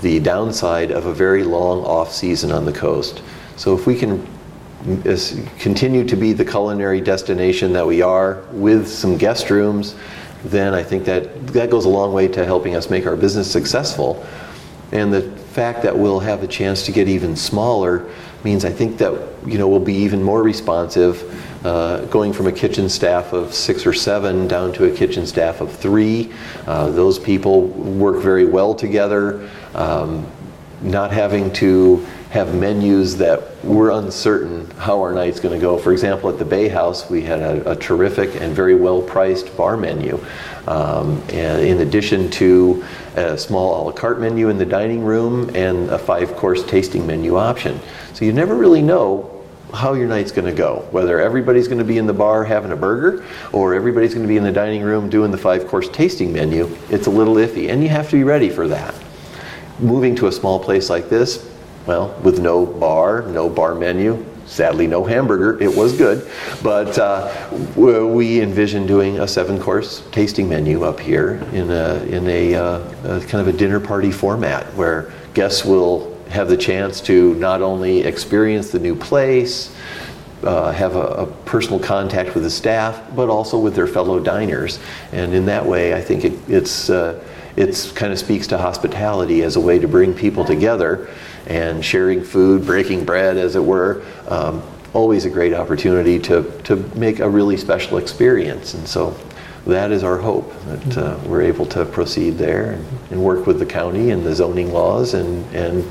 the 0.02 0.20
downside 0.20 0.92
of 0.92 1.08
a 1.08 1.14
very 1.14 1.44
long 1.44 1.84
off 1.84 2.12
season 2.12 2.52
on 2.52 2.66
the 2.66 2.72
coast. 2.74 3.24
So 3.56 3.76
if 3.76 3.88
we 3.88 3.98
can 3.98 4.26
continue 5.60 6.04
to 6.06 6.16
be 6.16 6.34
the 6.34 6.46
culinary 6.46 7.02
destination 7.02 7.74
that 7.74 7.86
we 7.86 8.02
are 8.02 8.44
with 8.52 8.88
some 8.88 9.18
guest 9.18 9.50
rooms, 9.50 9.96
then 10.44 10.74
I 10.74 10.84
think 10.84 11.06
that 11.06 11.48
that 11.48 11.70
goes 11.70 11.86
a 11.86 11.90
long 11.90 12.14
way 12.14 12.28
to 12.30 12.46
helping 12.46 12.76
us 12.76 12.90
make 12.90 13.06
our 13.06 13.16
business 13.16 13.52
successful. 13.52 14.26
And 14.92 15.12
the 15.14 15.22
fact 15.22 15.82
that 15.84 15.98
we'll 15.98 16.20
have 16.20 16.44
a 16.44 16.48
chance 16.48 16.84
to 16.84 16.92
get 16.92 17.08
even 17.08 17.36
smaller 17.36 18.10
means 18.44 18.64
I 18.64 18.72
think 18.72 18.98
that 19.00 19.14
you 19.46 19.58
know 19.58 19.68
we'll 19.68 19.80
be 19.80 19.96
even 19.96 20.22
more 20.22 20.44
responsive, 20.44 21.66
uh, 21.66 22.06
going 22.06 22.32
from 22.32 22.48
a 22.48 22.52
kitchen 22.52 22.88
staff 22.88 23.34
of 23.34 23.54
six 23.54 23.86
or 23.86 23.94
seven 23.94 24.48
down 24.48 24.72
to 24.74 24.86
a 24.86 24.96
kitchen 24.96 25.26
staff 25.26 25.60
of 25.60 25.72
three. 25.72 26.32
Uh, 26.66 26.90
those 26.92 27.20
people 27.20 27.68
work 27.68 28.22
very 28.22 28.46
well 28.46 28.74
together. 28.76 29.50
Um, 29.74 30.26
not 30.82 31.12
having 31.12 31.52
to 31.54 32.06
have 32.30 32.54
menus 32.54 33.18
that 33.18 33.64
we're 33.64 33.92
uncertain 33.92 34.70
how 34.72 35.02
our 35.02 35.14
night's 35.14 35.40
going 35.40 35.54
to 35.54 35.62
go. 35.62 35.78
For 35.78 35.94
example, 35.94 36.30
at 36.30 36.38
the 36.38 36.46
Bay 36.46 36.68
House, 36.68 37.10
we 37.10 37.22
had 37.22 37.40
a, 37.40 37.72
a 37.72 37.76
terrific 37.76 38.42
and 38.42 38.54
very 38.54 38.76
well 38.76 39.02
priced 39.02 39.56
bar 39.56 39.78
menu. 39.78 40.24
Um, 40.68 41.24
and 41.30 41.62
in 41.66 41.80
addition 41.80 42.30
to 42.32 42.84
a 43.16 43.38
small 43.38 43.82
a 43.82 43.84
la 43.86 43.92
carte 43.94 44.20
menu 44.20 44.50
in 44.50 44.58
the 44.58 44.66
dining 44.66 45.04
room 45.04 45.50
and 45.56 45.90
a 45.90 45.98
five 45.98 46.36
course 46.36 46.64
tasting 46.66 47.08
menu 47.08 47.38
option. 47.38 47.80
So 48.14 48.26
you 48.26 48.34
never 48.34 48.56
really 48.56 48.82
know 48.82 49.34
how 49.74 49.94
your 49.94 50.08
night's 50.08 50.32
going 50.32 50.48
to 50.48 50.58
go. 50.58 50.88
Whether 50.92 51.20
everybody's 51.20 51.68
going 51.68 51.80
to 51.80 51.86
be 51.86 51.98
in 51.98 52.08
the 52.08 52.14
bar 52.14 52.44
having 52.44 52.72
a 52.72 52.76
burger 52.76 53.26
or 53.54 53.74
everybody's 53.74 54.14
going 54.14 54.26
to 54.26 54.30
be 54.30 54.38
in 54.38 54.44
the 54.44 54.52
dining 54.52 54.82
room 54.82 55.10
doing 55.10 55.32
the 55.32 55.38
five 55.38 55.68
course 55.68 55.90
tasting 55.90 56.34
menu, 56.34 56.76
it's 56.90 57.08
a 57.08 57.10
little 57.10 57.36
iffy, 57.36 57.70
and 57.70 57.82
you 57.82 57.90
have 57.90 58.10
to 58.10 58.16
be 58.18 58.24
ready 58.24 58.50
for 58.50 58.68
that. 58.68 58.94
Moving 59.80 60.16
to 60.16 60.28
a 60.28 60.32
small 60.32 60.60
place 60.60 60.90
like 60.90 61.10
this, 61.10 61.57
well, 61.88 62.14
with 62.22 62.40
no 62.40 62.66
bar, 62.66 63.22
no 63.24 63.50
bar 63.50 63.74
menu, 63.74 64.24
sadly 64.46 64.88
no 64.88 65.04
hamburger, 65.06 65.62
it 65.64 65.74
was 65.74 65.98
good, 65.98 66.30
but 66.62 66.98
uh, 67.00 67.50
we 67.76 68.42
envision 68.42 68.86
doing 68.86 69.20
a 69.20 69.28
seven 69.28 69.60
course 69.60 70.04
tasting 70.12 70.50
menu 70.50 70.84
up 70.84 71.00
here 71.00 71.36
in 71.54 71.72
a, 71.72 71.96
in 72.04 72.28
a, 72.28 72.56
uh, 72.56 73.18
a 73.18 73.20
kind 73.22 73.48
of 73.48 73.48
a 73.48 73.58
dinner 73.58 73.80
party 73.80 74.12
format 74.12 74.66
where 74.74 75.12
guests 75.34 75.64
will 75.64 76.14
have 76.30 76.50
the 76.50 76.58
chance 76.58 77.00
to 77.00 77.34
not 77.36 77.62
only 77.62 78.02
experience 78.02 78.70
the 78.70 78.80
new 78.80 78.96
place, 78.96 79.74
uh, 80.44 80.72
have 80.72 80.96
a, 80.96 81.00
a, 81.00 81.26
personal 81.46 81.80
contact 81.80 82.36
with 82.36 82.44
the 82.44 82.50
staff, 82.50 83.02
but 83.16 83.30
also 83.30 83.58
with 83.58 83.74
their 83.74 83.88
fellow 83.88 84.20
diners. 84.20 84.80
And 85.12 85.34
in 85.34 85.46
that 85.48 85.66
way, 85.66 85.96
I 85.96 86.02
think 86.02 86.26
it, 86.26 86.34
it's 86.48 86.90
uh, 86.90 87.24
it's 87.58 87.92
kind 87.92 88.14
of 88.14 88.20
speaks 88.20 88.48
to 88.48 88.58
hospitality 88.58 89.42
as 89.42 89.56
a 89.56 89.60
way 89.60 89.80
to 89.80 89.88
bring 89.88 90.14
people 90.14 90.46
together 90.46 91.10
and 91.48 91.84
sharing 91.84 92.24
food, 92.24 92.66
breaking 92.66 93.04
bread, 93.04 93.36
as 93.36 93.56
it 93.56 93.64
were. 93.64 94.04
Um, 94.28 94.62
always 94.94 95.26
a 95.26 95.30
great 95.30 95.54
opportunity 95.54 96.20
to, 96.20 96.62
to 96.64 96.76
make 96.96 97.20
a 97.20 97.30
really 97.30 97.58
special 97.58 97.98
experience. 97.98 98.76
And 98.76 98.88
so 98.88 99.18
that 99.66 99.92
is 99.92 100.04
our 100.04 100.18
hope 100.18 100.54
that 100.66 100.98
uh, 100.98 101.20
we're 101.26 101.42
able 101.42 101.66
to 101.68 101.84
proceed 101.84 102.38
there 102.38 102.72
and, 102.72 102.86
and 103.12 103.24
work 103.24 103.48
with 103.48 103.60
the 103.60 103.66
county 103.66 104.12
and 104.12 104.24
the 104.24 104.34
zoning 104.36 104.72
laws 104.72 105.14
and, 105.14 105.44
and 105.56 105.84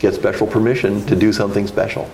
get 0.00 0.14
special 0.14 0.46
permission 0.46 1.06
to 1.06 1.16
do 1.16 1.32
something 1.32 1.66
special. 1.66 2.10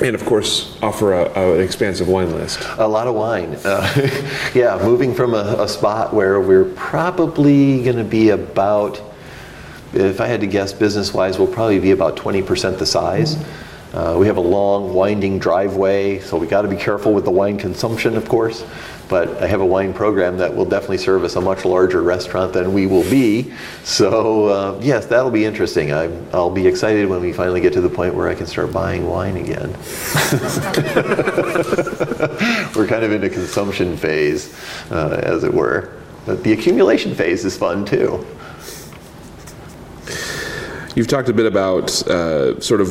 And 0.00 0.14
of 0.14 0.24
course, 0.24 0.78
offer 0.80 1.12
a, 1.12 1.24
a, 1.38 1.54
an 1.54 1.60
expansive 1.60 2.08
wine 2.08 2.32
list. 2.32 2.60
A 2.78 2.86
lot 2.86 3.08
of 3.08 3.14
wine. 3.14 3.56
Uh, 3.64 4.10
yeah, 4.54 4.78
moving 4.82 5.14
from 5.14 5.34
a, 5.34 5.56
a 5.58 5.68
spot 5.68 6.14
where 6.14 6.40
we're 6.40 6.72
probably 6.76 7.82
going 7.82 7.96
to 7.96 8.04
be 8.04 8.30
about, 8.30 9.02
if 9.92 10.20
I 10.20 10.26
had 10.26 10.40
to 10.42 10.46
guess 10.46 10.72
business 10.72 11.12
wise, 11.12 11.38
we'll 11.38 11.52
probably 11.52 11.80
be 11.80 11.90
about 11.90 12.16
20% 12.16 12.78
the 12.78 12.86
size. 12.86 13.36
Uh, 13.92 14.16
we 14.18 14.26
have 14.26 14.36
a 14.36 14.40
long, 14.40 14.92
winding 14.92 15.38
driveway, 15.38 16.20
so 16.20 16.36
we 16.36 16.46
got 16.46 16.62
to 16.62 16.68
be 16.68 16.76
careful 16.76 17.14
with 17.14 17.24
the 17.24 17.30
wine 17.30 17.58
consumption, 17.58 18.16
of 18.16 18.28
course 18.28 18.64
but 19.08 19.42
I 19.42 19.46
have 19.46 19.60
a 19.60 19.66
wine 19.66 19.94
program 19.94 20.36
that 20.38 20.54
will 20.54 20.64
definitely 20.64 20.98
service 20.98 21.36
a 21.36 21.40
much 21.40 21.64
larger 21.64 22.02
restaurant 22.02 22.52
than 22.52 22.72
we 22.72 22.86
will 22.86 23.08
be. 23.08 23.52
So 23.84 24.46
uh, 24.46 24.78
yes, 24.82 25.06
that'll 25.06 25.30
be 25.30 25.44
interesting. 25.44 25.92
i 25.92 26.06
will 26.32 26.50
be 26.50 26.66
excited 26.66 27.08
when 27.08 27.20
we 27.20 27.32
finally 27.32 27.60
get 27.60 27.72
to 27.74 27.80
the 27.80 27.88
point 27.88 28.14
where 28.14 28.28
I 28.28 28.34
can 28.34 28.46
start 28.46 28.72
buying 28.72 29.06
wine 29.06 29.36
again. 29.36 29.70
We're 32.76 32.86
kind 32.86 33.04
of 33.04 33.12
in 33.12 33.24
a 33.24 33.30
consumption 33.30 33.96
phase, 33.96 34.54
uh, 34.90 35.20
as 35.22 35.44
it 35.44 35.52
were. 35.52 35.94
But 36.26 36.44
the 36.44 36.52
accumulation 36.52 37.14
phase 37.14 37.44
is 37.44 37.56
fun 37.56 37.84
too. 37.86 38.26
You've 40.94 41.06
talked 41.06 41.28
a 41.28 41.32
bit 41.32 41.46
about 41.46 41.90
uh, 42.08 42.60
sort 42.60 42.80
of 42.80 42.88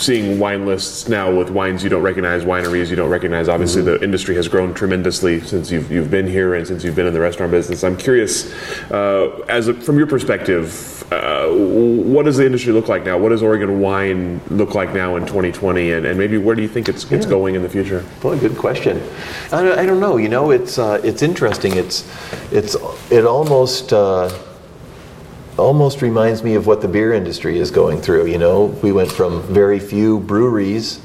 seeing 0.00 0.38
wine 0.38 0.66
lists 0.66 1.08
now 1.08 1.34
with 1.34 1.50
wines 1.50 1.82
you 1.82 1.90
don't 1.90 2.02
recognize, 2.02 2.44
wineries 2.44 2.90
you 2.90 2.96
don't 2.96 3.10
recognize. 3.10 3.48
Obviously, 3.48 3.82
mm-hmm. 3.82 3.98
the 3.98 4.04
industry 4.04 4.34
has 4.36 4.46
grown 4.46 4.74
tremendously 4.74 5.40
since 5.40 5.70
you've, 5.70 5.90
you've 5.90 6.10
been 6.10 6.26
here 6.26 6.54
and 6.54 6.66
since 6.66 6.84
you've 6.84 6.94
been 6.94 7.06
in 7.06 7.14
the 7.14 7.20
restaurant 7.20 7.50
business. 7.50 7.82
I'm 7.82 7.96
curious, 7.96 8.52
uh, 8.90 9.44
as 9.48 9.68
a, 9.68 9.74
from 9.74 9.98
your 9.98 10.06
perspective, 10.06 11.00
uh, 11.12 11.48
what 11.48 12.24
does 12.24 12.36
the 12.36 12.46
industry 12.46 12.72
look 12.72 12.88
like 12.88 13.04
now? 13.04 13.18
What 13.18 13.30
does 13.30 13.42
Oregon 13.42 13.80
wine 13.80 14.40
look 14.48 14.74
like 14.74 14.92
now 14.92 15.16
in 15.16 15.26
2020, 15.26 15.92
and, 15.92 16.06
and 16.06 16.18
maybe 16.18 16.38
where 16.38 16.54
do 16.54 16.62
you 16.62 16.68
think 16.68 16.88
it's, 16.88 17.10
it's 17.10 17.26
going 17.26 17.56
in 17.56 17.62
the 17.62 17.68
future? 17.68 18.04
Boy, 18.20 18.38
good 18.38 18.56
question. 18.56 19.02
I 19.50 19.62
don't, 19.62 19.78
I 19.78 19.86
don't 19.86 20.00
know. 20.00 20.18
You 20.18 20.28
know, 20.28 20.50
it's 20.50 20.78
uh, 20.78 21.00
it's 21.02 21.22
interesting. 21.22 21.76
It's 21.76 22.08
it's 22.52 22.76
it 23.10 23.24
almost 23.24 23.92
uh, 23.92 24.30
almost 25.60 26.02
reminds 26.02 26.42
me 26.42 26.54
of 26.54 26.66
what 26.66 26.80
the 26.80 26.88
beer 26.88 27.12
industry 27.12 27.58
is 27.58 27.70
going 27.70 28.00
through. 28.00 28.26
You 28.26 28.38
know, 28.38 28.64
we 28.82 28.90
went 28.92 29.12
from 29.12 29.42
very 29.42 29.78
few 29.78 30.20
breweries 30.20 31.00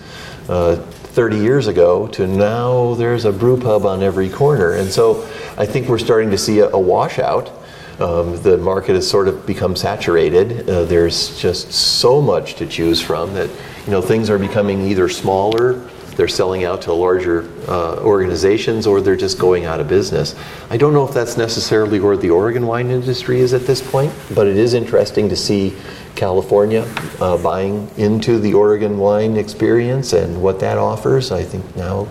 uh, 0.50 0.76
30 0.76 1.38
years 1.38 1.68
ago 1.68 2.08
to 2.08 2.26
now 2.26 2.96
there's 2.96 3.26
a 3.26 3.32
brew 3.32 3.60
pub 3.60 3.86
on 3.86 4.02
every 4.02 4.30
corner. 4.30 4.74
And 4.74 4.90
so 4.90 5.24
I 5.58 5.66
think 5.66 5.88
we're 5.88 6.00
starting 6.00 6.32
to 6.32 6.38
see 6.38 6.60
a, 6.60 6.70
a 6.70 6.80
washout. 6.80 7.52
Um, 8.00 8.42
the 8.42 8.58
market 8.58 8.96
has 8.96 9.10
sort 9.10 9.28
of 9.28 9.46
become 9.46 9.76
saturated. 9.76 10.70
Uh, 10.70 10.84
there's 10.84 11.40
just 11.40 11.72
so 11.72 12.22
much 12.22 12.56
to 12.56 12.66
choose 12.66 13.02
from 13.02 13.34
that 13.36 13.50
you 13.86 13.92
know 13.92 14.02
things 14.02 14.30
are 14.30 14.40
becoming 14.40 14.82
either 14.82 15.08
smaller 15.08 15.90
they're 16.16 16.28
selling 16.28 16.64
out 16.64 16.82
to 16.84 16.94
larger 16.94 17.50
uh, 17.68 17.98
organizations 17.98 18.88
or 18.88 19.02
they're 19.02 19.16
just 19.16 19.38
going 19.40 19.66
out 19.66 19.80
of 19.80 19.88
business. 19.88 20.36
I 20.70 20.78
don't 20.78 20.94
know 20.94 21.08
if 21.08 21.14
that's 21.14 21.38
necessarily 21.38 22.00
where 22.00 22.18
the 22.18 22.30
Oregon 22.30 22.66
wine 22.68 22.90
industry 22.90 23.40
is 23.40 23.54
at 23.54 23.62
this 23.62 23.82
point, 23.82 24.14
but 24.34 24.48
it 24.48 24.58
is 24.58 24.74
interesting 24.74 25.30
to 25.30 25.36
see 25.36 25.76
California 26.16 26.82
uh, 27.20 27.38
buying 27.38 27.90
into 27.98 28.40
the 28.40 28.54
Oregon 28.54 28.98
wine 28.98 29.36
experience 29.38 30.14
and 30.14 30.42
what 30.42 30.60
that 30.62 30.78
offers. 30.78 31.32
I 31.32 31.44
think 31.44 31.76
now 31.76 32.08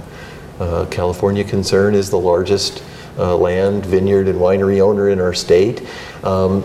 uh, 0.60 0.86
California 0.90 1.44
Concern 1.44 1.94
is 1.94 2.10
the 2.10 2.18
largest 2.18 2.84
uh, 3.18 3.36
land, 3.36 3.86
vineyard, 3.86 4.28
and 4.28 4.38
winery 4.38 4.80
owner 4.80 5.08
in 5.08 5.20
our 5.20 5.34
state. 5.34 5.82
Um, 6.22 6.64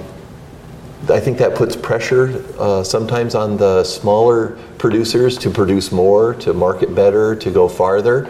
I 1.07 1.19
think 1.19 1.37
that 1.37 1.55
puts 1.55 1.75
pressure 1.75 2.43
uh, 2.59 2.83
sometimes 2.83 3.33
on 3.33 3.57
the 3.57 3.83
smaller 3.83 4.57
producers 4.77 5.37
to 5.39 5.49
produce 5.49 5.91
more, 5.91 6.33
to 6.35 6.53
market 6.53 6.93
better, 6.93 7.35
to 7.37 7.49
go 7.51 7.67
farther. 7.69 8.29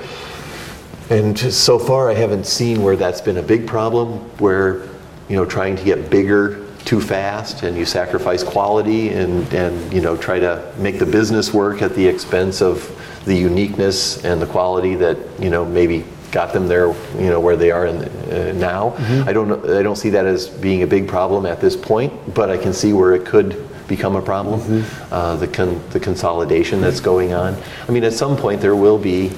And 1.09 1.37
so 1.37 1.79
far, 1.79 2.11
I 2.11 2.13
haven't 2.13 2.45
seen 2.45 2.83
where 2.83 2.95
that's 2.95 3.21
been 3.21 3.37
a 3.37 3.41
big 3.41 3.65
problem, 3.65 4.19
where 4.37 4.83
you 5.27 5.35
know 5.35 5.45
trying 5.45 5.75
to 5.75 5.83
get 5.83 6.09
bigger 6.09 6.65
too 6.85 7.01
fast 7.01 7.63
and 7.63 7.77
you 7.77 7.85
sacrifice 7.85 8.43
quality 8.43 9.09
and, 9.09 9.51
and 9.53 9.93
you 9.93 10.01
know 10.01 10.15
try 10.15 10.39
to 10.39 10.73
make 10.77 10.97
the 10.97 11.05
business 11.05 11.53
work 11.53 11.81
at 11.81 11.93
the 11.95 12.07
expense 12.07 12.61
of 12.61 12.95
the 13.25 13.35
uniqueness 13.35 14.23
and 14.23 14.41
the 14.41 14.45
quality 14.45 14.95
that 14.95 15.17
you 15.39 15.49
know 15.49 15.65
maybe 15.65 16.05
got 16.31 16.53
them 16.53 16.67
there, 16.67 16.87
you 17.17 17.29
know, 17.29 17.39
where 17.39 17.55
they 17.55 17.71
are 17.71 17.87
in, 17.87 17.97
uh, 17.97 18.53
now. 18.53 18.91
Mm-hmm. 18.91 19.29
I 19.29 19.33
don't 19.33 19.69
I 19.69 19.81
don't 19.81 19.95
see 19.95 20.09
that 20.11 20.25
as 20.25 20.47
being 20.47 20.83
a 20.83 20.87
big 20.87 21.07
problem 21.07 21.45
at 21.45 21.59
this 21.59 21.75
point, 21.75 22.33
but 22.33 22.49
I 22.49 22.57
can 22.57 22.73
see 22.73 22.93
where 22.93 23.13
it 23.15 23.25
could 23.25 23.67
become 23.87 24.15
a 24.15 24.21
problem. 24.21 24.59
Mm-hmm. 24.61 25.13
Uh, 25.13 25.35
the 25.37 25.47
con- 25.47 25.81
the 25.89 25.99
consolidation 25.99 26.81
that's 26.81 26.99
going 26.99 27.33
on. 27.33 27.57
I 27.87 27.91
mean, 27.91 28.03
at 28.03 28.13
some 28.13 28.37
point 28.37 28.61
there 28.61 28.75
will 28.75 28.97
be 28.97 29.31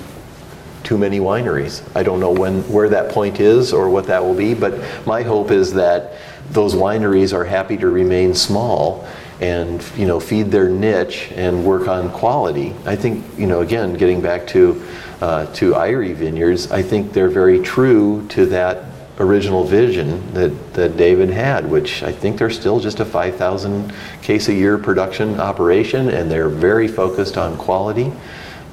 too 0.83 0.97
many 0.97 1.19
wineries. 1.19 1.83
I 1.95 2.03
don't 2.03 2.19
know 2.19 2.31
when 2.31 2.63
where 2.63 2.89
that 2.89 3.11
point 3.11 3.39
is 3.39 3.71
or 3.71 3.89
what 3.89 4.07
that 4.07 4.23
will 4.23 4.35
be, 4.35 4.53
but 4.53 4.73
my 5.05 5.21
hope 5.23 5.51
is 5.51 5.73
that 5.73 6.13
those 6.49 6.75
wineries 6.75 7.33
are 7.33 7.45
happy 7.45 7.77
to 7.77 7.89
remain 7.89 8.33
small 8.33 9.07
and 9.41 9.83
you 9.97 10.05
know 10.05 10.19
feed 10.19 10.51
their 10.51 10.69
niche 10.69 11.31
and 11.35 11.65
work 11.65 11.87
on 11.87 12.09
quality. 12.11 12.73
I 12.85 12.95
think 12.95 13.25
you 13.37 13.47
know 13.47 13.61
again 13.61 13.93
getting 13.95 14.21
back 14.21 14.47
to 14.47 14.81
uh, 15.21 15.45
to 15.53 15.75
Eyrie 15.75 16.13
Vineyards, 16.13 16.71
I 16.71 16.81
think 16.81 17.13
they're 17.13 17.29
very 17.29 17.59
true 17.61 18.25
to 18.29 18.45
that 18.47 18.85
original 19.19 19.63
vision 19.63 20.33
that, 20.33 20.73
that 20.73 20.97
David 20.97 21.29
had, 21.29 21.69
which 21.69 22.01
I 22.01 22.11
think 22.11 22.39
they're 22.39 22.49
still 22.49 22.79
just 22.79 23.01
a 23.01 23.05
5,000 23.05 23.93
case 24.23 24.47
a 24.47 24.53
year 24.53 24.79
production 24.79 25.39
operation, 25.39 26.09
and 26.09 26.31
they're 26.31 26.49
very 26.49 26.87
focused 26.87 27.37
on 27.37 27.55
quality. 27.55 28.11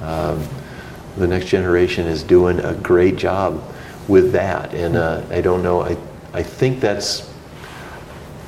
Um, 0.01 0.47
the 1.17 1.27
next 1.27 1.49
generation 1.49 2.07
is 2.07 2.23
doing 2.23 2.59
a 2.61 2.73
great 2.73 3.17
job 3.17 3.61
with 4.07 4.31
that, 4.31 4.73
and 4.73 4.95
uh, 4.95 5.23
I 5.29 5.41
don't 5.41 5.61
know. 5.61 5.81
I 5.81 5.95
I 6.33 6.43
think 6.43 6.79
that's 6.79 7.28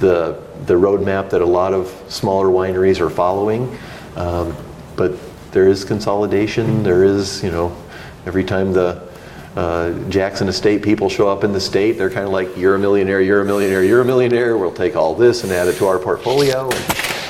the 0.01 0.41
the 0.65 0.73
roadmap 0.73 1.29
that 1.29 1.41
a 1.41 1.45
lot 1.45 1.73
of 1.73 1.87
smaller 2.09 2.47
wineries 2.47 2.99
are 2.99 3.09
following, 3.09 3.77
um, 4.17 4.53
but 4.97 5.13
there 5.51 5.69
is 5.69 5.85
consolidation. 5.85 6.83
There 6.83 7.05
is 7.05 7.41
you 7.41 7.51
know 7.51 7.75
Every 8.25 8.43
time 8.43 8.71
the 8.71 9.01
uh, 9.55 9.93
Jackson 10.09 10.47
Estate 10.47 10.83
people 10.83 11.09
show 11.09 11.27
up 11.27 11.43
in 11.43 11.53
the 11.53 11.59
state, 11.59 11.93
they're 11.93 12.09
kind 12.09 12.25
of 12.25 12.31
like, 12.31 12.55
"You're 12.55 12.75
a 12.75 12.79
millionaire, 12.79 13.19
you're 13.19 13.41
a 13.41 13.45
millionaire, 13.45 13.83
you're 13.83 14.01
a 14.01 14.05
millionaire. 14.05 14.57
We'll 14.57 14.71
take 14.71 14.95
all 14.95 15.15
this 15.15 15.43
and 15.43 15.51
add 15.51 15.67
it 15.67 15.77
to 15.77 15.87
our 15.87 15.97
portfolio." 15.97 16.69
And 16.69 16.85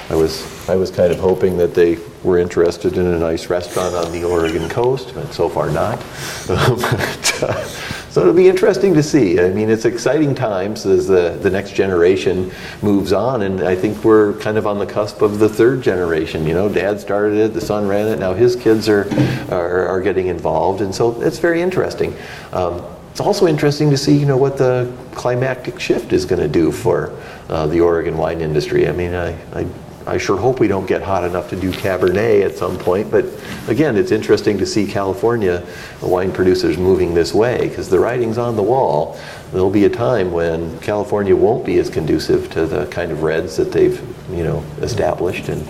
I 0.09 0.15
was, 0.15 0.69
I 0.69 0.75
was 0.75 0.91
kind 0.91 1.11
of 1.11 1.19
hoping 1.19 1.57
that 1.57 1.73
they 1.73 1.97
were 2.23 2.37
interested 2.37 2.97
in 2.97 3.05
a 3.05 3.17
nice 3.17 3.49
restaurant 3.49 3.95
on 3.95 4.11
the 4.11 4.25
Oregon 4.25 4.67
coast, 4.67 5.13
but 5.15 5.33
so 5.33 5.47
far 5.47 5.71
not. 5.71 5.97
but, 6.47 7.43
uh, 7.43 7.69
So 8.11 8.19
it'll 8.19 8.33
be 8.33 8.49
interesting 8.49 8.93
to 8.95 9.03
see. 9.03 9.39
I 9.39 9.51
mean, 9.51 9.69
it's 9.69 9.85
exciting 9.85 10.35
times 10.35 10.85
as 10.85 11.07
the, 11.07 11.39
the 11.41 11.49
next 11.49 11.73
generation 11.73 12.51
moves 12.81 13.13
on, 13.13 13.43
and 13.43 13.61
I 13.61 13.73
think 13.73 14.03
we're 14.03 14.33
kind 14.39 14.57
of 14.57 14.67
on 14.67 14.79
the 14.79 14.85
cusp 14.85 15.21
of 15.21 15.39
the 15.39 15.47
third 15.47 15.81
generation. 15.81 16.45
You 16.45 16.53
know, 16.53 16.67
Dad 16.67 16.99
started 16.99 17.37
it, 17.37 17.53
the 17.53 17.61
son 17.61 17.87
ran 17.87 18.09
it, 18.09 18.19
now 18.19 18.33
his 18.33 18.57
kids 18.57 18.89
are, 18.89 19.07
are, 19.49 19.87
are 19.87 20.01
getting 20.01 20.27
involved, 20.27 20.81
and 20.81 20.93
so 20.93 21.21
it's 21.21 21.39
very 21.39 21.61
interesting. 21.61 22.13
Um, 22.51 22.85
it's 23.11 23.21
also 23.21 23.47
interesting 23.47 23.89
to 23.91 23.97
see, 23.97 24.17
you 24.17 24.25
know, 24.25 24.37
what 24.37 24.57
the 24.57 24.93
climatic 25.13 25.79
shift 25.79 26.11
is 26.11 26.25
going 26.25 26.41
to 26.41 26.49
do 26.49 26.69
for 26.69 27.17
uh, 27.47 27.65
the 27.67 27.79
Oregon 27.79 28.17
wine 28.17 28.41
industry. 28.41 28.89
I 28.89 28.91
mean, 28.91 29.15
I, 29.15 29.37
I 29.53 29.65
I 30.07 30.17
sure 30.17 30.37
hope 30.37 30.59
we 30.59 30.67
don't 30.67 30.85
get 30.85 31.01
hot 31.01 31.23
enough 31.23 31.49
to 31.49 31.55
do 31.55 31.71
Cabernet 31.71 32.43
at 32.45 32.55
some 32.55 32.77
point. 32.77 33.11
But 33.11 33.25
again, 33.67 33.97
it's 33.97 34.11
interesting 34.11 34.57
to 34.57 34.65
see 34.65 34.85
California 34.85 35.65
wine 36.01 36.31
producers 36.31 36.77
moving 36.77 37.13
this 37.13 37.33
way 37.33 37.69
because 37.69 37.89
the 37.89 37.99
writing's 37.99 38.37
on 38.37 38.55
the 38.55 38.63
wall. 38.63 39.19
There'll 39.51 39.69
be 39.69 39.85
a 39.85 39.89
time 39.89 40.31
when 40.31 40.79
California 40.79 41.35
won't 41.35 41.65
be 41.65 41.77
as 41.79 41.89
conducive 41.89 42.51
to 42.51 42.65
the 42.65 42.85
kind 42.87 43.11
of 43.11 43.23
reds 43.23 43.57
that 43.57 43.71
they've, 43.71 43.99
you 44.31 44.43
know, 44.43 44.63
established, 44.79 45.49
and 45.49 45.65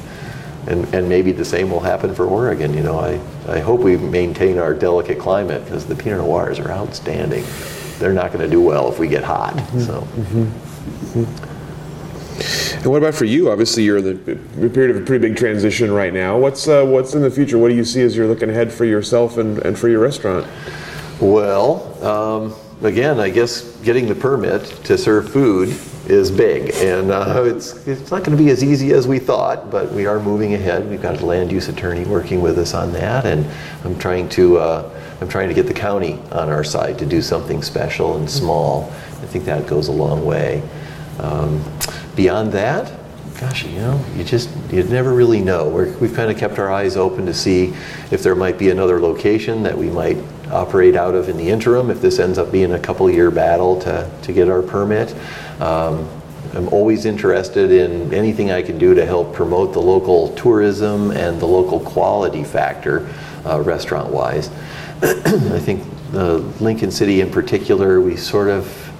and, 0.67 0.93
and 0.93 1.09
maybe 1.09 1.31
the 1.31 1.45
same 1.45 1.71
will 1.71 1.79
happen 1.79 2.13
for 2.13 2.27
Oregon. 2.27 2.73
You 2.73 2.83
know, 2.83 2.99
I, 2.99 3.19
I 3.51 3.59
hope 3.59 3.79
we 3.79 3.97
maintain 3.97 4.59
our 4.59 4.73
delicate 4.73 5.17
climate 5.17 5.63
because 5.65 5.85
the 5.85 5.95
Pinot 5.95 6.19
Noirs 6.19 6.59
are 6.59 6.69
outstanding. 6.71 7.43
They're 7.97 8.13
not 8.13 8.31
going 8.31 8.43
to 8.43 8.49
do 8.49 8.61
well 8.61 8.91
if 8.91 8.99
we 8.99 9.07
get 9.07 9.23
hot. 9.23 9.55
Mm-hmm. 9.55 9.79
So. 9.79 10.01
Mm-hmm. 10.01 11.19
Mm-hmm. 11.19 11.50
And 12.81 12.89
what 12.89 12.97
about 12.97 13.13
for 13.13 13.25
you? 13.25 13.51
Obviously, 13.51 13.83
you're 13.83 13.99
in 13.99 14.25
the 14.25 14.69
period 14.69 14.95
of 14.95 15.03
a 15.03 15.05
pretty 15.05 15.27
big 15.27 15.37
transition 15.37 15.91
right 15.91 16.11
now. 16.11 16.39
What's 16.39 16.67
uh, 16.67 16.83
what's 16.83 17.13
in 17.13 17.21
the 17.21 17.29
future? 17.29 17.59
What 17.59 17.69
do 17.69 17.75
you 17.75 17.85
see 17.85 18.01
as 18.01 18.17
you're 18.17 18.25
looking 18.25 18.49
ahead 18.49 18.73
for 18.73 18.85
yourself 18.85 19.37
and, 19.37 19.59
and 19.59 19.77
for 19.77 19.87
your 19.87 19.99
restaurant? 19.99 20.47
Well, 21.19 22.03
um, 22.03 22.55
again, 22.81 23.19
I 23.19 23.29
guess 23.29 23.61
getting 23.83 24.07
the 24.07 24.15
permit 24.15 24.65
to 24.85 24.97
serve 24.97 25.31
food 25.31 25.77
is 26.07 26.31
big, 26.31 26.73
and 26.77 27.11
uh, 27.11 27.43
it's 27.45 27.85
it's 27.85 28.09
not 28.09 28.23
going 28.23 28.35
to 28.35 28.43
be 28.43 28.49
as 28.49 28.63
easy 28.63 28.93
as 28.93 29.07
we 29.07 29.19
thought, 29.19 29.69
but 29.69 29.91
we 29.91 30.07
are 30.07 30.19
moving 30.19 30.55
ahead. 30.55 30.89
We've 30.89 30.99
got 30.99 31.21
a 31.21 31.23
land 31.23 31.51
use 31.51 31.69
attorney 31.69 32.05
working 32.05 32.41
with 32.41 32.57
us 32.57 32.73
on 32.73 32.93
that, 32.93 33.27
and 33.27 33.45
I'm 33.85 33.95
trying 33.99 34.27
to 34.29 34.57
uh, 34.57 34.99
I'm 35.21 35.29
trying 35.29 35.49
to 35.49 35.53
get 35.53 35.67
the 35.67 35.73
county 35.75 36.13
on 36.31 36.49
our 36.49 36.63
side 36.63 36.97
to 36.97 37.05
do 37.05 37.21
something 37.21 37.61
special 37.61 38.17
and 38.17 38.27
small. 38.27 38.85
I 39.21 39.27
think 39.27 39.45
that 39.45 39.67
goes 39.67 39.87
a 39.87 39.91
long 39.91 40.25
way. 40.25 40.67
Um, 41.19 41.63
beyond 42.15 42.51
that, 42.53 42.91
gosh, 43.39 43.65
you 43.65 43.79
know, 43.79 44.03
you 44.15 44.23
just 44.23 44.49
you 44.71 44.83
never 44.83 45.13
really 45.13 45.41
know. 45.41 45.69
we 45.69 46.07
have 46.07 46.15
kind 46.15 46.31
of 46.31 46.37
kept 46.37 46.59
our 46.59 46.71
eyes 46.71 46.95
open 46.95 47.25
to 47.25 47.33
see 47.33 47.73
if 48.11 48.21
there 48.21 48.35
might 48.35 48.57
be 48.57 48.69
another 48.69 48.99
location 48.99 49.63
that 49.63 49.77
we 49.77 49.89
might 49.89 50.17
operate 50.51 50.95
out 50.95 51.15
of 51.15 51.29
in 51.29 51.37
the 51.37 51.49
interim. 51.49 51.89
If 51.89 52.01
this 52.01 52.19
ends 52.19 52.37
up 52.37 52.51
being 52.51 52.73
a 52.73 52.79
couple 52.79 53.09
year 53.09 53.31
battle 53.31 53.79
to 53.81 54.09
to 54.23 54.33
get 54.33 54.49
our 54.49 54.61
permit. 54.61 55.15
Um, 55.59 56.07
I'm 56.53 56.67
always 56.69 57.05
interested 57.05 57.71
in 57.71 58.13
anything 58.13 58.51
I 58.51 58.61
can 58.61 58.77
do 58.77 58.93
to 58.93 59.05
help 59.05 59.33
promote 59.33 59.71
the 59.71 59.79
local 59.79 60.35
tourism 60.35 61.11
and 61.11 61.39
the 61.39 61.45
local 61.45 61.79
quality 61.79 62.43
factor, 62.43 63.07
uh, 63.45 63.61
restaurant 63.61 64.11
wise. 64.11 64.49
I 65.01 65.59
think 65.59 65.85
uh, 66.13 66.37
Lincoln 66.59 66.91
City 66.91 67.21
in 67.21 67.31
particular, 67.31 68.01
we 68.01 68.17
sort 68.17 68.49
of 68.49 68.90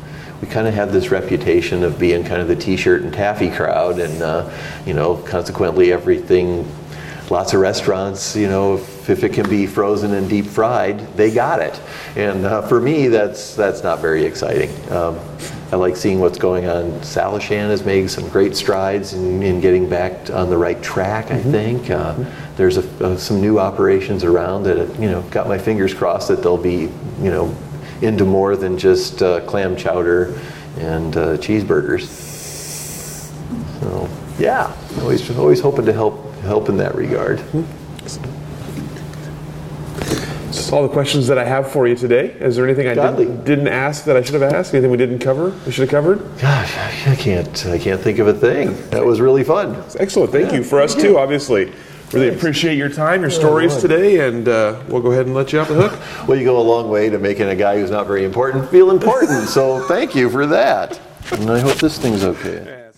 we 0.41 0.47
kind 0.47 0.67
of 0.67 0.73
have 0.73 0.91
this 0.91 1.11
reputation 1.11 1.83
of 1.83 1.99
being 1.99 2.23
kind 2.23 2.41
of 2.41 2.47
the 2.47 2.55
t-shirt 2.55 3.03
and 3.03 3.13
taffy 3.13 3.49
crowd 3.49 3.99
and 3.99 4.21
uh, 4.21 4.49
you 4.85 4.93
know 4.93 5.17
consequently 5.17 5.93
everything 5.93 6.67
lots 7.29 7.53
of 7.53 7.61
restaurants 7.61 8.35
you 8.35 8.47
know 8.47 8.75
if, 8.75 9.09
if, 9.09 9.23
it 9.23 9.31
can 9.33 9.47
be 9.49 9.65
frozen 9.65 10.13
and 10.13 10.29
deep 10.29 10.45
fried 10.45 10.99
they 11.15 11.31
got 11.31 11.61
it 11.61 11.79
and 12.15 12.45
uh, 12.45 12.61
for 12.63 12.81
me 12.81 13.07
that's 13.07 13.55
that's 13.55 13.83
not 13.83 13.99
very 13.99 14.25
exciting 14.25 14.69
um, 14.91 15.17
I 15.71 15.77
like 15.77 15.95
seeing 15.95 16.19
what's 16.19 16.37
going 16.37 16.67
on. 16.67 16.91
Salishan 16.99 17.69
has 17.69 17.85
made 17.85 18.11
some 18.11 18.27
great 18.27 18.57
strides 18.57 19.13
in, 19.13 19.41
in 19.41 19.61
getting 19.61 19.87
back 19.87 20.29
on 20.29 20.49
the 20.49 20.57
right 20.57 20.81
track. 20.83 21.27
Mm-hmm. 21.27 21.47
I 21.47 21.51
think 21.51 21.89
uh, 21.89 22.13
mm-hmm. 22.13 22.55
there's 22.57 22.77
a, 22.77 23.05
uh, 23.05 23.15
some 23.15 23.39
new 23.39 23.57
operations 23.57 24.25
around 24.25 24.63
that. 24.63 24.99
You 24.99 25.09
know, 25.09 25.21
got 25.31 25.47
my 25.47 25.57
fingers 25.57 25.93
crossed 25.93 26.27
that 26.27 26.43
they'll 26.43 26.57
be 26.57 26.89
you 27.21 27.31
know 27.31 27.55
into 28.01 28.25
more 28.25 28.55
than 28.55 28.77
just 28.77 29.21
uh, 29.21 29.41
clam 29.41 29.75
chowder 29.75 30.39
and 30.77 31.15
uh, 31.17 31.37
cheeseburgers. 31.37 32.07
So 33.79 34.09
yeah, 34.39 34.75
always 35.01 35.37
always 35.37 35.59
hoping 35.59 35.85
to 35.85 35.93
help 35.93 36.33
help 36.41 36.69
in 36.69 36.77
that 36.77 36.95
regard. 36.95 37.39
That's 40.51 40.71
all 40.71 40.83
the 40.83 40.89
questions 40.89 41.27
that 41.27 41.37
I 41.37 41.45
have 41.45 41.71
for 41.71 41.87
you 41.87 41.95
today. 41.95 42.27
Is 42.31 42.55
there 42.55 42.65
anything 42.65 42.87
I 42.87 42.93
didn't, 42.93 43.45
didn't, 43.45 43.67
ask 43.69 44.03
that 44.05 44.17
I 44.17 44.21
should 44.21 44.33
have 44.33 44.43
asked? 44.43 44.73
Anything 44.73 44.91
we 44.91 44.97
didn't 44.97 45.19
cover? 45.19 45.51
We 45.65 45.71
should 45.71 45.81
have 45.81 45.89
covered? 45.89 46.19
Gosh, 46.39 46.77
I 47.07 47.15
can't. 47.15 47.65
I 47.67 47.77
can't 47.77 48.01
think 48.01 48.19
of 48.19 48.27
a 48.27 48.33
thing. 48.33 48.75
That 48.89 49.05
was 49.05 49.21
really 49.21 49.43
fun. 49.43 49.81
Excellent. 49.97 50.31
Thank 50.31 50.51
yeah. 50.51 50.57
you 50.57 50.63
for 50.63 50.81
us 50.81 50.93
too. 50.93 51.17
Obviously. 51.17 51.71
Really 52.13 52.27
Thanks. 52.27 52.41
appreciate 52.41 52.77
your 52.77 52.89
time, 52.89 53.21
your 53.21 53.29
stories 53.29 53.77
today, 53.77 54.27
and 54.27 54.47
uh, 54.47 54.81
we'll 54.89 55.01
go 55.01 55.11
ahead 55.11 55.27
and 55.27 55.35
let 55.35 55.53
you 55.53 55.59
off 55.59 55.69
the 55.69 55.75
hook. 55.75 56.27
well, 56.27 56.37
you 56.37 56.43
go 56.43 56.59
a 56.59 56.61
long 56.61 56.89
way 56.89 57.09
to 57.09 57.17
making 57.17 57.47
a 57.47 57.55
guy 57.55 57.79
who's 57.79 57.91
not 57.91 58.05
very 58.05 58.25
important 58.25 58.69
feel 58.69 58.89
important. 58.89 59.47
so 59.49 59.85
thank 59.87 60.15
you 60.15 60.29
for 60.29 60.45
that. 60.47 60.99
And 61.31 61.49
I 61.49 61.59
hope 61.59 61.77
this 61.77 61.97
thing's 61.97 62.23
okay. 62.23 62.89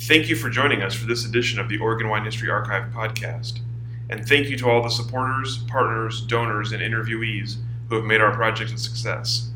Thank 0.00 0.28
you 0.28 0.34
for 0.34 0.50
joining 0.50 0.82
us 0.82 0.94
for 0.94 1.06
this 1.06 1.24
edition 1.24 1.60
of 1.60 1.68
the 1.68 1.78
Oregon 1.78 2.08
Wine 2.08 2.24
History 2.24 2.50
Archive 2.50 2.90
podcast. 2.92 3.60
And 4.10 4.26
thank 4.26 4.48
you 4.48 4.56
to 4.58 4.68
all 4.68 4.82
the 4.82 4.90
supporters, 4.90 5.58
partners, 5.68 6.22
donors, 6.22 6.72
and 6.72 6.82
interviewees 6.82 7.56
who 7.88 7.94
have 7.96 8.04
made 8.04 8.20
our 8.20 8.32
project 8.32 8.72
a 8.72 8.78
success. 8.78 9.50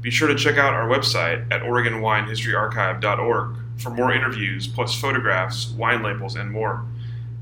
Be 0.00 0.10
sure 0.10 0.28
to 0.28 0.36
check 0.36 0.58
out 0.58 0.74
our 0.74 0.88
website 0.88 1.44
at 1.50 1.62
OregonWineHistoryArchive.org 1.62 3.56
for 3.78 3.90
more 3.90 4.12
interviews, 4.12 4.68
plus 4.68 4.94
photographs, 4.94 5.70
wine 5.70 6.02
labels, 6.02 6.36
and 6.36 6.50
more 6.50 6.84